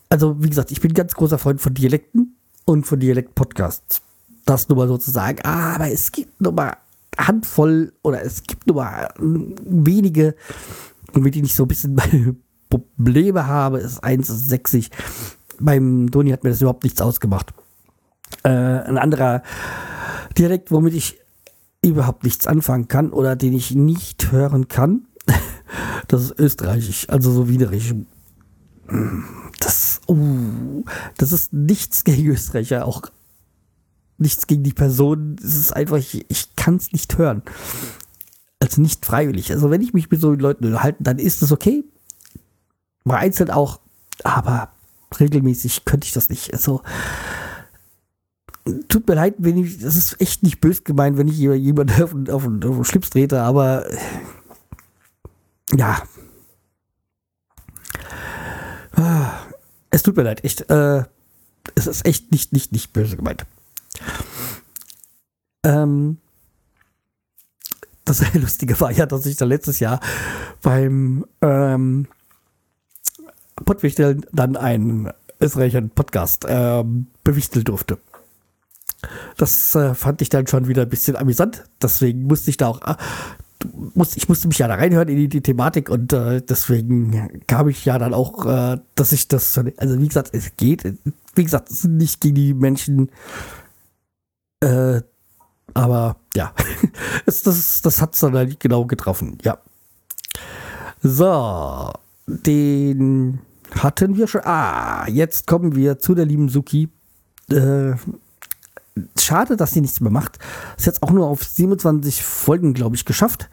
Also, 0.08 0.42
wie 0.42 0.48
gesagt, 0.48 0.70
ich 0.70 0.80
bin 0.80 0.94
ganz 0.94 1.14
großer 1.14 1.38
Freund 1.38 1.60
von 1.60 1.74
Dialekten 1.74 2.36
und 2.64 2.86
von 2.86 2.98
Dialekt-Podcasts. 2.98 4.02
Das 4.44 4.68
nur 4.68 4.78
mal 4.78 4.88
sozusagen. 4.88 5.40
Aber 5.44 5.90
es 5.90 6.12
gibt 6.12 6.40
nur 6.40 6.52
mal 6.52 6.76
Handvoll 7.16 7.92
oder 8.02 8.22
es 8.22 8.42
gibt 8.42 8.66
nur 8.66 8.86
wenige, 9.18 10.34
mit 11.12 11.34
denen 11.34 11.44
ich 11.44 11.54
so 11.54 11.64
ein 11.64 11.68
bisschen 11.68 11.94
meine 11.94 12.34
Probleme 12.68 13.46
habe. 13.46 13.78
Ist 13.78 14.02
eins, 14.02 14.30
ist 14.30 14.48
sächsisch. 14.48 14.88
Beim 15.58 16.10
Doni 16.10 16.30
hat 16.30 16.42
mir 16.42 16.50
das 16.50 16.62
überhaupt 16.62 16.84
nichts 16.84 17.02
ausgemacht. 17.02 17.52
Äh, 18.42 18.48
ein 18.48 18.96
anderer 18.96 19.42
Dialekt, 20.38 20.70
womit 20.70 20.94
ich 20.94 21.18
überhaupt 21.82 22.24
nichts 22.24 22.46
anfangen 22.46 22.88
kann 22.88 23.12
oder 23.12 23.36
den 23.36 23.52
ich 23.52 23.74
nicht 23.74 24.32
hören 24.32 24.68
kann, 24.68 25.06
das 26.08 26.24
ist 26.24 26.38
österreichisch, 26.38 27.08
also 27.08 27.32
so 27.32 27.48
wienerisch. 27.48 27.94
Das, 29.60 30.00
uh, 30.08 30.84
das 31.16 31.32
ist 31.32 31.52
nichts 31.52 32.04
gegen 32.04 32.28
Österreicher, 32.28 32.86
auch 32.86 33.02
nichts 34.18 34.46
gegen 34.46 34.62
die 34.62 34.72
Person. 34.72 35.36
Es 35.42 35.56
ist 35.56 35.72
einfach, 35.74 35.96
ich, 35.96 36.26
ich 36.28 36.54
kann 36.56 36.76
es 36.76 36.92
nicht 36.92 37.16
hören. 37.18 37.42
Also 38.58 38.80
nicht 38.80 39.06
freiwillig. 39.06 39.52
Also 39.52 39.70
wenn 39.70 39.80
ich 39.80 39.94
mich 39.94 40.10
mit 40.10 40.20
so 40.20 40.32
Leuten 40.32 40.66
unterhalte, 40.66 41.02
dann 41.02 41.18
ist 41.18 41.42
es 41.42 41.52
okay. 41.52 41.84
Mal 43.04 43.16
einzeln 43.16 43.50
auch, 43.50 43.80
aber 44.22 44.72
regelmäßig 45.18 45.84
könnte 45.86 46.06
ich 46.06 46.12
das 46.12 46.28
nicht. 46.28 46.52
Also 46.52 46.82
tut 48.88 49.08
mir 49.08 49.14
leid, 49.14 49.34
wenn 49.38 49.58
ich, 49.58 49.78
das 49.78 49.96
ist 49.96 50.20
echt 50.20 50.42
nicht 50.42 50.60
böse 50.60 50.82
gemeint, 50.82 51.16
wenn 51.16 51.28
ich 51.28 51.38
jemanden 51.38 52.02
auf, 52.02 52.14
auf, 52.14 52.46
auf 52.46 52.76
den 52.76 52.84
Schlips 52.84 53.10
trete, 53.10 53.40
aber 53.40 53.86
ja. 55.74 56.02
Es 59.90 60.02
tut 60.02 60.16
mir 60.16 60.22
leid, 60.22 60.44
echt. 60.44 60.70
Äh, 60.70 61.04
es 61.74 61.86
ist 61.86 62.06
echt 62.06 62.32
nicht, 62.32 62.52
nicht, 62.52 62.72
nicht 62.72 62.92
böse 62.92 63.16
gemeint. 63.16 63.44
Ähm, 65.64 66.18
das 68.04 68.34
Lustige 68.34 68.78
war 68.80 68.92
ja, 68.92 69.06
dass 69.06 69.26
ich 69.26 69.36
da 69.36 69.44
letztes 69.44 69.80
Jahr 69.80 70.00
beim 70.62 71.26
ähm, 71.42 72.06
Pottwichteln 73.56 74.24
dann 74.32 74.56
einen 74.56 75.12
österreichischen 75.40 75.90
Podcast 75.90 76.44
ähm, 76.48 77.08
bewichteln 77.24 77.64
durfte. 77.64 77.98
Das 79.36 79.74
äh, 79.74 79.94
fand 79.94 80.22
ich 80.22 80.28
dann 80.28 80.46
schon 80.46 80.68
wieder 80.68 80.82
ein 80.82 80.88
bisschen 80.88 81.16
amüsant. 81.16 81.64
Deswegen 81.80 82.24
musste 82.24 82.50
ich 82.50 82.56
da 82.56 82.68
auch, 82.68 82.80
äh, 82.82 82.96
muss, 83.94 84.16
ich 84.16 84.28
musste 84.28 84.48
mich 84.48 84.58
ja 84.58 84.68
da 84.68 84.74
reinhören 84.74 85.08
in 85.08 85.16
die, 85.16 85.28
die 85.28 85.42
Thematik 85.42 85.88
und 85.90 86.12
äh, 86.12 86.42
deswegen 86.42 87.44
kam 87.46 87.68
ich 87.68 87.84
ja 87.84 87.98
dann 87.98 88.14
auch, 88.14 88.46
äh, 88.46 88.78
dass 88.94 89.12
ich 89.12 89.28
das, 89.28 89.58
also 89.76 90.00
wie 90.00 90.08
gesagt, 90.08 90.30
es 90.32 90.56
geht, 90.56 90.84
wie 91.34 91.44
gesagt, 91.44 91.70
es 91.70 91.82
sind 91.82 91.96
nicht 91.96 92.20
gegen 92.20 92.34
die 92.34 92.54
Menschen, 92.54 93.10
äh, 94.60 95.00
aber 95.74 96.16
ja, 96.34 96.52
das, 97.26 97.42
das, 97.42 97.82
das 97.82 98.00
hat 98.00 98.14
es 98.14 98.20
dann 98.20 98.34
halt 98.34 98.60
genau 98.60 98.86
getroffen, 98.86 99.38
ja. 99.42 99.58
So, 101.02 101.92
den 102.26 103.40
hatten 103.70 104.16
wir 104.16 104.26
schon. 104.26 104.42
Ah, 104.44 105.06
jetzt 105.08 105.46
kommen 105.46 105.74
wir 105.74 105.98
zu 105.98 106.14
der 106.14 106.26
lieben 106.26 106.48
Suki. 106.48 106.88
Äh, 107.50 107.92
schade, 109.18 109.56
dass 109.56 109.72
sie 109.72 109.80
nichts 109.80 110.00
mehr 110.00 110.10
macht. 110.10 110.38
Ist 110.76 110.86
jetzt 110.86 111.02
auch 111.02 111.10
nur 111.10 111.26
auf 111.26 111.44
27 111.44 112.22
Folgen, 112.22 112.74
glaube 112.74 112.96
ich, 112.96 113.04
geschafft. 113.04 113.48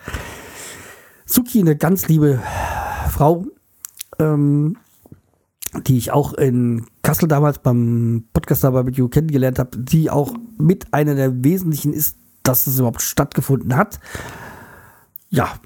Suki, 1.25 1.59
eine 1.59 1.75
ganz 1.75 2.07
liebe 2.07 2.41
Frau, 3.09 3.45
ähm, 4.19 4.77
die 5.85 5.97
ich 5.97 6.11
auch 6.11 6.33
in 6.33 6.85
Kassel 7.01 7.27
damals 7.27 7.59
beim 7.59 8.25
Podcaster 8.33 8.71
Barbecue 8.71 9.09
kennengelernt 9.09 9.59
habe, 9.59 9.77
die 9.77 10.09
auch 10.09 10.33
mit 10.57 10.93
einer 10.93 11.15
der 11.15 11.43
wesentlichen 11.43 11.93
ist, 11.93 12.17
dass 12.43 12.67
es 12.67 12.79
überhaupt 12.79 13.01
stattgefunden 13.01 13.75
hat. 13.75 13.99
Ja, 15.29 15.59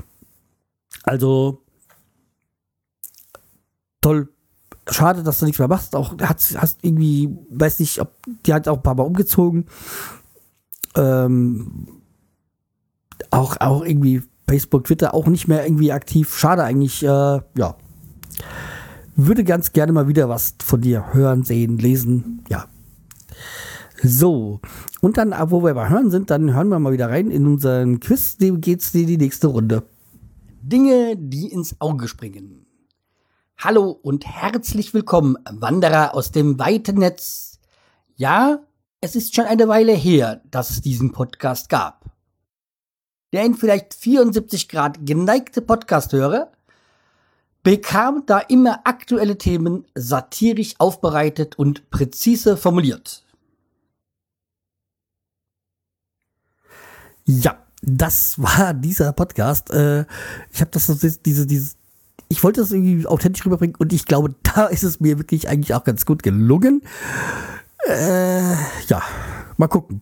also 1.03 1.63
toll, 4.01 4.29
schade, 4.91 5.23
dass 5.23 5.39
du 5.39 5.45
nichts 5.45 5.59
mehr 5.59 5.67
machst. 5.67 5.95
Auch 5.95 6.15
hast, 6.21 6.59
hast 6.59 6.79
irgendwie, 6.83 7.29
weiß 7.49 7.79
nicht, 7.79 7.99
ob 7.99 8.15
die 8.45 8.53
hat 8.53 8.67
auch 8.67 8.77
ein 8.77 8.83
paar 8.83 8.95
Mal 8.95 9.03
umgezogen. 9.03 9.65
Ähm, 10.95 11.87
auch, 13.29 13.57
auch 13.59 13.85
irgendwie 13.85 14.23
Facebook, 14.47 14.85
Twitter 14.85 15.13
auch 15.13 15.27
nicht 15.27 15.47
mehr 15.47 15.65
irgendwie 15.65 15.91
aktiv. 15.91 16.37
Schade 16.37 16.63
eigentlich, 16.63 17.03
äh, 17.03 17.07
ja. 17.07 17.75
Würde 19.15 19.43
ganz 19.43 19.71
gerne 19.73 19.91
mal 19.91 20.07
wieder 20.07 20.29
was 20.29 20.55
von 20.63 20.81
dir 20.81 21.13
hören, 21.13 21.43
sehen, 21.43 21.77
lesen. 21.77 22.43
Ja. 22.49 22.65
So. 24.03 24.59
Und 25.01 25.17
dann, 25.17 25.33
wo 25.51 25.63
wir 25.63 25.73
bei 25.73 25.89
Hören 25.89 26.11
sind, 26.11 26.29
dann 26.29 26.53
hören 26.53 26.69
wir 26.69 26.79
mal 26.79 26.93
wieder 26.93 27.09
rein 27.09 27.29
in 27.29 27.45
unseren 27.45 27.99
Quiz. 27.99 28.37
Dem 28.37 28.61
geht's 28.61 28.93
in 28.95 29.07
die 29.07 29.17
nächste 29.17 29.47
Runde. 29.47 29.83
Dinge, 30.61 31.15
die 31.17 31.47
ins 31.47 31.79
Auge 31.79 32.07
springen. 32.07 32.65
Hallo 33.63 33.91
und 33.91 34.25
herzlich 34.25 34.91
willkommen, 34.95 35.37
Wanderer 35.47 36.15
aus 36.15 36.31
dem 36.31 36.57
weiten 36.57 36.97
Netz. 36.97 37.59
Ja, 38.15 38.65
es 39.01 39.15
ist 39.15 39.35
schon 39.35 39.45
eine 39.45 39.67
Weile 39.67 39.91
her, 39.91 40.41
dass 40.49 40.71
es 40.71 40.81
diesen 40.81 41.11
Podcast 41.11 41.69
gab. 41.69 42.05
Der 43.31 43.45
in 43.45 43.53
vielleicht 43.53 43.93
74 43.93 44.67
Grad 44.67 45.05
geneigte 45.05 45.61
Podcasthörer 45.61 46.51
bekam 47.61 48.23
da 48.25 48.39
immer 48.39 48.81
aktuelle 48.85 49.37
Themen 49.37 49.85
satirisch 49.93 50.73
aufbereitet 50.79 51.59
und 51.59 51.87
präzise 51.91 52.57
formuliert. 52.57 53.23
Ja, 57.25 57.63
das 57.83 58.41
war 58.41 58.73
dieser 58.73 59.13
Podcast. 59.13 59.69
Äh, 59.69 60.05
ich 60.51 60.61
habe 60.61 60.71
das 60.71 60.87
diese, 61.23 61.45
dieses 61.45 61.77
ich 62.31 62.45
wollte 62.45 62.61
das 62.61 62.71
irgendwie 62.71 63.05
authentisch 63.05 63.45
rüberbringen 63.45 63.75
und 63.75 63.91
ich 63.91 64.05
glaube, 64.05 64.33
da 64.43 64.65
ist 64.67 64.83
es 64.83 65.01
mir 65.01 65.19
wirklich 65.19 65.49
eigentlich 65.49 65.75
auch 65.75 65.83
ganz 65.83 66.05
gut 66.05 66.23
gelungen. 66.23 66.81
Äh, 67.87 68.53
ja, 68.87 69.01
mal 69.57 69.67
gucken. 69.67 70.01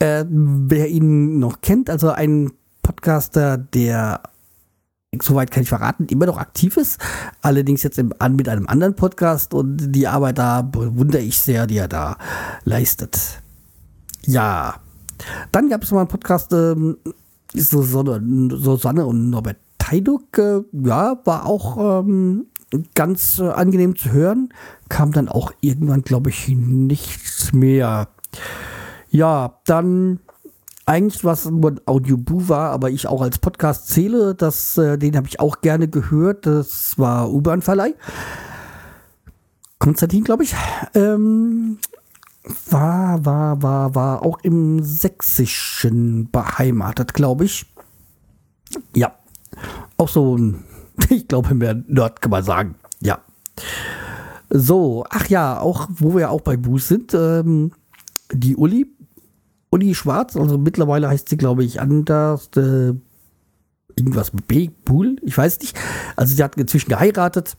Äh, 0.00 0.24
wer 0.28 0.88
ihn 0.88 1.38
noch 1.38 1.60
kennt, 1.60 1.88
also 1.88 2.10
ein 2.10 2.52
Podcaster, 2.82 3.58
der 3.58 4.22
soweit 5.20 5.50
kann 5.50 5.62
ich 5.62 5.68
verraten, 5.68 6.06
immer 6.06 6.26
noch 6.26 6.38
aktiv 6.38 6.76
ist. 6.76 7.00
Allerdings 7.42 7.82
jetzt 7.82 7.98
im, 7.98 8.12
an, 8.18 8.36
mit 8.36 8.48
einem 8.48 8.66
anderen 8.66 8.94
Podcast 8.94 9.54
und 9.54 9.92
die 9.92 10.06
Arbeit 10.06 10.38
da 10.38 10.62
bewundere 10.62 11.22
ich 11.22 11.38
sehr, 11.38 11.66
die 11.66 11.78
er 11.78 11.88
da 11.88 12.16
leistet. 12.64 13.40
Ja. 14.24 14.76
Dann 15.50 15.68
gab 15.68 15.82
es 15.82 15.90
mal 15.90 16.00
einen 16.00 16.08
Podcast, 16.08 16.52
ähm, 16.52 16.98
so 17.54 17.82
Susanne 17.82 19.06
und 19.06 19.30
Norbert 19.30 19.56
Haiduk, 19.90 20.38
äh, 20.38 20.62
ja, 20.72 21.20
war 21.24 21.46
auch 21.46 22.00
ähm, 22.00 22.46
ganz 22.94 23.38
äh, 23.38 23.48
angenehm 23.48 23.96
zu 23.96 24.12
hören. 24.12 24.50
Kam 24.88 25.12
dann 25.12 25.28
auch 25.28 25.52
irgendwann, 25.60 26.02
glaube 26.02 26.30
ich, 26.30 26.48
nichts 26.48 27.52
mehr. 27.52 28.08
Ja, 29.10 29.58
dann 29.64 30.20
eigentlich 30.86 31.24
was 31.24 31.44
nur 31.44 31.72
ein 31.72 31.80
Audioboo 31.86 32.48
war, 32.48 32.70
aber 32.70 32.90
ich 32.90 33.06
auch 33.06 33.20
als 33.20 33.38
Podcast 33.38 33.88
zähle, 33.88 34.34
das, 34.34 34.78
äh, 34.78 34.96
den 34.96 35.16
habe 35.16 35.28
ich 35.28 35.38
auch 35.38 35.60
gerne 35.60 35.88
gehört. 35.88 36.46
Das 36.46 36.98
war 36.98 37.30
U-Bahn-Verleih. 37.30 37.94
Konstantin, 39.78 40.24
glaube 40.24 40.44
ich. 40.44 40.54
Ähm, 40.94 41.78
war, 42.70 43.24
war, 43.24 43.62
war, 43.62 43.94
war 43.94 44.22
auch 44.22 44.38
im 44.42 44.82
Sächsischen 44.82 46.30
beheimatet, 46.30 47.14
glaube 47.14 47.44
ich. 47.44 47.66
Ja, 48.94 49.14
auch 49.96 50.08
so 50.08 50.36
ein, 50.36 50.64
ich 51.10 51.28
glaube, 51.28 51.54
mehr 51.54 51.74
Nerd 51.86 52.20
kann 52.20 52.30
man 52.30 52.42
sagen. 52.42 52.74
Ja. 53.00 53.18
So, 54.50 55.04
ach 55.10 55.26
ja, 55.28 55.60
auch, 55.60 55.88
wo 55.90 56.16
wir 56.16 56.30
auch 56.30 56.40
bei 56.40 56.56
Boost 56.56 56.88
sind, 56.88 57.12
ähm, 57.14 57.72
die 58.32 58.56
Uli, 58.56 58.86
Uli 59.70 59.94
Schwarz, 59.94 60.36
also 60.36 60.56
mittlerweile 60.56 61.08
heißt 61.08 61.28
sie, 61.28 61.36
glaube 61.36 61.64
ich, 61.64 61.80
anders, 61.80 62.48
äh, 62.56 62.94
irgendwas 63.96 64.32
mit 64.32 64.46
B, 64.46 64.70
Pool, 64.84 65.16
ich 65.22 65.36
weiß 65.36 65.60
nicht. 65.60 65.78
Also 66.16 66.34
sie 66.34 66.42
hat 66.42 66.56
inzwischen 66.56 66.88
geheiratet, 66.88 67.56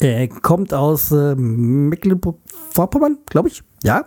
äh, 0.00 0.28
kommt 0.28 0.74
aus 0.74 1.10
äh, 1.12 1.34
Mecklenburg-Vorpommern, 1.36 3.18
glaube 3.26 3.48
ich, 3.48 3.62
ja. 3.82 4.04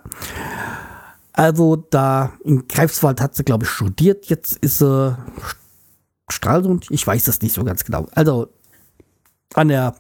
Also 1.34 1.76
da 1.76 2.34
in 2.44 2.68
Greifswald 2.68 3.22
hat 3.22 3.36
sie, 3.36 3.44
glaube 3.44 3.66
ich, 3.66 3.70
studiert. 3.70 4.26
Jetzt 4.26 4.58
ist 4.58 4.80
sie 4.80 5.16
Stralsund? 6.30 6.88
Ich 6.90 7.06
weiß 7.06 7.26
das 7.26 7.42
nicht 7.42 7.54
so 7.54 7.64
ganz 7.64 7.84
genau. 7.84 8.08
Also 8.14 8.50
an 9.54 9.70
der 9.70 9.96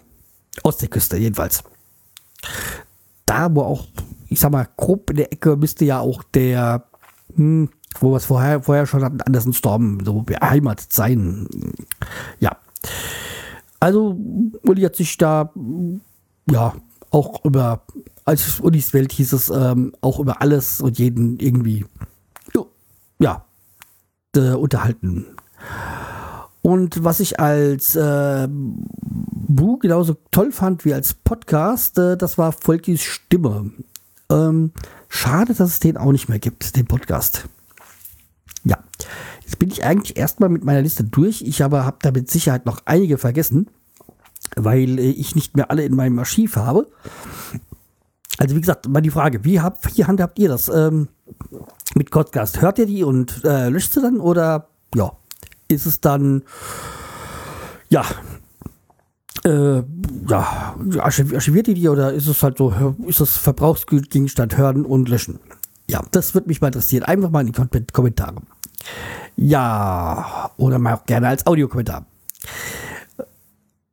Ostseeküste 0.63 1.17
jedenfalls. 1.17 1.63
Da, 3.25 3.53
wo 3.53 3.61
auch, 3.61 3.85
ich 4.27 4.39
sag 4.39 4.51
mal, 4.51 4.67
grob 4.77 5.09
in 5.09 5.17
der 5.17 5.31
Ecke 5.31 5.55
müsste 5.55 5.85
ja 5.85 5.99
auch 5.99 6.23
der, 6.23 6.85
hm, 7.35 7.69
wo 7.99 8.11
wir 8.11 8.17
es 8.17 8.25
vorher, 8.25 8.61
vorher 8.61 8.85
schon 8.85 9.03
hatten, 9.03 9.21
Andersen 9.21 9.53
Storm 9.53 9.99
so 10.05 10.21
beheimatet 10.21 10.93
sein. 10.93 11.47
Ja. 12.39 12.57
Also, 13.79 14.17
Uli 14.63 14.81
hat 14.81 14.95
sich 14.95 15.17
da, 15.17 15.51
ja, 16.49 16.73
auch 17.11 17.45
über, 17.45 17.83
als 18.25 18.59
Ulis 18.59 18.93
Welt 18.93 19.11
hieß 19.11 19.33
es, 19.33 19.49
ähm, 19.49 19.93
auch 20.01 20.19
über 20.19 20.41
alles 20.41 20.81
und 20.81 20.97
jeden 20.97 21.39
irgendwie, 21.39 21.85
ja, 23.19 23.45
äh, 24.35 24.51
unterhalten. 24.51 25.25
Und 26.67 27.01
was 27.05 27.21
ich 27.21 27.39
als 27.39 27.95
äh, 27.95 28.45
Buch 28.49 29.79
genauso 29.79 30.17
toll 30.31 30.51
fand 30.51 30.83
wie 30.83 30.93
als 30.93 31.13
Podcast, 31.13 31.97
äh, 31.97 32.17
das 32.17 32.37
war 32.37 32.51
Volkis 32.51 33.01
Stimme. 33.01 33.71
Ähm, 34.29 34.73
schade, 35.07 35.53
dass 35.53 35.69
es 35.69 35.79
den 35.79 35.95
auch 35.95 36.11
nicht 36.11 36.27
mehr 36.27 36.39
gibt, 36.39 36.75
den 36.75 36.85
Podcast. 36.85 37.47
Ja, 38.65 38.79
jetzt 39.45 39.59
bin 39.59 39.71
ich 39.71 39.85
eigentlich 39.85 40.17
erstmal 40.17 40.49
mit 40.49 40.65
meiner 40.65 40.81
Liste 40.81 41.05
durch. 41.05 41.41
Ich 41.41 41.63
aber 41.63 41.85
habe 41.85 41.99
da 42.01 42.11
mit 42.11 42.29
Sicherheit 42.29 42.65
noch 42.65 42.81
einige 42.83 43.17
vergessen, 43.17 43.69
weil 44.57 44.99
äh, 44.99 45.03
ich 45.03 45.35
nicht 45.35 45.55
mehr 45.55 45.71
alle 45.71 45.85
in 45.85 45.95
meinem 45.95 46.19
Archiv 46.19 46.57
habe. 46.57 46.85
Also 48.39 48.57
wie 48.57 48.59
gesagt, 48.59 48.89
mal 48.89 48.99
die 48.99 49.11
Frage, 49.11 49.45
wie, 49.45 49.61
habt, 49.61 49.95
wie 49.95 50.03
handhabt 50.03 50.37
ihr 50.37 50.49
das 50.49 50.67
ähm, 50.67 51.07
mit 51.95 52.11
Podcast? 52.11 52.59
Hört 52.59 52.77
ihr 52.77 52.87
die 52.87 53.05
und 53.05 53.45
äh, 53.45 53.69
löscht 53.69 53.93
sie 53.93 54.01
dann 54.01 54.19
oder 54.19 54.67
ja, 54.93 55.13
ist 55.67 55.85
es 55.85 56.01
dann 56.01 56.43
ja 57.89 58.05
äh, 59.43 59.83
ja, 60.27 60.75
archiviert 60.99 61.67
ihr 61.67 61.75
die 61.75 61.89
oder 61.89 62.13
ist 62.13 62.27
es 62.27 62.43
halt 62.43 62.57
so, 62.57 62.95
ist 63.05 63.21
das 63.21 63.37
Verbrauchsgegenstand 63.37 64.57
hören 64.57 64.85
und 64.85 65.09
löschen? 65.09 65.39
Ja, 65.89 66.03
das 66.11 66.33
würde 66.33 66.47
mich 66.47 66.59
mal 66.59 66.67
interessieren. 66.67 67.03
Einfach 67.03 67.29
mal 67.29 67.47
in 67.47 67.53
die 67.53 67.85
Kommentare. 67.93 68.41
Ja, 69.37 70.51
oder 70.57 70.79
mal 70.79 70.95
auch 70.95 71.05
gerne 71.05 71.29
als 71.29 71.45
Audiokommentar. 71.47 72.05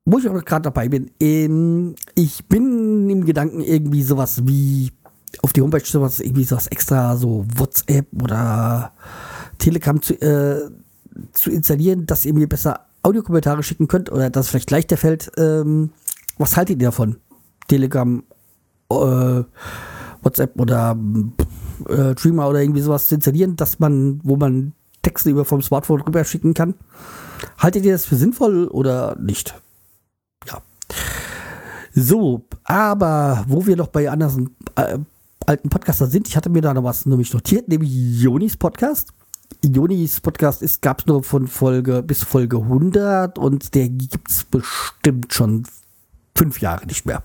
Wo 0.05 0.19
ich 0.19 0.29
auch 0.29 0.45
gerade 0.45 0.63
dabei 0.65 0.89
bin, 0.89 1.11
ähm, 1.21 1.95
ich 2.15 2.47
bin 2.47 3.09
im 3.09 3.25
Gedanken 3.25 3.61
irgendwie 3.61 4.03
sowas 4.03 4.43
wie 4.45 4.93
auf 5.43 5.53
die 5.53 5.63
Homepage 5.63 5.85
sowas, 5.85 6.21
irgendwie 6.21 6.45
sowas 6.45 6.67
extra, 6.67 7.17
so 7.17 7.47
WhatsApp 7.57 8.07
oder 8.23 8.93
Telegram 9.59 10.01
zu, 10.03 10.15
äh, 10.21 10.71
zu 11.33 11.51
installieren, 11.51 12.07
dass 12.07 12.25
ihr 12.25 12.35
mir 12.35 12.49
besser 12.49 12.87
Audiokommentare 13.03 13.63
schicken 13.63 13.89
könnt 13.89 14.11
oder 14.11 14.31
das 14.31 14.49
vielleicht 14.49 14.71
leichter 14.71 14.97
fällt. 14.97 15.31
Ähm, 15.37 15.91
was 16.39 16.57
haltet 16.57 16.81
ihr 16.81 16.89
davon? 16.89 17.17
Telegram, 17.69 18.23
äh, 18.91 19.45
WhatsApp 20.23 20.59
oder 20.59 20.97
äh, 21.89 22.15
Dreamer 22.15 22.49
oder 22.49 22.63
irgendwie 22.63 22.81
sowas 22.81 23.09
zu 23.09 23.15
installieren, 23.15 23.57
dass 23.57 23.79
man, 23.79 24.21
wo 24.23 24.37
man 24.37 24.73
Texte 25.03 25.31
über 25.31 25.45
vom 25.45 25.63
Smartphone 25.63 26.01
rüber 26.01 26.25
schicken 26.25 26.55
kann. 26.55 26.75
Haltet 27.59 27.85
ihr 27.85 27.93
das 27.93 28.07
für 28.07 28.17
sinnvoll 28.17 28.69
oder 28.69 29.17
nicht? 29.21 29.55
Ja. 30.47 30.63
So, 31.93 32.45
aber 32.65 33.45
wo 33.49 33.67
wir 33.67 33.77
noch 33.77 33.89
bei 33.89 34.11
anderen 34.11 34.57
äh, 34.77 34.99
alten 35.47 35.69
Podcaster 35.69 36.07
sind, 36.07 36.27
ich 36.27 36.37
hatte 36.37 36.49
mir 36.49 36.63
da 36.63 36.75
noch 36.75 36.85
was 36.85 37.07
nämlich 37.07 37.33
notiert, 37.33 37.69
nämlich 37.69 37.91
Jonis 37.93 38.57
Podcast. 38.57 39.13
Jonis 39.63 40.21
Podcast 40.21 40.63
ist, 40.63 40.83
gab 40.83 41.01
es 41.01 41.07
nur 41.07 41.23
von 41.23 41.47
Folge 41.47 42.03
bis 42.03 42.25
Folge 42.25 42.59
100 42.59 43.39
und 43.39 43.75
der 43.75 43.89
gibt 43.89 44.31
es 44.31 44.45
bestimmt 44.45 45.33
schon 45.33 45.65
fünf 46.35 46.61
Jahre 46.61 46.87
nicht 46.87 47.07
mehr. 47.07 47.23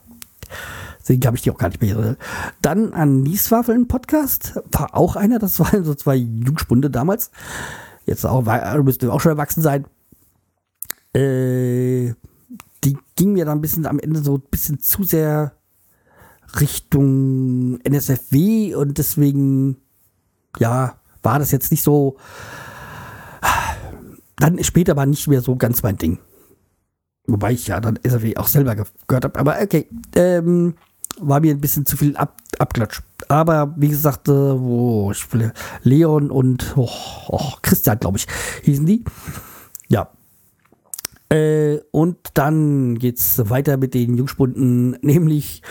Deswegen 0.99 1.25
habe 1.25 1.37
ich 1.37 1.43
die 1.43 1.51
auch 1.51 1.57
gar 1.57 1.69
nicht 1.69 1.81
mehr. 1.81 2.17
Dann 2.61 2.93
an 2.93 3.23
Nieswaffeln 3.23 3.87
Podcast. 3.87 4.59
War 4.71 4.95
auch 4.95 5.15
einer, 5.15 5.39
das 5.39 5.59
waren 5.59 5.83
so 5.83 5.95
zwei 5.95 6.15
Jungspunde 6.15 6.89
damals. 6.89 7.31
Jetzt 8.05 8.25
auch, 8.25 8.43
müsste 8.83 9.11
auch 9.11 9.21
schon 9.21 9.31
erwachsen 9.31 9.61
sein. 9.61 9.85
Äh, 11.13 12.13
die 12.83 12.97
ging 13.15 13.33
mir 13.33 13.45
dann 13.45 13.59
ein 13.59 13.61
bisschen 13.61 13.85
am 13.85 13.99
Ende 13.99 14.21
so 14.23 14.35
ein 14.35 14.43
bisschen 14.51 14.79
zu 14.79 15.03
sehr 15.03 15.53
Richtung 16.59 17.79
NSFW 17.81 18.75
und 18.75 18.97
deswegen, 18.97 19.77
ja, 20.59 20.99
war 21.23 21.39
das 21.39 21.51
jetzt 21.51 21.71
nicht 21.71 21.83
so. 21.83 22.17
Dann 24.37 24.63
später 24.63 24.95
war 24.95 25.05
nicht 25.05 25.27
mehr 25.27 25.41
so 25.41 25.55
ganz 25.55 25.83
mein 25.83 25.97
Ding. 25.97 26.17
Wobei 27.27 27.51
ich 27.51 27.67
ja 27.67 27.79
dann 27.79 27.99
SFW 28.01 28.37
auch 28.37 28.47
selber 28.47 28.75
gehört 28.75 29.25
habe. 29.25 29.39
Aber 29.39 29.57
okay, 29.61 29.87
ähm, 30.15 30.75
war 31.19 31.41
mir 31.41 31.53
ein 31.53 31.61
bisschen 31.61 31.85
zu 31.85 31.97
viel 31.97 32.15
Ab 32.15 32.37
Abklatsch. 32.57 33.01
Aber 33.27 33.73
wie 33.77 33.89
gesagt, 33.89 34.27
äh, 34.27 34.31
will, 34.31 35.53
Leon 35.83 36.31
und 36.31 36.73
oh, 36.75 36.89
oh, 37.27 37.53
Christian, 37.61 37.99
glaube 37.99 38.17
ich, 38.17 38.27
hießen 38.63 38.85
die. 38.85 39.03
Ja. 39.87 40.09
Äh, 41.29 41.79
und 41.91 42.17
dann 42.33 42.97
geht's 42.97 43.49
weiter 43.49 43.77
mit 43.77 43.93
den 43.93 44.17
Jungspunden, 44.17 44.91
nämlich 45.01 45.61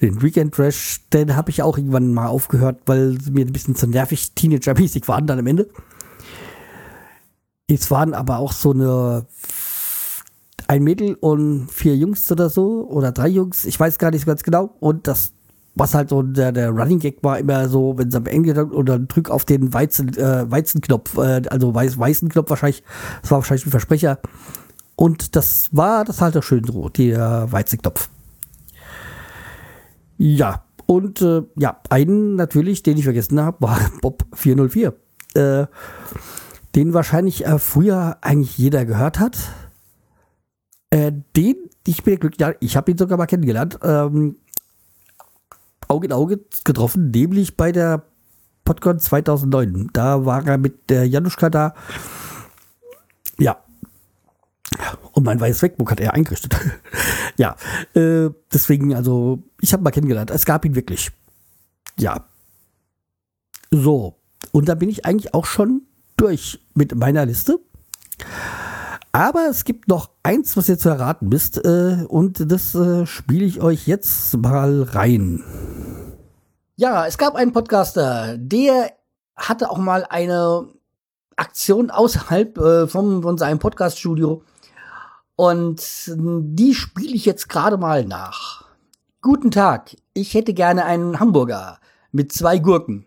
den 0.00 0.22
Weekend 0.22 0.54
Trash. 0.54 1.08
Den 1.12 1.34
habe 1.34 1.50
ich 1.50 1.62
auch 1.62 1.76
irgendwann 1.76 2.14
mal 2.14 2.28
aufgehört, 2.28 2.82
weil 2.86 3.20
sie 3.20 3.32
mir 3.32 3.44
ein 3.44 3.52
bisschen 3.52 3.74
zu 3.74 3.86
nervig 3.86 4.34
Teenager-mäßig 4.34 5.08
waren 5.08 5.26
dann 5.26 5.40
am 5.40 5.46
Ende. 5.46 5.68
Es 7.66 7.90
waren 7.90 8.14
aber 8.14 8.38
auch 8.38 8.52
so 8.52 8.72
eine 8.72 9.26
ein 10.68 10.84
Mädel 10.84 11.14
und 11.14 11.68
vier 11.72 11.96
Jungs 11.96 12.30
oder 12.30 12.50
so, 12.50 12.86
oder 12.88 13.10
drei 13.10 13.28
Jungs, 13.28 13.64
ich 13.64 13.80
weiß 13.80 13.98
gar 13.98 14.10
nicht 14.10 14.26
ganz 14.26 14.42
genau. 14.42 14.76
Und 14.80 15.08
das, 15.08 15.32
was 15.74 15.94
halt 15.94 16.10
so 16.10 16.22
der, 16.22 16.52
der 16.52 16.70
Running 16.70 16.98
Gag 16.98 17.22
war, 17.22 17.38
immer 17.38 17.68
so, 17.68 17.96
wenn 17.96 18.10
sie 18.10 18.18
am 18.18 18.26
Ende 18.26 18.66
oder 18.66 18.98
drück 18.98 19.30
auf 19.30 19.46
den 19.46 19.72
Weizen, 19.72 20.14
äh, 20.16 20.50
Weizenknopf, 20.50 21.16
äh, 21.16 21.42
also 21.48 21.74
weiß, 21.74 21.98
weißen 21.98 22.28
Knopf 22.28 22.50
wahrscheinlich, 22.50 22.82
das 23.22 23.30
war 23.30 23.38
wahrscheinlich 23.38 23.66
ein 23.66 23.70
Versprecher. 23.70 24.18
Und 24.98 25.36
das 25.36 25.68
war 25.70 26.04
das 26.04 26.20
halt 26.20 26.36
auch 26.36 26.42
schön 26.42 26.64
so, 26.64 26.88
der 26.88 27.46
Weizenknopf. 27.52 28.10
Ja, 30.16 30.64
und 30.86 31.22
äh, 31.22 31.42
ja, 31.54 31.80
einen 31.88 32.34
natürlich, 32.34 32.82
den 32.82 32.98
ich 32.98 33.04
vergessen 33.04 33.40
habe, 33.40 33.60
war 33.60 33.78
Bob 34.02 34.24
404. 34.34 34.92
Äh, 35.34 35.66
den 36.74 36.94
wahrscheinlich 36.94 37.46
äh, 37.46 37.60
früher 37.60 38.18
eigentlich 38.22 38.58
jeder 38.58 38.84
gehört 38.84 39.20
hat. 39.20 39.38
Äh, 40.90 41.12
den, 41.36 41.54
ich 41.86 42.02
bin 42.02 42.18
glücklich, 42.18 42.40
ja, 42.40 42.54
ich 42.58 42.76
habe 42.76 42.90
ihn 42.90 42.98
sogar 42.98 43.18
mal 43.18 43.26
kennengelernt, 43.26 43.78
ähm, 43.84 44.38
Auge 45.86 46.06
in 46.08 46.12
Auge 46.12 46.40
getroffen, 46.64 47.12
nämlich 47.12 47.56
bei 47.56 47.70
der 47.70 48.02
PodCon 48.64 48.98
2009. 48.98 49.90
Da 49.92 50.26
war 50.26 50.44
er 50.44 50.58
mit 50.58 50.90
der 50.90 51.06
Januszka 51.06 51.50
da. 51.50 51.74
Ja. 53.38 53.58
Und 55.12 55.24
mein 55.24 55.40
weißes 55.40 55.62
Wegbuch 55.62 55.90
hat 55.90 56.00
er 56.00 56.14
eingerichtet. 56.14 56.54
ja. 57.36 57.56
Äh, 57.94 58.30
deswegen, 58.52 58.94
also, 58.94 59.42
ich 59.60 59.72
habe 59.72 59.82
mal 59.82 59.90
kennengelernt. 59.90 60.30
Es 60.30 60.44
gab 60.44 60.64
ihn 60.64 60.74
wirklich. 60.74 61.10
Ja. 61.98 62.26
So. 63.70 64.16
Und 64.52 64.68
da 64.68 64.74
bin 64.74 64.88
ich 64.88 65.04
eigentlich 65.04 65.34
auch 65.34 65.46
schon 65.46 65.82
durch 66.16 66.60
mit 66.74 66.94
meiner 66.94 67.26
Liste. 67.26 67.58
Aber 69.12 69.48
es 69.48 69.64
gibt 69.64 69.88
noch 69.88 70.10
eins, 70.22 70.56
was 70.56 70.68
ihr 70.68 70.78
zu 70.78 70.90
erraten 70.90 71.32
wisst, 71.32 71.64
äh, 71.64 72.04
und 72.08 72.52
das 72.52 72.74
äh, 72.74 73.06
spiele 73.06 73.46
ich 73.46 73.60
euch 73.60 73.86
jetzt 73.86 74.36
mal 74.36 74.82
rein. 74.82 75.42
Ja, 76.76 77.06
es 77.06 77.18
gab 77.18 77.34
einen 77.34 77.52
Podcaster, 77.52 78.36
der 78.38 78.92
hatte 79.34 79.70
auch 79.70 79.78
mal 79.78 80.04
eine 80.08 80.68
Aktion 81.36 81.90
außerhalb 81.90 82.58
äh, 82.58 82.86
vom, 82.86 83.22
von 83.22 83.38
seinem 83.38 83.58
Podcaststudio. 83.58 84.42
Und 85.38 86.12
die 86.16 86.74
spiele 86.74 87.14
ich 87.14 87.24
jetzt 87.24 87.48
gerade 87.48 87.78
mal 87.78 88.04
nach. 88.04 88.64
Guten 89.22 89.50
Tag, 89.50 89.96
ich 90.12 90.34
hätte 90.34 90.52
gerne 90.52 90.84
einen 90.84 91.20
Hamburger 91.20 91.78
mit 92.12 92.32
zwei 92.32 92.58
Gurken. 92.58 93.06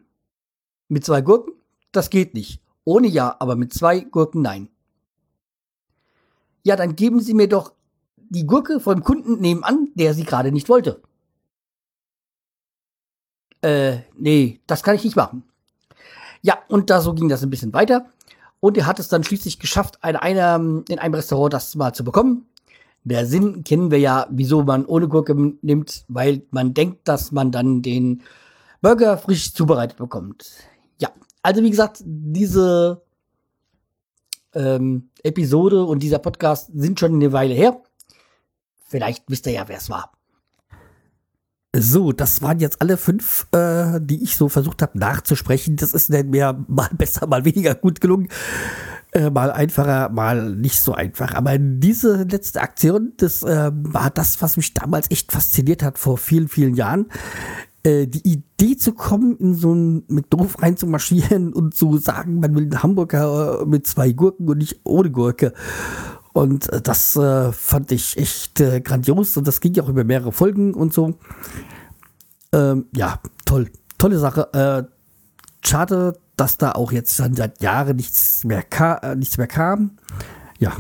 Mit 0.88 1.06
zwei 1.06 1.22
Gurken? 1.22 1.54
Das 1.92 2.10
geht 2.10 2.34
nicht. 2.34 2.62
Ohne 2.86 3.08
ja, 3.08 3.36
aber 3.40 3.56
mit 3.56 3.74
zwei 3.74 4.00
Gurken 4.00 4.42
nein 4.42 4.70
ja, 6.64 6.76
dann 6.76 6.96
geben 6.96 7.20
Sie 7.20 7.34
mir 7.34 7.48
doch 7.48 7.74
die 8.18 8.46
Gurke 8.46 8.80
vom 8.80 9.04
Kunden 9.04 9.40
nebenan, 9.40 9.90
der 9.96 10.14
sie 10.14 10.24
gerade 10.24 10.52
nicht 10.52 10.70
wollte. 10.70 11.02
Äh, 13.62 14.00
nee, 14.16 14.62
das 14.68 14.84
kann 14.84 14.96
ich 14.96 15.04
nicht 15.04 15.16
machen. 15.16 15.44
Ja, 16.42 16.58
und 16.70 16.90
da 16.90 17.02
so 17.02 17.14
ging 17.14 17.30
das 17.30 17.44
ein 17.44 17.50
bisschen 17.50 17.74
weiter. 17.74 18.10
Und 18.62 18.78
er 18.78 18.86
hat 18.86 19.00
es 19.00 19.10
dann 19.10 19.24
schließlich 19.24 19.60
geschafft, 19.60 19.98
eine, 20.04 20.22
eine, 20.22 20.84
in 20.88 21.00
einem 21.00 21.16
Restaurant 21.16 21.52
das 21.52 21.76
mal 21.76 21.94
zu 21.94 22.06
bekommen. 22.06 22.46
Der 23.04 23.26
Sinn 23.26 23.64
kennen 23.64 23.90
wir 23.90 24.00
ja, 24.00 24.28
wieso 24.30 24.64
man 24.64 24.86
ohne 24.86 25.08
Gurke 25.08 25.36
nimmt, 25.36 26.06
weil 26.08 26.44
man 26.52 26.74
denkt, 26.74 27.08
dass 27.08 27.32
man 27.32 27.52
dann 27.52 27.82
den 27.82 28.22
Burger 28.82 29.18
frisch 29.18 29.54
zubereitet 29.54 29.98
bekommt. 29.98 30.52
Ja, 31.00 31.10
also 31.42 31.64
wie 31.64 31.72
gesagt, 31.72 32.04
diese 32.06 33.02
ähm, 34.54 35.10
Episode 35.24 35.84
und 35.84 36.04
dieser 36.04 36.20
Podcast 36.20 36.70
sind 36.74 37.00
schon 37.00 37.16
eine 37.16 37.34
Weile 37.34 37.56
her. 37.56 37.82
Vielleicht 38.86 39.24
wisst 39.28 39.48
ihr 39.48 39.54
ja, 39.54 39.68
wer 39.68 39.78
es 39.78 39.90
war. 39.90 40.12
So, 41.74 42.12
das 42.12 42.42
waren 42.42 42.60
jetzt 42.60 42.82
alle 42.82 42.98
fünf, 42.98 43.48
äh, 43.54 44.02
die 44.02 44.22
ich 44.24 44.36
so 44.36 44.50
versucht 44.50 44.82
habe 44.82 45.00
nachzusprechen. 45.00 45.78
Das 45.78 45.94
ist 45.94 46.10
mir 46.10 46.66
mal 46.68 46.90
besser, 46.98 47.28
mal 47.28 47.46
weniger 47.46 47.76
gut 47.76 48.02
gelungen. 48.02 48.28
Äh, 49.14 49.30
mal 49.30 49.52
einfacher, 49.52 50.10
mal 50.10 50.54
nicht 50.56 50.82
so 50.82 50.94
einfach. 50.94 51.34
Aber 51.34 51.58
diese 51.58 52.24
letzte 52.24 52.62
Aktion, 52.62 53.14
das 53.18 53.42
äh, 53.44 53.72
war 53.74 54.10
das, 54.10 54.42
was 54.42 54.58
mich 54.58 54.74
damals 54.74 55.10
echt 55.12 55.32
fasziniert 55.32 55.82
hat 55.84 55.98
vor 55.98 56.18
vielen, 56.18 56.50
vielen 56.50 56.76
Jahren. 56.76 57.08
äh, 57.84 58.08
die 58.08 58.28
Idee 58.28 58.78
zu 58.78 58.94
kommen, 58.94 59.38
in 59.38 59.56
so 59.56 59.74
ein 59.74 60.04
McDoof 60.08 60.62
reinzumarschieren 60.62 61.54
und 61.54 61.76
zu 61.76 61.98
sagen, 61.98 62.40
man 62.40 62.56
will 62.56 62.64
einen 62.64 62.84
Hamburger 62.84 63.66
mit 63.66 63.88
zwei 63.88 64.12
Gurken 64.12 64.48
und 64.50 64.60
nicht 64.60 64.82
ohne 64.84 65.10
Gurke. 65.10 65.54
Und 66.34 66.72
äh, 66.72 66.82
das 66.82 67.16
äh, 67.16 67.52
fand 67.52 67.92
ich 67.92 68.18
echt 68.18 68.60
äh, 68.62 68.82
grandios 68.82 69.36
und 69.38 69.48
das 69.48 69.60
ging 69.60 69.74
ja 69.74 69.84
auch 69.84 69.90
über 69.90 70.04
mehrere 70.04 70.32
Folgen 70.32 70.74
und 70.74 70.94
so. 70.94 71.18
Ähm, 72.54 72.86
ja, 72.96 73.20
toll. 73.46 73.70
Tolle 73.98 74.18
Sache. 74.18 74.54
Äh, 74.54 75.68
schade, 75.68 76.18
dass 76.38 76.58
da 76.58 76.72
auch 76.72 76.92
jetzt 76.92 77.16
schon 77.16 77.36
seit 77.36 77.62
Jahren 77.62 77.98
nichts 77.98 78.44
mehr, 78.44 78.64
ka 78.64 78.96
äh, 78.96 79.16
nichts 79.16 79.38
mehr 79.38 79.48
kam. 79.48 79.98
Ja, 80.58 80.78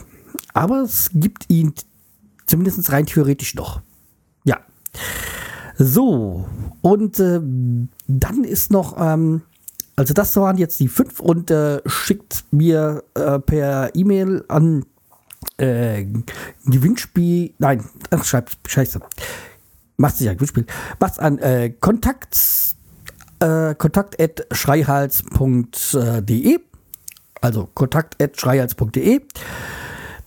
aber 0.53 0.81
es 0.81 1.09
gibt 1.13 1.49
ihn 1.49 1.73
zumindest 2.45 2.91
rein 2.91 3.05
theoretisch 3.05 3.55
noch. 3.55 3.81
Ja. 4.43 4.59
So, 5.77 6.47
und 6.81 7.19
äh, 7.19 7.41
dann 8.07 8.43
ist 8.43 8.71
noch, 8.71 8.95
ähm, 8.99 9.41
also 9.95 10.13
das 10.13 10.35
waren 10.35 10.57
jetzt 10.57 10.79
die 10.79 10.87
fünf 10.87 11.19
und 11.19 11.53
schickt 11.85 12.45
mir 12.51 13.03
per 13.13 13.93
E-Mail 13.93 14.43
an 14.47 14.85
äh, 15.57 16.05
Gewinnspiel, 16.65 17.53
nein, 17.59 17.83
ach, 18.09 18.23
schreibt, 18.23 18.57
scheiße, 18.67 18.99
macht 19.97 20.17
sich 20.17 20.29
ein 20.29 20.35
Gewinnspiel, 20.35 20.65
macht's 20.99 21.19
an 21.19 21.37
äh, 21.39 21.73
Kontakt, 21.79 22.37
äh, 23.39 23.75
kontakt 23.75 24.21
at 24.21 24.45
schreihals.de, 24.51 26.59
also 27.41 27.69
kontakt 27.73 28.21
at 28.21 28.39
schreihals.de. 28.39 29.21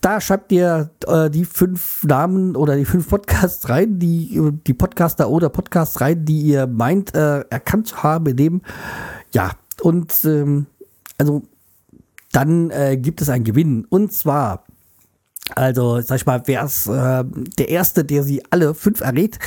Da 0.01 0.21
schreibt 0.21 0.53
ihr 0.53 0.91
äh, 1.07 1.31
die 1.31 1.47
fünf 1.47 2.05
Namen 2.05 2.57
oder 2.57 2.77
die 2.77 2.85
fünf 2.85 3.09
Podcasts 3.09 3.71
rein, 3.71 3.99
die, 3.99 4.39
die 4.67 4.75
Podcaster 4.75 5.31
oder 5.31 5.49
Podcasts 5.49 6.03
rein, 6.03 6.27
die 6.27 6.43
ihr 6.43 6.67
meint, 6.67 7.15
äh, 7.15 7.41
erkannt 7.49 7.87
zu 7.87 8.03
haben 8.03 8.27
in 8.27 8.37
dem. 8.37 8.63
Ja, 9.33 9.53
und 9.81 10.13
ähm, 10.27 10.67
also 11.17 11.43
dann 12.33 12.71
äh, 12.71 12.99
gibt 12.99 13.23
es 13.23 13.31
einen 13.31 13.45
Gewinn. 13.45 13.87
Und 13.89 14.13
zwar, 14.13 14.65
also 15.55 16.01
sag 16.01 16.17
ich 16.17 16.27
mal, 16.27 16.43
wer 16.47 16.65
es 16.65 16.87
äh, 16.87 17.25
der 17.59 17.69
Erste, 17.69 18.05
der 18.05 18.23
sie 18.23 18.43
alle 18.51 18.75
fünf 18.75 19.01
errät, 19.01 19.39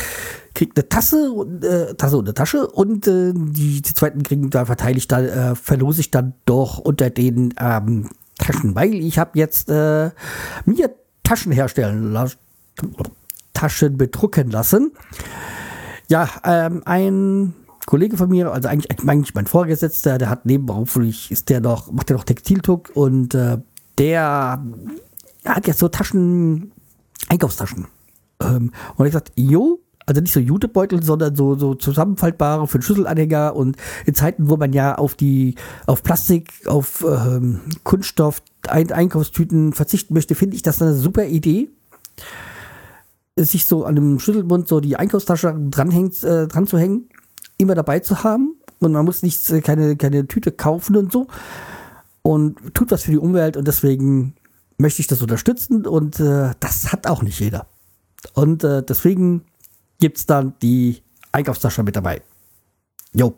kriegt 0.54 0.78
eine 0.78 0.88
Tasse 0.88 1.32
und 1.32 1.64
äh, 1.64 1.96
Tasse 1.96 2.18
und 2.18 2.26
eine 2.26 2.34
Tasche 2.36 2.68
und 2.68 3.08
äh, 3.08 3.34
die, 3.34 3.82
die 3.82 3.94
zweiten 3.94 4.24
kriegen 4.24 4.50
da 4.50 4.66
verteile 4.66 4.98
ich 4.98 5.08
dann, 5.08 5.26
äh, 5.26 5.56
verlose 5.56 6.02
ich 6.02 6.12
dann 6.12 6.34
doch 6.46 6.78
unter 6.78 7.10
den 7.10 7.54
ähm, 7.60 8.10
Taschen, 8.38 8.76
weil 8.76 8.94
ich 8.94 9.18
habe 9.18 9.32
jetzt 9.40 9.70
äh, 9.70 10.12
mir 10.66 10.92
Taschen 11.24 11.52
herstellen 11.52 12.14
lassen, 12.14 12.38
Taschen 13.54 13.98
bedrucken 13.98 14.52
lassen. 14.52 14.92
Ja, 16.10 16.30
ähm, 16.44 16.84
ein 16.86 17.54
Kollege 17.88 18.18
von 18.18 18.30
mir, 18.30 18.52
also 18.52 18.68
eigentlich, 18.68 18.92
eigentlich 19.08 19.34
mein 19.34 19.48
Vorgesetzter, 19.48 20.18
der 20.18 20.30
hat 20.30 20.46
nebenberuflich, 20.46 21.32
ist 21.32 21.50
der 21.50 21.60
noch, 21.60 21.92
macht 21.92 22.10
der 22.10 22.18
noch 22.18 22.24
Textiltuck 22.24 22.92
und 22.94 23.34
äh, 23.34 23.58
der 23.98 24.64
hat 25.56 25.68
jetzt 25.68 25.80
so 25.80 25.88
Taschen, 25.88 26.72
Einkaufstaschen. 27.30 27.88
Ähm, 28.42 28.72
und 28.96 29.06
ich 29.06 29.12
gesagt, 29.12 29.32
jo, 29.36 29.80
also 30.08 30.22
nicht 30.22 30.34
so 30.34 30.40
Jutebeutel, 30.40 31.04
sondern 31.04 31.36
so, 31.36 31.56
so 31.56 31.76
zusammenfaltbare 31.76 32.68
für 32.68 32.80
den 32.80 32.84
Schlüsselanhänger 32.84 33.56
und 33.56 33.76
in 34.06 34.16
Zeiten, 34.16 34.50
wo 34.50 34.56
man 34.56 34.72
ja 34.72 34.96
auf 34.96 35.16
die, 35.16 35.56
auf 35.86 36.02
Plastik, 36.02 36.52
auf 36.66 37.06
ähm, 37.08 37.60
Kunststoff, 37.84 38.42
Ein 38.68 38.92
Einkaufstüten 38.92 39.74
verzichten 39.74 40.14
möchte, 40.14 40.36
finde 40.36 40.56
ich 40.56 40.62
das 40.62 40.82
eine 40.82 40.94
super 40.94 41.26
Idee. 41.26 41.70
Sich 43.36 43.66
so 43.66 43.86
an 43.86 43.96
dem 43.96 44.20
Schlüsselbund 44.20 44.68
so 44.68 44.80
die 44.80 44.96
Einkaufstasche 44.96 45.54
dranhängt, 45.70 46.24
äh, 46.24 46.48
dran 46.48 46.68
zu 46.68 46.78
hängen, 46.78 47.10
immer 47.58 47.76
dabei 47.76 48.00
zu 48.00 48.24
haben 48.24 48.56
und 48.80 48.94
man 48.94 49.06
muss 49.06 49.24
nicht 49.24 49.50
äh, 49.50 49.62
keine, 49.62 49.98
keine 49.98 50.26
Tüte 50.28 50.52
kaufen 50.52 50.96
und 50.96 51.12
so 51.12 51.28
und 52.22 52.74
tut 52.74 52.92
was 52.92 53.04
für 53.04 53.12
die 53.12 53.18
Umwelt 53.18 53.58
und 53.58 53.68
deswegen 53.68 54.36
möchte 54.78 55.02
ich 55.02 55.08
das 55.08 55.22
unterstützen 55.22 55.86
und 55.86 56.20
äh, 56.20 56.54
das 56.60 56.92
hat 56.92 57.08
auch 57.08 57.22
nicht 57.22 57.40
jeder. 57.40 57.68
Und 58.34 58.64
äh, 58.64 58.84
deswegen 58.84 59.46
gibt 60.00 60.18
es 60.18 60.26
dann 60.26 60.54
die 60.62 61.02
Einkaufstasche 61.32 61.84
mit 61.84 61.96
dabei. 61.96 62.22
Jo. 63.14 63.36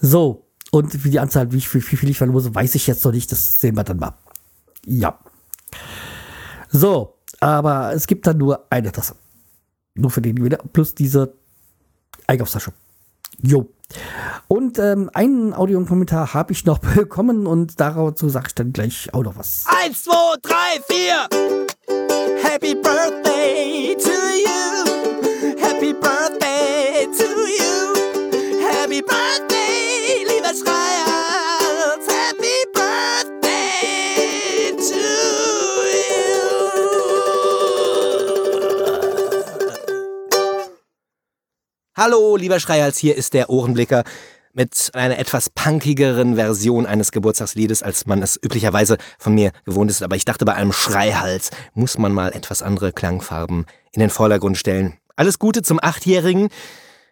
So, 0.00 0.48
und 0.70 1.04
wie 1.04 1.10
die 1.10 1.20
Anzahl, 1.20 1.50
wie, 1.52 1.62
wie, 1.62 1.74
wie 1.74 1.96
viel 1.96 2.10
ich 2.10 2.18
verlose, 2.18 2.54
weiß 2.54 2.74
ich 2.74 2.86
jetzt 2.86 3.04
noch 3.04 3.12
nicht. 3.12 3.30
Das 3.32 3.58
sehen 3.58 3.76
wir 3.76 3.84
dann 3.84 3.98
mal. 3.98 4.14
Ja. 4.84 5.18
So, 6.70 7.18
aber 7.40 7.92
es 7.94 8.06
gibt 8.06 8.26
dann 8.26 8.38
nur 8.38 8.66
eine 8.70 8.92
Tasse. 8.92 9.14
Nur 9.94 10.10
für 10.10 10.22
den 10.22 10.36
Gewinner. 10.36 10.58
Plus 10.72 10.94
diese 10.94 11.34
Einkaufstasche. 12.26 12.72
Jo. 13.42 13.68
Und 14.48 14.78
ähm, 14.78 15.10
einen 15.14 15.54
Audio 15.54 15.78
und 15.78 15.86
Kommentar 15.86 16.34
habe 16.34 16.52
ich 16.52 16.64
noch 16.64 16.78
bekommen 16.94 17.46
und 17.46 17.80
dazu 17.80 18.28
sage 18.28 18.46
ich 18.48 18.54
dann 18.54 18.72
gleich 18.72 19.12
auch 19.14 19.22
noch 19.22 19.36
was. 19.36 19.64
Eins, 19.66 20.04
zwei, 20.04 20.34
drei, 20.42 20.80
vier. 20.86 21.28
Happy 22.42 22.74
Birthday 22.74 23.37
Hallo, 42.00 42.36
lieber 42.36 42.60
Schreihals, 42.60 42.96
hier 42.96 43.16
ist 43.16 43.34
der 43.34 43.50
Ohrenblicker 43.50 44.04
mit 44.52 44.90
einer 44.92 45.18
etwas 45.18 45.50
punkigeren 45.50 46.36
Version 46.36 46.86
eines 46.86 47.10
Geburtstagsliedes, 47.10 47.82
als 47.82 48.06
man 48.06 48.22
es 48.22 48.38
üblicherweise 48.40 48.98
von 49.18 49.34
mir 49.34 49.50
gewohnt 49.64 49.90
ist. 49.90 50.04
Aber 50.04 50.14
ich 50.14 50.24
dachte, 50.24 50.44
bei 50.44 50.54
einem 50.54 50.72
Schreihals 50.72 51.50
muss 51.74 51.98
man 51.98 52.12
mal 52.12 52.28
etwas 52.34 52.62
andere 52.62 52.92
Klangfarben 52.92 53.66
in 53.90 53.98
den 53.98 54.10
Vordergrund 54.10 54.56
stellen. 54.56 54.96
Alles 55.16 55.40
Gute 55.40 55.62
zum 55.62 55.80
Achtjährigen. 55.82 56.50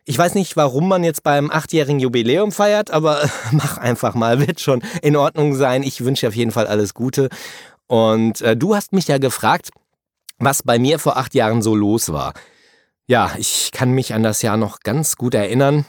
Ich 0.05 0.17
weiß 0.17 0.37
nicht, 0.37 0.57
warum 0.57 0.87
man 0.87 1.03
jetzt 1.03 1.25
beim 1.25 1.51
achtjährigen 1.51 1.99
Jubiläum 1.99 2.53
feiert, 2.53 2.93
aber 2.93 3.29
mach 3.51 3.79
einfach 3.79 4.15
mal, 4.15 4.47
wird 4.47 4.61
schon 4.61 4.85
in 5.03 5.17
Ordnung 5.17 5.57
sein. 5.57 5.83
Ich 5.83 6.05
wünsche 6.05 6.29
auf 6.29 6.37
jeden 6.37 6.53
Fall 6.53 6.69
alles 6.69 6.95
Gute. 6.95 7.29
Und 7.89 8.41
äh, 8.41 8.57
du 8.57 8.77
hast 8.77 8.93
mich 8.93 9.09
ja 9.09 9.19
gefragt, 9.19 9.71
was 10.39 10.63
bei 10.63 10.79
mir 10.79 11.01
vor 11.01 11.17
acht 11.17 11.35
Jahren 11.35 11.61
so 11.61 11.75
los 11.75 12.13
war. 12.13 12.35
Ja, 13.09 13.37
ich 13.39 13.71
kann 13.73 13.93
mich 13.93 14.15
an 14.15 14.25
das 14.25 14.43
Jahr 14.43 14.57
noch 14.57 14.81
ganz 14.81 15.15
gut 15.17 15.35
erinnern. 15.35 15.87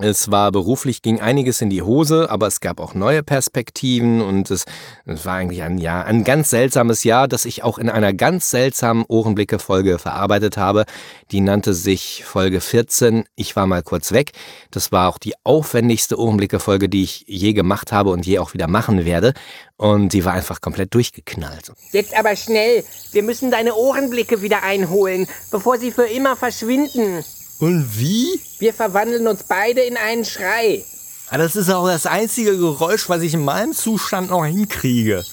Es 0.00 0.30
war 0.30 0.52
beruflich, 0.52 1.02
ging 1.02 1.20
einiges 1.20 1.60
in 1.60 1.70
die 1.70 1.82
Hose, 1.82 2.30
aber 2.30 2.46
es 2.46 2.60
gab 2.60 2.78
auch 2.78 2.94
neue 2.94 3.24
Perspektiven 3.24 4.20
und 4.20 4.48
es, 4.48 4.64
es 5.06 5.26
war 5.26 5.34
eigentlich 5.34 5.62
ein 5.62 5.76
Jahr, 5.76 6.04
ein 6.04 6.22
ganz 6.22 6.50
seltsames 6.50 7.02
Jahr, 7.02 7.26
das 7.26 7.44
ich 7.44 7.64
auch 7.64 7.78
in 7.78 7.90
einer 7.90 8.12
ganz 8.12 8.48
seltsamen 8.50 9.04
Ohrenblicke-Folge 9.08 9.98
verarbeitet 9.98 10.56
habe. 10.56 10.84
Die 11.32 11.40
nannte 11.40 11.74
sich 11.74 12.22
Folge 12.24 12.60
14, 12.60 13.24
Ich 13.34 13.56
war 13.56 13.66
mal 13.66 13.82
kurz 13.82 14.12
weg. 14.12 14.30
Das 14.70 14.92
war 14.92 15.08
auch 15.08 15.18
die 15.18 15.34
aufwendigste 15.42 16.16
Ohrenblicke-Folge, 16.16 16.88
die 16.88 17.02
ich 17.02 17.24
je 17.26 17.52
gemacht 17.52 17.90
habe 17.90 18.10
und 18.10 18.24
je 18.24 18.38
auch 18.38 18.54
wieder 18.54 18.68
machen 18.68 19.04
werde. 19.04 19.34
Und 19.78 20.12
die 20.12 20.24
war 20.24 20.32
einfach 20.32 20.60
komplett 20.60 20.94
durchgeknallt. 20.94 21.72
Jetzt 21.90 22.16
aber 22.16 22.36
schnell. 22.36 22.84
Wir 23.10 23.24
müssen 23.24 23.50
deine 23.50 23.74
Ohrenblicke 23.74 24.42
wieder 24.42 24.62
einholen, 24.62 25.26
bevor 25.50 25.76
sie 25.76 25.90
für 25.90 26.06
immer 26.06 26.36
verschwinden. 26.36 27.24
Und 27.58 27.98
wie? 27.98 28.40
Wir 28.58 28.72
verwandeln 28.72 29.26
uns 29.26 29.42
beide 29.42 29.80
in 29.82 29.96
einen 29.96 30.24
Schrei. 30.24 30.84
Ah, 31.30 31.38
Das 31.38 31.56
ist 31.56 31.68
auch 31.70 31.86
das 31.86 32.06
einzige 32.06 32.56
Geräusch, 32.56 33.08
was 33.08 33.22
ich 33.22 33.34
in 33.34 33.44
meinem 33.44 33.74
Zustand 33.74 34.30
noch 34.30 34.44
hinkriege. 34.44 35.24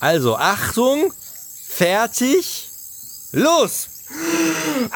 Also, 0.00 0.36
Achtung, 0.36 1.12
fertig, 1.68 2.70
los! 3.32 3.88
Wir 4.08 4.90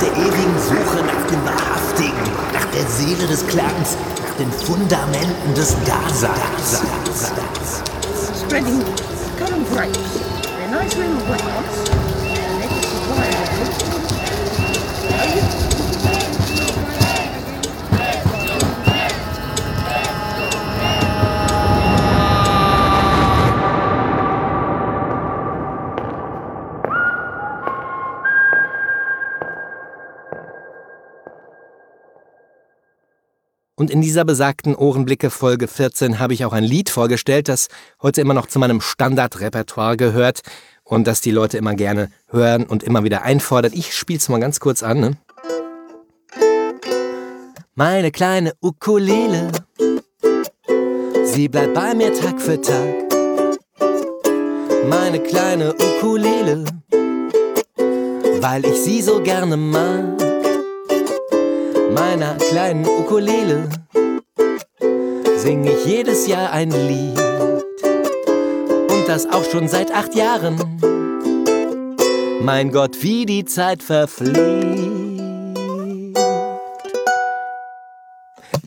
der 0.00 0.12
ewigen 0.16 0.58
Suche 0.58 1.04
nach 1.04 1.26
dem 1.30 1.44
Wahrhaftigen, 1.44 2.24
nach 2.52 2.66
der 2.66 2.86
Seele 2.86 3.26
des 3.26 3.46
Klangs, 3.46 3.96
nach 4.22 4.34
den 4.38 4.50
Fundamenten 4.52 5.54
des 5.54 5.76
Daseins. 5.84 6.82
spreading 8.50 8.82
cotton 9.38 9.64
grapes. 9.66 9.96
In 10.66 10.70
the 10.72 11.24
warehouse. 11.28 11.90
and 12.40 12.62
they 12.62 12.68
can 15.40 15.69
Und 33.80 33.90
in 33.90 34.02
dieser 34.02 34.26
besagten 34.26 34.74
Ohrenblicke 34.74 35.30
Folge 35.30 35.66
14 35.66 36.18
habe 36.18 36.34
ich 36.34 36.44
auch 36.44 36.52
ein 36.52 36.64
Lied 36.64 36.90
vorgestellt, 36.90 37.48
das 37.48 37.68
heute 38.02 38.20
immer 38.20 38.34
noch 38.34 38.44
zu 38.44 38.58
meinem 38.58 38.82
Standardrepertoire 38.82 39.96
gehört 39.96 40.40
und 40.84 41.06
das 41.06 41.22
die 41.22 41.30
Leute 41.30 41.56
immer 41.56 41.74
gerne 41.74 42.10
hören 42.28 42.64
und 42.64 42.82
immer 42.82 43.04
wieder 43.04 43.22
einfordern. 43.22 43.72
Ich 43.74 43.94
spiele 43.94 44.18
es 44.18 44.28
mal 44.28 44.38
ganz 44.38 44.60
kurz 44.60 44.82
an. 44.82 45.00
Ne? 45.00 45.16
Meine 47.74 48.10
kleine 48.10 48.52
Ukulele, 48.60 49.50
sie 51.24 51.48
bleibt 51.48 51.72
bei 51.72 51.94
mir 51.94 52.12
Tag 52.12 52.38
für 52.38 52.60
Tag. 52.60 52.94
Meine 54.90 55.20
kleine 55.20 55.74
Ukulele, 55.74 56.66
weil 58.42 58.66
ich 58.66 58.76
sie 58.76 59.00
so 59.00 59.22
gerne 59.22 59.56
mag 59.56 60.29
meiner 61.94 62.36
kleinen 62.36 62.86
Ukulele 62.86 63.68
sing 65.36 65.64
ich 65.64 65.84
jedes 65.84 66.26
Jahr 66.26 66.52
ein 66.52 66.70
Lied. 66.70 67.18
Und 68.90 69.08
das 69.08 69.26
auch 69.26 69.44
schon 69.44 69.68
seit 69.68 69.92
acht 69.92 70.14
Jahren. 70.14 70.56
Mein 72.42 72.70
Gott, 72.70 73.02
wie 73.02 73.26
die 73.26 73.44
Zeit 73.44 73.82
verfliegt. 73.82 75.00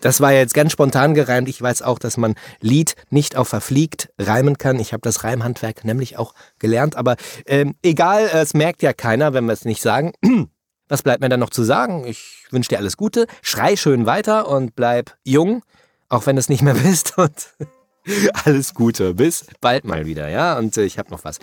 Das 0.03 0.19
war 0.19 0.33
jetzt 0.33 0.53
ganz 0.53 0.73
spontan 0.73 1.13
gereimt. 1.13 1.47
Ich 1.47 1.61
weiß 1.61 1.81
auch, 1.81 1.97
dass 1.97 2.17
man 2.17 2.35
Lied 2.59 2.95
nicht 3.09 3.37
auf 3.37 3.47
verfliegt 3.47 4.09
reimen 4.19 4.57
kann. 4.57 4.77
Ich 4.79 4.91
habe 4.91 4.99
das 5.01 5.23
Reimhandwerk 5.23 5.85
nämlich 5.85 6.17
auch 6.17 6.33
gelernt. 6.59 6.97
Aber 6.97 7.15
ähm, 7.45 7.75
egal, 7.83 8.29
es 8.33 8.53
merkt 8.53 8.81
ja 8.81 8.91
keiner, 8.91 9.33
wenn 9.33 9.45
wir 9.45 9.53
es 9.53 9.63
nicht 9.63 9.81
sagen. 9.81 10.11
Was 10.93 11.01
bleibt 11.01 11.21
mir 11.21 11.29
dann 11.29 11.39
noch 11.39 11.49
zu 11.49 11.63
sagen? 11.63 12.05
Ich 12.05 12.45
wünsche 12.51 12.69
dir 12.69 12.77
alles 12.77 12.97
Gute, 12.97 13.25
schrei 13.41 13.75
schön 13.75 14.05
weiter 14.05 14.47
und 14.47 14.75
bleib 14.75 15.17
jung, 15.23 15.63
auch 16.07 16.27
wenn 16.27 16.35
du 16.35 16.39
es 16.39 16.49
nicht 16.49 16.61
mehr 16.61 16.75
bist. 16.83 17.17
Und 17.17 17.55
alles 18.45 18.75
Gute, 18.75 19.15
bis 19.15 19.47
bald 19.59 19.85
mal 19.85 20.05
wieder, 20.05 20.29
ja? 20.29 20.55
Und 20.55 20.77
äh, 20.77 20.83
ich 20.83 20.99
habe 20.99 21.09
noch 21.09 21.23
was. 21.23 21.39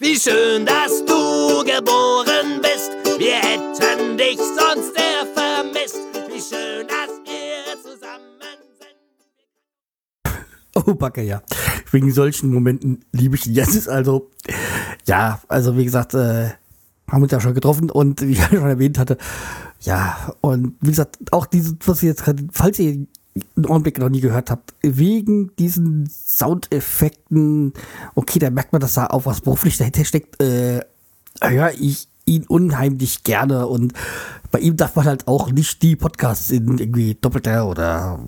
Wie 0.00 0.16
schön, 0.16 0.66
dass 0.66 1.04
du 1.04 1.62
geboren 1.62 2.60
bist. 2.60 2.90
Wir 3.18 3.36
hätten 3.36 4.18
dich 4.18 4.36
sonst 4.36 4.92
sehr 4.96 5.24
vermisst. 5.32 6.00
Wie 6.26 6.40
schön, 6.40 6.88
dass 6.88 7.10
wir 7.24 7.82
zusammen 7.84 8.40
sind. 10.24 10.88
Oh, 10.88 10.94
Backe, 10.96 11.22
ja. 11.22 11.40
Wegen 11.92 12.10
solchen 12.10 12.52
Momenten 12.52 13.04
liebe 13.12 13.36
ich 13.36 13.46
ihn. 13.46 13.54
Jetzt 13.54 13.76
ist 13.76 13.88
also, 13.88 14.32
ja, 15.04 15.40
also 15.46 15.76
wie 15.76 15.84
gesagt, 15.84 16.14
äh, 16.14 16.50
haben 17.08 17.22
uns 17.22 17.32
ja 17.32 17.40
schon 17.40 17.54
getroffen 17.54 17.90
und 17.90 18.20
wie 18.22 18.32
ich 18.32 18.42
schon 18.44 18.58
erwähnt 18.58 18.98
hatte, 18.98 19.18
ja, 19.80 20.32
und 20.40 20.74
wie 20.80 20.90
gesagt, 20.90 21.18
auch 21.32 21.46
diese, 21.46 21.76
was 21.84 22.02
ihr 22.02 22.10
jetzt 22.10 22.24
gerade, 22.24 22.44
falls 22.52 22.78
ihr 22.78 23.06
einen 23.56 23.66
Augenblick 23.66 23.98
noch 23.98 24.08
nie 24.08 24.20
gehört 24.20 24.50
habt, 24.50 24.74
wegen 24.82 25.54
diesen 25.56 26.08
Soundeffekten, 26.08 27.74
okay, 28.14 28.38
da 28.38 28.50
merkt 28.50 28.72
man, 28.72 28.80
dass 28.80 28.94
da 28.94 29.06
auch 29.08 29.26
was 29.26 29.42
beruflich 29.42 29.76
dahinter 29.76 30.04
steckt, 30.04 30.42
äh, 30.42 30.80
höre 31.42 31.72
ich 31.78 32.08
ihn 32.24 32.44
unheimlich 32.46 33.22
gerne 33.22 33.66
und 33.66 33.92
bei 34.50 34.58
ihm 34.58 34.76
darf 34.76 34.96
man 34.96 35.04
halt 35.04 35.28
auch 35.28 35.52
nicht 35.52 35.82
die 35.82 35.96
Podcasts 35.96 36.50
in 36.50 36.78
irgendwie 36.78 37.14
doppelter 37.14 37.68
oder 37.68 38.18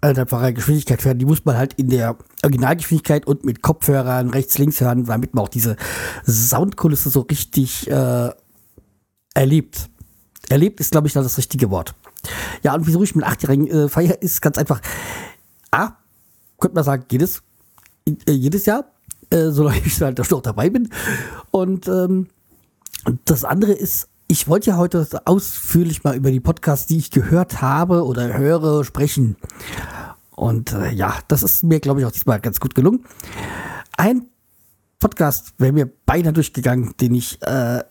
einfacher 0.00 0.52
Geschwindigkeit 0.52 1.04
hören. 1.04 1.18
Die 1.18 1.24
muss 1.24 1.44
man 1.44 1.56
halt 1.56 1.74
in 1.74 1.88
der 1.88 2.16
Originalgeschwindigkeit 2.42 3.26
und 3.26 3.44
mit 3.44 3.62
Kopfhörern 3.62 4.30
rechts, 4.30 4.58
links 4.58 4.80
hören, 4.80 5.04
damit 5.04 5.34
man 5.34 5.44
auch 5.44 5.48
diese 5.48 5.76
Soundkulisse 6.26 7.10
so 7.10 7.20
richtig 7.20 7.90
äh, 7.90 8.30
erlebt. 9.34 9.90
Erlebt 10.48 10.80
ist, 10.80 10.90
glaube 10.90 11.06
ich, 11.06 11.12
dann 11.12 11.22
das 11.22 11.38
richtige 11.38 11.70
Wort. 11.70 11.94
Ja, 12.62 12.74
und 12.74 12.86
wieso 12.86 13.02
ich 13.02 13.14
mit 13.14 13.24
Achtjährigen 13.24 13.66
äh, 13.66 13.88
feiere, 13.88 14.20
ist 14.20 14.42
ganz 14.42 14.58
einfach. 14.58 14.80
A, 15.70 15.92
könnte 16.58 16.74
man 16.74 16.84
sagen, 16.84 17.04
jedes, 17.10 17.42
äh, 18.06 18.32
jedes 18.32 18.66
Jahr, 18.66 18.84
äh, 19.30 19.50
solange 19.50 19.80
ich 19.84 20.00
halt 20.00 20.18
noch 20.30 20.42
dabei 20.42 20.70
bin. 20.70 20.90
Und 21.50 21.88
ähm, 21.88 22.28
das 23.24 23.44
andere 23.44 23.72
ist, 23.72 24.09
ich 24.30 24.46
wollte 24.46 24.70
ja 24.70 24.76
heute 24.76 25.04
ausführlich 25.24 26.04
mal 26.04 26.14
über 26.14 26.30
die 26.30 26.38
Podcasts, 26.38 26.86
die 26.86 26.98
ich 26.98 27.10
gehört 27.10 27.62
habe 27.62 28.04
oder 28.04 28.38
höre, 28.38 28.84
sprechen. 28.84 29.36
Und 30.36 30.72
äh, 30.72 30.92
ja, 30.92 31.18
das 31.26 31.42
ist 31.42 31.64
mir, 31.64 31.80
glaube 31.80 31.98
ich, 31.98 32.06
auch 32.06 32.12
diesmal 32.12 32.38
ganz 32.38 32.60
gut 32.60 32.76
gelungen. 32.76 33.04
Ein 33.96 34.26
Podcast 35.00 35.54
wäre 35.58 35.72
mir 35.72 35.90
beinahe 36.06 36.32
durchgegangen, 36.32 36.94
den 37.00 37.12
ich, 37.16 37.42
äh, 37.42 37.82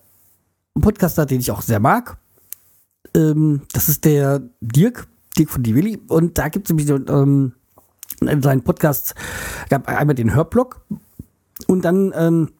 Podcaster, 0.79 1.25
den 1.25 1.41
ich 1.41 1.51
auch 1.51 1.61
sehr 1.61 1.81
mag. 1.81 2.17
Ähm, 3.13 3.63
das 3.73 3.89
ist 3.89 4.05
der 4.05 4.41
Dirk, 4.61 5.09
Dirk 5.37 5.49
von 5.49 5.61
Divilli. 5.61 5.99
Und 6.07 6.37
da 6.37 6.47
gibt 6.47 6.67
es 6.67 6.73
nämlich 6.73 7.09
ähm, 7.09 7.51
in 8.21 8.41
seinen 8.41 8.63
Podcast, 8.63 9.13
gab 9.69 9.89
einmal 9.89 10.15
den 10.15 10.33
Hörblog 10.33 10.85
und 11.67 11.83
dann 11.83 12.13
ähm, 12.15 12.51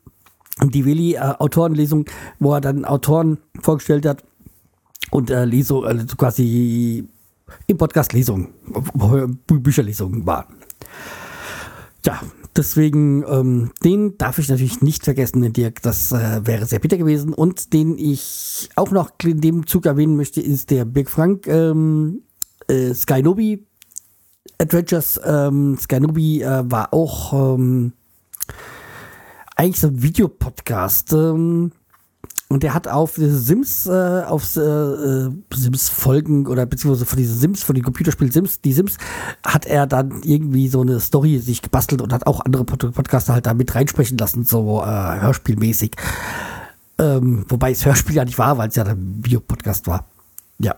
die 0.64 0.86
Willi 0.86 1.16
äh, 1.16 1.20
Autorenlesung, 1.20 2.06
wo 2.40 2.54
er 2.54 2.62
dann 2.62 2.86
Autoren 2.86 3.38
vorgestellt 3.62 4.06
hat 4.06 4.24
und 5.12 5.30
äh, 5.30 5.46
Lesung, 5.46 5.86
also 5.86 6.16
quasi 6.16 7.08
im 7.68 7.78
Podcast 7.78 8.14
Lesungen, 8.14 8.50
Bücherlesungen 9.48 10.26
waren. 10.26 10.56
Ja, 12.06 12.22
deswegen, 12.56 13.24
ähm, 13.28 13.72
den 13.84 14.18
darf 14.18 14.40
ich 14.40 14.50
natürlich 14.50 14.82
nicht 14.82 15.04
vergessen, 15.04 15.42
den 15.42 15.54
Dirk, 15.54 15.82
das 15.82 16.12
äh, 16.12 16.46
wäre 16.46 16.66
sehr 16.66 16.80
bitter 16.80 16.98
gewesen. 16.98 17.34
Und 17.34 17.74
den 17.74 17.98
ich 17.98 18.70
auch 18.76 18.92
noch 18.92 19.12
in 19.24 19.42
dem 19.42 19.68
Zug 19.68 19.86
erwähnen 19.86 20.16
möchte, 20.16 20.42
ist 20.42 20.70
der 20.70 20.86
Big 20.86 21.10
Frank 21.10 21.48
ähm, 21.48 22.22
äh, 22.68 22.94
Skynobi 22.94 23.66
Adventures. 24.60 25.20
Ähm, 25.24 25.78
Skynobi 25.80 26.42
äh, 26.42 26.64
war 26.66 26.94
auch 26.94 27.56
ähm, 27.56 27.94
eigentlich 29.60 29.82
so 29.82 29.88
ein 29.88 30.02
Videopodcast. 30.02 31.14
Ähm, 31.14 31.72
und 32.48 32.64
der 32.64 32.74
hat 32.74 32.88
auf 32.88 33.14
Sims, 33.16 33.86
äh, 33.86 34.24
auf 34.24 34.44
äh, 34.56 35.30
Sims 35.54 35.90
Folgen 35.90 36.48
oder 36.48 36.66
beziehungsweise 36.66 37.06
von 37.06 37.18
diesen 37.18 37.38
Sims, 37.38 37.62
von 37.62 37.76
dem 37.76 37.84
Computerspiel 37.84 38.32
Sims, 38.32 38.62
die 38.62 38.74
Sims, 38.74 38.98
hat 39.46 39.68
er 39.68 39.86
dann 39.86 40.24
irgendwie 40.24 40.68
so 40.68 40.82
eine 40.82 41.00
Story 41.00 41.38
sich 41.38 41.62
gebastelt 41.62 42.02
und 42.02 42.12
hat 42.12 42.26
auch 42.26 42.40
andere 42.44 42.64
Pod 42.64 42.92
Podcaster 42.96 43.34
halt 43.34 43.46
da 43.46 43.54
mit 43.54 43.76
reinsprechen 43.76 44.18
lassen, 44.18 44.46
so 44.46 44.82
äh, 44.82 44.86
hörspielmäßig. 45.22 45.92
Ähm, 46.98 47.46
wobei 47.50 47.72
es 47.72 47.86
Hörspiel 47.86 48.16
ja 48.16 48.26
nicht 48.26 48.40
war, 48.40 48.58
weil 48.58 48.70
es 48.70 48.76
ja 48.76 48.86
ein 48.86 49.20
Videopodcast 49.24 49.86
war. 49.86 50.06
Ja. 50.58 50.76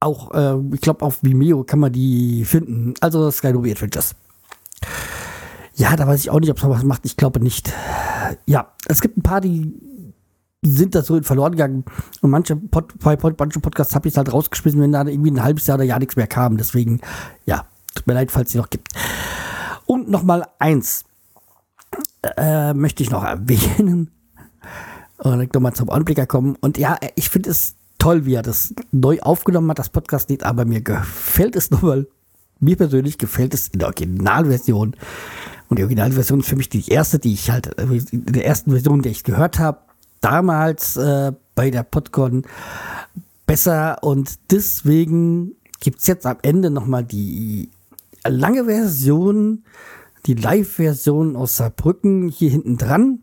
Auch, 0.00 0.32
äh, 0.34 0.56
ich 0.74 0.80
glaube, 0.80 1.04
auf 1.04 1.22
Vimeo 1.22 1.62
kann 1.62 1.78
man 1.78 1.92
die 1.92 2.44
finden. 2.44 2.94
Also 3.00 3.30
Skyrobi 3.30 3.70
Adventures. 3.70 4.16
Ja, 5.78 5.94
da 5.94 6.06
weiß 6.08 6.20
ich 6.20 6.30
auch 6.30 6.40
nicht, 6.40 6.50
ob 6.50 6.58
es 6.58 6.64
was 6.64 6.82
macht. 6.82 7.06
Ich 7.06 7.16
glaube 7.16 7.40
nicht. 7.40 7.72
Ja, 8.46 8.72
es 8.88 9.00
gibt 9.00 9.16
ein 9.16 9.22
paar, 9.22 9.40
die, 9.40 9.72
sind 10.64 10.96
da 10.96 11.02
so 11.02 11.22
verloren 11.22 11.52
gegangen. 11.52 11.84
Und 12.20 12.30
manche, 12.30 12.56
Pod, 12.56 12.92
manche 13.04 13.60
Podcasts 13.60 13.94
habe 13.94 14.08
ich 14.08 14.16
halt 14.16 14.32
rausgeschmissen, 14.32 14.80
wenn 14.80 14.90
da 14.90 15.06
irgendwie 15.06 15.30
ein 15.30 15.42
halbes 15.42 15.68
Jahr 15.68 15.76
oder 15.76 15.84
Jahr 15.84 16.00
nichts 16.00 16.16
mehr 16.16 16.26
kam. 16.26 16.56
Deswegen, 16.56 17.00
ja, 17.46 17.66
tut 17.94 18.08
mir 18.08 18.14
leid, 18.14 18.32
falls 18.32 18.50
es 18.50 18.56
noch 18.56 18.70
gibt. 18.70 18.88
Und 19.86 20.10
nochmal 20.10 20.46
eins 20.58 21.04
äh, 22.36 22.74
möchte 22.74 23.04
ich 23.04 23.10
noch 23.10 23.24
erwähnen. 23.24 24.10
Und 25.18 25.54
nochmal 25.54 25.74
zum 25.74 25.90
Anblicker 25.90 26.26
kommen. 26.26 26.56
Und 26.60 26.76
ja, 26.76 26.98
ich 27.14 27.30
finde 27.30 27.50
es 27.50 27.76
toll, 27.98 28.26
wie 28.26 28.34
er 28.34 28.42
das 28.42 28.74
neu 28.92 29.20
aufgenommen 29.20 29.70
hat, 29.70 29.78
das 29.78 29.88
Podcast-Lied, 29.88 30.44
aber 30.44 30.64
mir 30.64 30.80
gefällt 30.80 31.56
es 31.56 31.70
nochmal. 31.70 32.08
Mir 32.60 32.76
persönlich 32.76 33.18
gefällt 33.18 33.54
es 33.54 33.68
in 33.68 33.78
der 33.78 33.88
Originalversion 33.88 34.96
und 35.68 35.78
die 35.78 35.82
Originalversion 35.82 36.40
ist 36.40 36.48
für 36.48 36.56
mich 36.56 36.68
die 36.68 36.88
erste, 36.88 37.18
die 37.18 37.34
ich 37.34 37.50
halt, 37.50 37.78
äh, 37.78 37.84
in 38.10 38.32
der 38.32 38.46
ersten 38.46 38.70
Version, 38.70 39.02
die 39.02 39.10
ich 39.10 39.24
gehört 39.24 39.58
habe, 39.58 39.80
damals 40.20 40.96
äh, 40.96 41.32
bei 41.54 41.70
der 41.70 41.82
Podcon 41.82 42.44
besser. 43.46 44.02
Und 44.02 44.38
deswegen 44.50 45.52
gibt 45.80 46.00
es 46.00 46.06
jetzt 46.06 46.26
am 46.26 46.38
Ende 46.42 46.70
nochmal 46.70 47.04
die 47.04 47.70
lange 48.26 48.64
Version, 48.64 49.64
die 50.26 50.34
Live-Version 50.34 51.36
aus 51.36 51.56
Saarbrücken 51.56 52.28
hier 52.28 52.50
hinten 52.50 52.76
dran. 52.76 53.20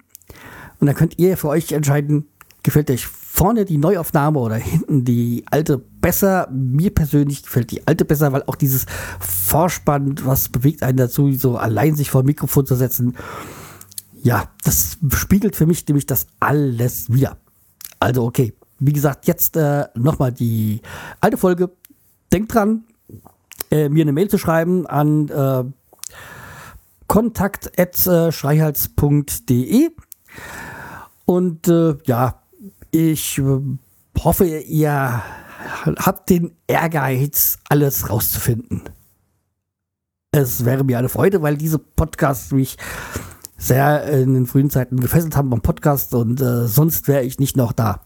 Und 0.79 0.87
dann 0.87 0.95
könnt 0.95 1.17
ihr 1.17 1.37
für 1.37 1.49
euch 1.49 1.71
entscheiden, 1.71 2.27
gefällt 2.63 2.91
euch 2.91 3.07
vorne 3.35 3.65
die 3.65 3.77
Neuaufnahme 3.77 4.39
oder 4.39 4.55
hinten 4.55 5.03
die 5.03 5.43
alte 5.51 5.77
besser. 5.77 6.47
Mir 6.51 6.93
persönlich 6.93 7.43
gefällt 7.43 7.71
die 7.71 7.85
alte 7.85 8.05
besser, 8.05 8.31
weil 8.31 8.43
auch 8.43 8.55
dieses 8.55 8.85
Vorspann, 9.19 10.15
was 10.23 10.47
bewegt 10.47 10.83
einen 10.83 10.95
dazu, 10.95 11.29
so 11.33 11.57
allein 11.57 11.95
sich 11.95 12.09
vor 12.09 12.23
dem 12.23 12.27
Mikrofon 12.27 12.65
zu 12.65 12.75
setzen. 12.75 13.17
Ja, 14.23 14.45
das 14.63 14.97
spiegelt 15.13 15.57
für 15.57 15.65
mich 15.65 15.85
nämlich 15.85 16.05
das 16.05 16.27
alles 16.39 17.11
wieder. 17.11 17.35
Also 17.99 18.23
okay, 18.23 18.53
wie 18.79 18.93
gesagt, 18.93 19.27
jetzt 19.27 19.57
äh, 19.57 19.83
nochmal 19.95 20.31
die 20.31 20.81
alte 21.19 21.35
Folge. 21.35 21.71
Denkt 22.31 22.53
dran, 22.53 22.85
äh, 23.69 23.89
mir 23.89 24.03
eine 24.03 24.13
Mail 24.13 24.29
zu 24.29 24.37
schreiben 24.37 24.87
an 24.87 25.27
äh, 25.27 25.65
kontakt.schreihals.de 27.07 29.89
und 31.25 31.67
äh, 31.67 31.97
ja, 32.05 32.39
ich 32.95 33.37
äh, 33.39 33.59
hoffe, 34.23 34.45
ihr 34.45 35.21
hab 35.97 36.25
den 36.27 36.51
Ehrgeiz, 36.67 37.59
alles 37.69 38.09
rauszufinden. 38.09 38.83
Es 40.31 40.65
wäre 40.65 40.83
mir 40.83 40.99
eine 40.99 41.09
Freude, 41.09 41.41
weil 41.41 41.57
diese 41.57 41.79
Podcasts 41.79 42.51
mich 42.51 42.77
sehr 43.57 44.05
in 44.05 44.33
den 44.33 44.47
frühen 44.47 44.69
Zeiten 44.69 44.99
gefesselt 44.99 45.35
haben 45.35 45.49
beim 45.49 45.61
Podcast 45.61 46.13
und 46.13 46.41
äh, 46.41 46.67
sonst 46.67 47.07
wäre 47.07 47.23
ich 47.23 47.39
nicht 47.39 47.57
noch 47.57 47.71
da. 47.71 48.01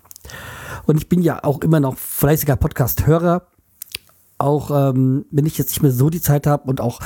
Und 0.85 0.97
ich 0.97 1.09
bin 1.09 1.21
ja 1.21 1.43
auch 1.43 1.61
immer 1.61 1.79
noch 1.79 1.97
fleißiger 1.97 2.55
Podcast-Hörer. 2.55 3.47
Auch 4.37 4.71
ähm, 4.71 5.25
wenn 5.31 5.45
ich 5.45 5.57
jetzt 5.57 5.69
nicht 5.69 5.81
mehr 5.81 5.91
so 5.91 6.09
die 6.09 6.21
Zeit 6.21 6.47
habe 6.47 6.69
und 6.69 6.81
auch 6.81 6.99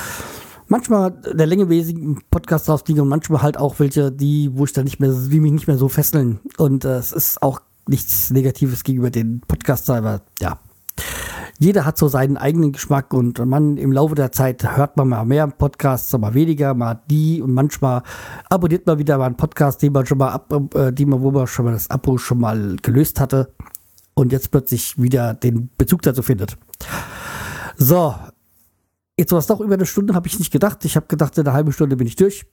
manchmal 0.67 1.11
der 1.11 1.47
längemäßigen 1.47 2.21
Podcasts 2.29 2.69
rausfliege 2.69 3.01
und 3.01 3.09
manchmal 3.09 3.41
halt 3.41 3.57
auch 3.57 3.79
welche, 3.79 4.11
die, 4.11 4.51
wo 4.53 4.65
ich 4.65 4.73
dann 4.73 4.85
nicht 4.85 4.99
mehr, 4.99 5.11
die 5.11 5.39
mich 5.39 5.51
nicht 5.51 5.67
mehr 5.67 5.77
so 5.77 5.89
fesseln. 5.89 6.39
Und 6.57 6.85
äh, 6.85 6.97
es 6.97 7.11
ist 7.11 7.41
auch 7.41 7.61
nichts 7.87 8.29
Negatives 8.31 8.83
gegenüber 8.83 9.09
den 9.09 9.41
Podcaster, 9.41 9.95
aber 9.95 10.21
ja. 10.39 10.59
Jeder 11.59 11.85
hat 11.85 11.97
so 11.97 12.07
seinen 12.07 12.35
eigenen 12.35 12.71
Geschmack 12.71 13.13
und 13.13 13.43
man 13.45 13.77
im 13.77 13.91
Laufe 13.91 14.15
der 14.15 14.31
Zeit 14.31 14.77
hört 14.77 14.97
man 14.97 15.07
mal 15.07 15.23
mehr 15.23 15.47
Podcasts, 15.47 16.11
mal 16.17 16.33
weniger, 16.33 16.73
mal 16.73 17.01
die 17.09 17.41
und 17.41 17.53
manchmal 17.53 18.01
abonniert 18.49 18.87
man 18.87 18.97
wieder 18.97 19.17
mal 19.17 19.27
einen 19.27 19.37
Podcast, 19.37 19.81
den 19.81 19.93
man 19.93 20.05
schon 20.05 20.17
mal 20.17 20.31
ab, 20.31 20.51
äh, 20.75 20.91
die 20.91 21.05
man, 21.05 21.21
wo 21.21 21.31
man 21.31 21.47
schon 21.47 21.65
mal 21.65 21.71
das 21.71 21.89
Abo 21.89 22.17
schon 22.17 22.39
mal 22.39 22.75
gelöst 22.81 23.19
hatte 23.19 23.53
und 24.13 24.31
jetzt 24.31 24.51
plötzlich 24.51 25.01
wieder 25.01 25.35
den 25.35 25.69
Bezug 25.77 26.01
dazu 26.01 26.23
findet. 26.23 26.57
So, 27.77 28.15
jetzt 29.17 29.31
war 29.31 29.39
es 29.39 29.47
doch 29.47 29.61
über 29.61 29.75
eine 29.75 29.85
Stunde, 29.85 30.15
habe 30.15 30.27
ich 30.27 30.39
nicht 30.39 30.51
gedacht. 30.51 30.83
Ich 30.85 30.95
habe 30.95 31.07
gedacht, 31.07 31.37
in 31.37 31.45
einer 31.45 31.53
halben 31.53 31.71
Stunde 31.71 31.95
bin 31.95 32.07
ich 32.07 32.15
durch. 32.15 32.45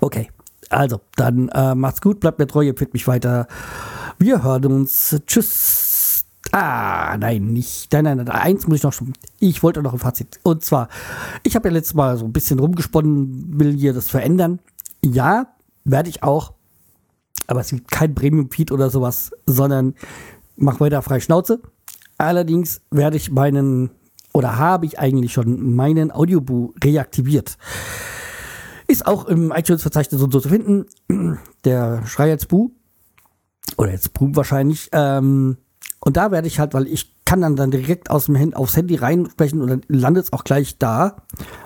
Okay, 0.00 0.30
also, 0.72 1.00
dann 1.16 1.48
äh, 1.48 1.74
macht's 1.74 2.00
gut, 2.00 2.20
bleibt 2.20 2.38
mir 2.38 2.46
treu, 2.46 2.66
empfiehlt 2.66 2.94
mich 2.94 3.06
weiter. 3.06 3.46
Wir 4.22 4.44
hören 4.44 4.66
uns. 4.66 5.20
Tschüss. 5.26 6.24
Ah, 6.52 7.16
nein, 7.18 7.46
nicht. 7.46 7.92
Nein, 7.92 8.04
nein, 8.04 8.18
nein. 8.18 8.28
Eins 8.28 8.68
muss 8.68 8.76
ich 8.76 8.82
noch. 8.84 8.94
Ich 9.40 9.64
wollte 9.64 9.82
noch 9.82 9.94
ein 9.94 9.98
Fazit. 9.98 10.38
Und 10.44 10.62
zwar, 10.62 10.88
ich 11.42 11.56
habe 11.56 11.68
ja 11.68 11.74
letztes 11.74 11.94
Mal 11.94 12.16
so 12.16 12.26
ein 12.26 12.32
bisschen 12.32 12.60
rumgesponnen, 12.60 13.58
will 13.58 13.72
hier 13.72 13.92
das 13.92 14.08
verändern. 14.10 14.60
Ja, 15.04 15.48
werde 15.82 16.08
ich 16.08 16.22
auch. 16.22 16.52
Aber 17.48 17.62
es 17.62 17.70
gibt 17.70 17.90
kein 17.90 18.14
Premium-Feed 18.14 18.70
oder 18.70 18.90
sowas, 18.90 19.32
sondern 19.46 19.94
mach 20.54 20.78
weiter 20.78 21.02
frei 21.02 21.18
Schnauze. 21.18 21.60
Allerdings 22.16 22.80
werde 22.92 23.16
ich 23.16 23.32
meinen, 23.32 23.90
oder 24.32 24.56
habe 24.56 24.86
ich 24.86 25.00
eigentlich 25.00 25.32
schon 25.32 25.74
meinen 25.74 26.12
Audioboo 26.12 26.74
reaktiviert. 26.84 27.58
Ist 28.86 29.04
auch 29.04 29.24
im 29.24 29.50
iTunes-Verzeichnis 29.50 30.22
und 30.22 30.32
so 30.32 30.38
zu 30.38 30.48
finden. 30.48 30.86
Der 31.64 32.06
Schrei 32.06 32.28
jetzt 32.28 32.46
Bu. 32.46 32.70
Oder 33.76 33.92
jetzt 33.92 34.12
Bu 34.12 34.30
wahrscheinlich. 34.34 34.88
Ähm, 34.92 35.56
und 36.00 36.16
da 36.16 36.30
werde 36.30 36.48
ich 36.48 36.58
halt, 36.58 36.74
weil 36.74 36.86
ich 36.86 37.12
kann 37.24 37.40
dann, 37.40 37.56
dann 37.56 37.70
direkt 37.70 38.10
aus 38.10 38.26
dem 38.26 38.34
Handy 38.34 38.56
aufs 38.56 38.76
Handy 38.76 38.96
reinsprechen 38.96 39.62
und 39.62 39.68
dann 39.68 39.82
landet 39.88 40.24
es 40.24 40.32
auch 40.32 40.44
gleich 40.44 40.78
da. 40.78 41.22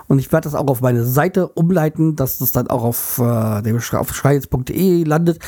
Und 0.07 0.19
ich 0.19 0.31
werde 0.31 0.45
das 0.45 0.55
auch 0.55 0.67
auf 0.67 0.81
meine 0.81 1.03
Seite 1.03 1.47
umleiten, 1.47 2.15
dass 2.15 2.37
das 2.37 2.51
dann 2.51 2.67
auch 2.67 2.83
auf, 2.83 3.17
äh, 3.19 3.95
auf 3.97 4.15
schreiz.de 4.15 5.03
landet. 5.03 5.39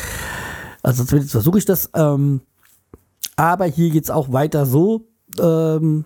Also 0.81 1.03
zumindest 1.03 1.31
versuche 1.31 1.59
ich 1.59 1.65
das. 1.65 1.89
Ähm, 1.93 2.41
aber 3.35 3.65
hier 3.65 3.91
geht's 3.91 4.09
auch 4.09 4.33
weiter 4.33 4.65
so 4.65 5.07
ähm, 5.39 6.05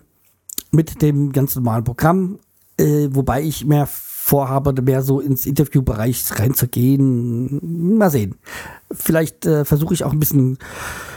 mit 0.70 1.02
dem 1.02 1.32
ganz 1.32 1.56
normalen 1.56 1.84
Programm, 1.84 2.38
äh, 2.76 3.08
wobei 3.10 3.42
ich 3.42 3.64
mehr 3.64 3.88
vorhabe, 3.88 4.80
mehr 4.80 5.02
so 5.02 5.20
ins 5.20 5.46
Interviewbereich 5.46 6.24
reinzugehen. 6.38 7.98
Mal 7.98 8.10
sehen. 8.10 8.36
Vielleicht 8.94 9.46
äh, 9.46 9.64
versuche 9.64 9.94
ich 9.94 10.04
auch 10.04 10.12
ein 10.12 10.20
bisschen, 10.20 10.58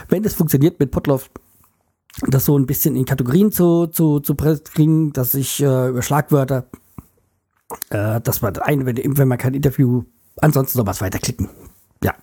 wenn 0.08 0.22
das 0.22 0.34
funktioniert 0.34 0.78
mit 0.80 0.90
Potloff, 0.90 1.30
das 2.26 2.44
so 2.44 2.58
ein 2.58 2.66
bisschen 2.66 2.96
in 2.96 3.04
Kategorien 3.04 3.52
zu, 3.52 3.86
zu, 3.86 4.20
zu 4.20 4.34
kriegen, 4.34 5.12
dass 5.12 5.34
ich 5.34 5.62
äh, 5.62 5.88
über 5.88 6.02
Schlagwörter, 6.02 6.68
äh, 7.90 8.20
dass 8.20 8.42
man 8.42 8.56
ein, 8.58 8.86
wenn, 8.86 8.96
wenn 9.18 9.28
man 9.28 9.38
kein 9.38 9.54
Interview, 9.54 10.04
ansonsten 10.40 10.78
noch 10.78 10.86
was 10.86 11.00
weiterklicken. 11.00 11.48
Ja. 12.02 12.14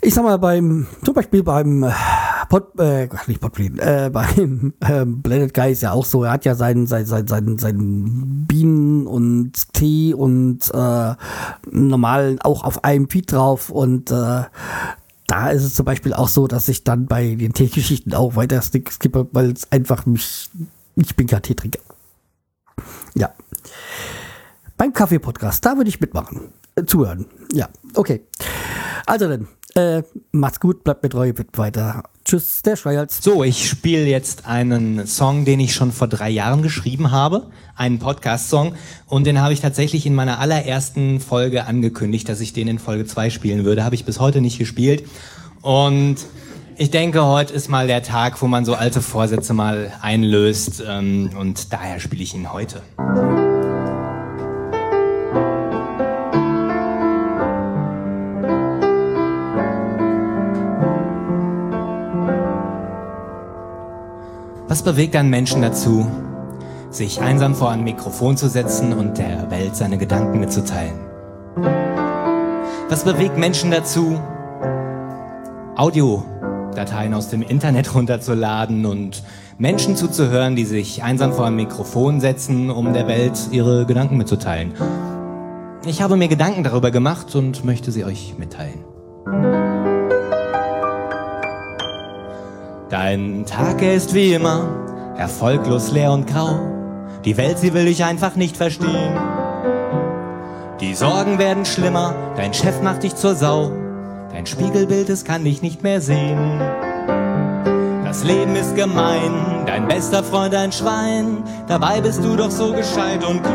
Ich 0.00 0.14
sag 0.14 0.24
mal, 0.24 0.38
beim, 0.38 0.86
zum 1.04 1.14
Beispiel 1.14 1.42
beim 1.42 1.82
äh, 1.82 1.92
Pod, 2.48 2.78
äh, 2.78 3.08
nicht 3.26 3.40
Podplane, 3.40 3.80
äh, 3.80 4.10
beim 4.12 4.74
äh, 4.80 5.04
Blended 5.04 5.54
Guy 5.54 5.72
ist 5.72 5.82
ja 5.82 5.92
auch 5.92 6.04
so, 6.04 6.24
er 6.24 6.32
hat 6.32 6.44
ja 6.44 6.54
seinen, 6.54 6.86
seinen, 6.86 7.06
seinen, 7.06 7.28
seinen, 7.28 7.58
seinen 7.58 8.46
Bienen 8.46 9.06
und 9.06 9.72
Tee 9.72 10.14
und 10.14 10.70
äh, 10.72 11.14
normalen 11.70 12.40
auch 12.40 12.64
auf 12.64 12.84
einem 12.84 13.08
Feed 13.08 13.32
drauf 13.32 13.70
und 13.70 14.10
äh, 14.10 14.44
da 15.26 15.50
ist 15.50 15.62
es 15.62 15.74
zum 15.74 15.84
Beispiel 15.84 16.12
auch 16.12 16.28
so, 16.28 16.48
dass 16.48 16.68
ich 16.68 16.82
dann 16.82 17.06
bei 17.06 17.36
den 17.36 17.52
Teegeschichten 17.52 18.14
auch 18.14 18.34
weiter 18.34 18.60
skippe, 18.62 19.28
weil 19.30 19.52
es 19.52 19.70
einfach 19.70 20.04
mich, 20.04 20.50
ich 20.96 21.14
bin 21.14 21.28
kein 21.28 21.42
Teetrinker. 21.42 21.78
Ja. 23.14 23.32
Beim 24.76 24.92
Kaffee-Podcast, 24.92 25.64
da 25.64 25.76
würde 25.76 25.88
ich 25.88 26.00
mitmachen. 26.00 26.52
Äh, 26.74 26.84
zuhören. 26.84 27.26
Ja, 27.52 27.68
okay. 27.94 28.24
Also 29.06 29.28
dann, 29.28 29.46
äh, 29.74 30.02
macht's 30.32 30.58
gut, 30.58 30.82
bleibt 30.82 31.02
mir 31.02 31.10
treu, 31.10 31.32
bitte 31.32 31.56
weiter. 31.58 32.02
Tschüss, 32.30 32.62
der 32.62 32.76
Schreihals. 32.76 33.18
So, 33.20 33.42
ich 33.42 33.68
spiele 33.68 34.06
jetzt 34.06 34.46
einen 34.46 35.04
Song, 35.08 35.44
den 35.44 35.58
ich 35.58 35.74
schon 35.74 35.90
vor 35.90 36.06
drei 36.06 36.30
Jahren 36.30 36.62
geschrieben 36.62 37.10
habe, 37.10 37.48
einen 37.74 37.98
Podcast-Song, 37.98 38.76
und 39.08 39.26
den 39.26 39.40
habe 39.40 39.52
ich 39.52 39.60
tatsächlich 39.60 40.06
in 40.06 40.14
meiner 40.14 40.38
allerersten 40.38 41.18
Folge 41.18 41.66
angekündigt, 41.66 42.28
dass 42.28 42.40
ich 42.40 42.52
den 42.52 42.68
in 42.68 42.78
Folge 42.78 43.04
2 43.04 43.30
spielen 43.30 43.64
würde. 43.64 43.82
Habe 43.82 43.96
ich 43.96 44.04
bis 44.04 44.20
heute 44.20 44.40
nicht 44.40 44.60
gespielt. 44.60 45.08
Und 45.60 46.18
ich 46.76 46.92
denke, 46.92 47.24
heute 47.24 47.52
ist 47.52 47.68
mal 47.68 47.88
der 47.88 48.04
Tag, 48.04 48.40
wo 48.40 48.46
man 48.46 48.64
so 48.64 48.74
alte 48.74 49.02
Vorsätze 49.02 49.52
mal 49.52 49.92
einlöst, 50.00 50.84
ähm, 50.86 51.30
und 51.36 51.72
daher 51.72 51.98
spiele 51.98 52.22
ich 52.22 52.32
ihn 52.32 52.52
heute. 52.52 52.80
Was 64.70 64.84
bewegt 64.84 65.16
einen 65.16 65.30
Menschen 65.30 65.62
dazu, 65.62 66.06
sich 66.90 67.20
einsam 67.20 67.56
vor 67.56 67.72
ein 67.72 67.82
Mikrofon 67.82 68.36
zu 68.36 68.48
setzen 68.48 68.92
und 68.92 69.18
der 69.18 69.50
Welt 69.50 69.74
seine 69.74 69.98
Gedanken 69.98 70.38
mitzuteilen? 70.38 70.94
Was 72.88 73.02
bewegt 73.02 73.36
Menschen 73.36 73.72
dazu, 73.72 74.20
Audiodateien 75.74 77.14
aus 77.14 77.30
dem 77.30 77.42
Internet 77.42 77.92
runterzuladen 77.96 78.86
und 78.86 79.24
Menschen 79.58 79.96
zuzuhören, 79.96 80.54
die 80.54 80.66
sich 80.66 81.02
einsam 81.02 81.32
vor 81.32 81.46
ein 81.46 81.56
Mikrofon 81.56 82.20
setzen, 82.20 82.70
um 82.70 82.92
der 82.92 83.08
Welt 83.08 83.48
ihre 83.50 83.86
Gedanken 83.86 84.18
mitzuteilen? 84.18 84.74
Ich 85.84 86.00
habe 86.00 86.16
mir 86.16 86.28
Gedanken 86.28 86.62
darüber 86.62 86.92
gemacht 86.92 87.34
und 87.34 87.64
möchte 87.64 87.90
sie 87.90 88.04
euch 88.04 88.36
mitteilen. 88.38 88.84
Dein 92.90 93.46
Tag 93.46 93.80
ist 93.82 94.14
wie 94.14 94.34
immer 94.34 95.14
erfolglos 95.16 95.92
leer 95.92 96.10
und 96.10 96.26
grau. 96.26 96.58
Die 97.24 97.36
Welt, 97.36 97.58
sie 97.58 97.72
will 97.72 97.86
ich 97.86 98.02
einfach 98.02 98.34
nicht 98.34 98.56
verstehen. 98.56 99.16
Die 100.80 100.94
Sorgen 100.94 101.38
werden 101.38 101.64
schlimmer, 101.64 102.16
dein 102.36 102.52
Chef 102.52 102.82
macht 102.82 103.04
dich 103.04 103.14
zur 103.14 103.36
Sau. 103.36 103.70
Dein 104.32 104.44
Spiegelbild, 104.44 105.08
es 105.08 105.24
kann 105.24 105.44
dich 105.44 105.62
nicht 105.62 105.84
mehr 105.84 106.00
sehen. 106.00 106.58
Das 108.04 108.24
Leben 108.24 108.56
ist 108.56 108.74
gemein, 108.74 109.30
dein 109.66 109.86
bester 109.86 110.24
Freund 110.24 110.56
ein 110.56 110.72
Schwein. 110.72 111.44
Dabei 111.68 112.00
bist 112.00 112.24
du 112.24 112.34
doch 112.34 112.50
so 112.50 112.72
gescheit 112.72 113.24
und 113.24 113.40
klug. 113.44 113.54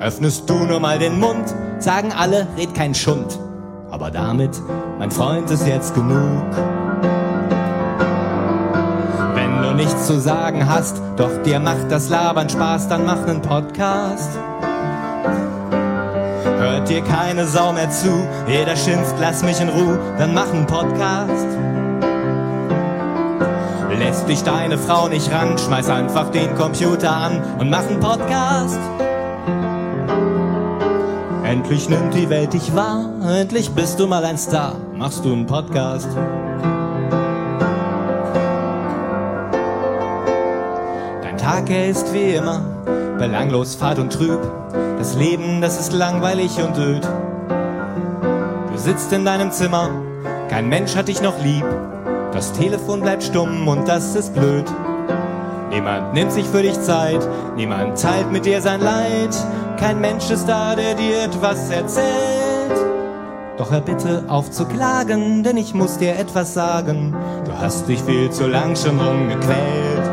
Öffnest 0.00 0.50
du 0.50 0.54
nur 0.64 0.80
mal 0.80 0.98
den 0.98 1.20
Mund, 1.20 1.54
sagen 1.78 2.12
alle, 2.12 2.48
red 2.56 2.74
kein 2.74 2.96
Schund. 2.96 3.38
Aber 4.00 4.12
damit, 4.12 4.62
mein 5.00 5.10
Freund, 5.10 5.50
ist 5.50 5.66
jetzt 5.66 5.92
genug. 5.92 6.44
Wenn 9.34 9.60
du 9.60 9.74
nichts 9.74 10.06
zu 10.06 10.20
sagen 10.20 10.68
hast, 10.68 11.02
doch 11.16 11.42
dir 11.42 11.58
macht 11.58 11.90
das 11.90 12.08
Labern 12.08 12.48
Spaß, 12.48 12.86
dann 12.86 13.04
mach 13.04 13.26
nen 13.26 13.42
Podcast. 13.42 14.38
Hört 16.60 16.88
dir 16.88 17.02
keine 17.02 17.44
Sau 17.44 17.72
mehr 17.72 17.90
zu, 17.90 18.24
jeder 18.46 18.76
schimpft, 18.76 19.16
lass 19.20 19.42
mich 19.42 19.60
in 19.60 19.68
Ruhe, 19.68 19.98
dann 20.16 20.32
mach 20.32 20.52
nen 20.52 20.66
Podcast. 20.66 21.48
Lässt 23.98 24.28
dich 24.28 24.44
deine 24.44 24.78
Frau 24.78 25.08
nicht 25.08 25.32
ran, 25.32 25.58
schmeiß 25.58 25.90
einfach 25.90 26.30
den 26.30 26.54
Computer 26.54 27.10
an 27.10 27.42
und 27.58 27.68
mach 27.68 27.82
nen 27.90 27.98
Podcast. 27.98 28.78
Endlich 31.42 31.88
nimmt 31.88 32.14
die 32.14 32.30
Welt 32.30 32.52
dich 32.52 32.76
wahr, 32.76 33.07
endlich 33.22 33.70
bist 33.70 33.98
du 33.98 34.06
mal 34.06 34.24
ein 34.24 34.38
Star, 34.38 34.76
machst 34.94 35.24
du 35.24 35.32
einen 35.32 35.46
Podcast. 35.46 36.08
Dein 41.22 41.36
Tag, 41.36 41.70
er 41.70 41.88
ist 41.88 42.12
wie 42.12 42.34
immer, 42.34 42.60
belanglos, 43.18 43.74
fad 43.74 43.98
und 43.98 44.12
trüb. 44.12 44.40
Das 44.98 45.14
Leben, 45.14 45.60
das 45.60 45.78
ist 45.78 45.92
langweilig 45.92 46.58
und 46.62 46.76
öd. 46.78 47.08
Du 48.72 48.78
sitzt 48.78 49.12
in 49.12 49.24
deinem 49.24 49.50
Zimmer, 49.52 49.90
kein 50.48 50.68
Mensch 50.68 50.96
hat 50.96 51.08
dich 51.08 51.22
noch 51.22 51.42
lieb. 51.42 51.64
Das 52.32 52.52
Telefon 52.52 53.00
bleibt 53.00 53.22
stumm 53.22 53.66
und 53.66 53.88
das 53.88 54.14
ist 54.14 54.34
blöd. 54.34 54.64
Niemand 55.70 56.14
nimmt 56.14 56.32
sich 56.32 56.46
für 56.46 56.62
dich 56.62 56.80
Zeit, 56.80 57.26
niemand 57.56 58.00
teilt 58.00 58.32
mit 58.32 58.46
dir 58.46 58.60
sein 58.60 58.80
Leid. 58.80 59.34
Kein 59.78 60.00
Mensch 60.00 60.30
ist 60.30 60.46
da, 60.46 60.74
der 60.74 60.94
dir 60.94 61.24
etwas 61.24 61.70
erzählt. 61.70 62.97
Doch 63.68 63.74
hör 63.74 63.80
bitte 63.82 64.24
auf 64.28 64.50
zu 64.50 64.64
klagen, 64.64 65.42
denn 65.42 65.58
ich 65.58 65.74
muss 65.74 65.98
dir 65.98 66.16
etwas 66.16 66.54
sagen. 66.54 67.14
Du 67.44 67.52
hast 67.52 67.86
dich 67.86 68.00
viel 68.00 68.30
zu 68.30 68.46
lang 68.46 68.74
schon 68.74 68.98
rumgequält. 68.98 70.10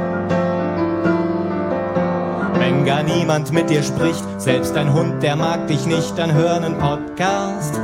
Wenn 2.59 2.83
gar 2.83 3.03
niemand 3.03 3.53
mit 3.53 3.69
dir 3.69 3.81
spricht, 3.81 4.25
selbst 4.39 4.75
dein 4.75 4.93
Hund, 4.93 5.23
der 5.23 5.37
mag 5.37 5.67
dich 5.67 5.85
nicht, 5.85 6.17
dann 6.17 6.33
hör 6.33 6.55
einen 6.55 6.77
Podcast. 6.77 7.79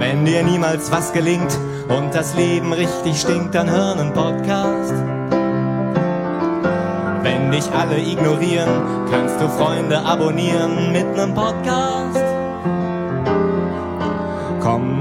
Wenn 0.00 0.24
dir 0.24 0.42
niemals 0.42 0.90
was 0.90 1.12
gelingt 1.12 1.56
und 1.96 2.12
das 2.12 2.34
Leben 2.34 2.72
richtig 2.72 3.20
stinkt, 3.20 3.54
dann 3.54 3.70
hör 3.70 3.92
einen 3.92 4.12
Podcast. 4.12 4.94
Wenn 7.22 7.52
dich 7.52 7.70
alle 7.70 8.00
ignorieren, 8.00 8.82
kannst 9.12 9.40
du 9.40 9.48
Freunde 9.48 10.00
abonnieren 10.00 10.90
mit 10.90 11.14
nem 11.14 11.32
Podcast. 11.34 12.23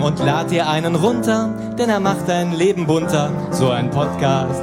Und 0.03 0.19
lad 0.19 0.51
dir 0.51 0.67
einen 0.67 0.95
runter, 0.95 1.49
denn 1.77 1.89
er 1.89 2.01
macht 2.01 2.27
dein 2.27 2.51
Leben 2.51 2.85
bunter, 2.85 3.31
so 3.51 3.69
ein 3.69 3.89
Podcast. 3.89 4.61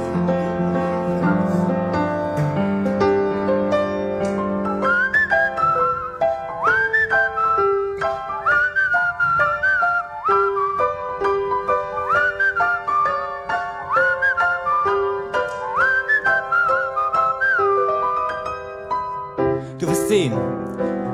Du 19.79 19.87
wirst 19.87 20.07
sehen, 20.07 20.33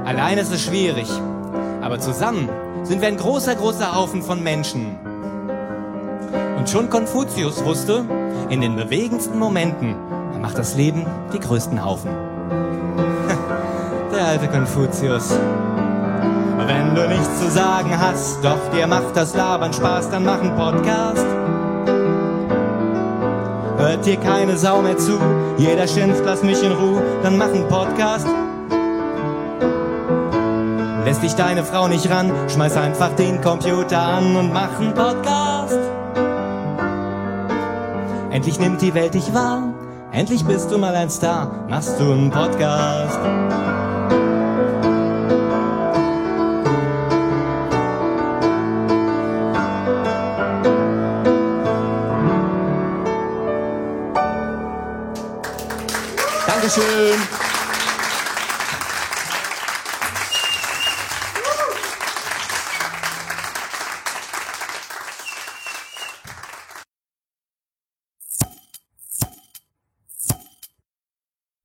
allein 0.04 0.38
ist 0.38 0.52
es 0.52 0.64
schwierig, 0.64 1.08
aber 1.82 1.98
zusammen 2.02 2.50
sind 2.88 3.02
wir 3.02 3.10
ein 3.10 3.18
großer, 3.18 3.56
großer 3.56 3.96
Haufen 3.96 4.22
von 4.22 4.42
Menschen. 4.42 4.96
Und 6.58 6.70
schon 6.70 6.90
Konfuzius 6.90 7.64
wusste, 7.64 8.06
in 8.50 8.62
den 8.62 8.76
bewegendsten 8.76 9.38
Momenten 9.38 9.96
macht 10.42 10.58
das 10.58 10.76
Leben 10.76 11.06
die 11.34 11.40
größten 11.40 11.84
Haufen. 11.84 12.12
Der 14.14 14.26
alte 14.26 14.48
Konfuzius. 14.48 15.38
Wenn 16.66 16.96
du 16.96 17.08
nichts 17.08 17.40
zu 17.40 17.52
sagen 17.52 17.92
hast, 17.98 18.44
doch 18.44 18.58
dir 18.74 18.88
macht 18.88 19.16
das 19.16 19.36
Labern 19.36 19.72
Spaß, 19.72 20.10
dann 20.10 20.26
mach 20.26 20.42
einen 20.42 20.56
Podcast. 20.56 21.26
Hört 23.78 24.06
dir 24.06 24.18
keine 24.18 24.58
Sau 24.58 24.82
mehr 24.82 24.98
zu, 24.98 25.20
jeder 25.58 25.88
schimpft, 25.88 26.24
lass 26.26 26.44
mich 26.44 26.62
in 26.64 26.72
Ruhe, 26.72 27.02
dann 27.22 27.38
mach 27.38 27.54
einen 27.54 27.68
Podcast. 27.68 28.28
Lässt 31.18 31.32
dich 31.32 31.46
deine 31.46 31.64
Frau 31.64 31.88
nicht 31.88 32.08
ran, 32.12 32.32
schmeiß 32.48 32.78
einfach 32.78 33.10
den 33.16 33.42
Computer 33.42 34.00
an 34.00 34.36
und 34.36 34.54
mach 34.54 34.80
einen 34.80 34.94
Podcast. 34.94 35.80
Endlich 38.30 38.60
nimmt 38.60 38.84
die 38.84 38.94
Welt 38.94 39.16
dich 39.16 39.34
wahr, 39.34 39.74
endlich 40.12 40.46
bist 40.46 40.70
du 40.70 40.78
mal 40.78 40.94
ein 40.94 41.10
Star, 41.10 41.66
machst 41.70 42.00
du 42.00 42.12
einen 42.12 42.30
Podcast. 42.30 43.18
Dankeschön. 56.46 57.47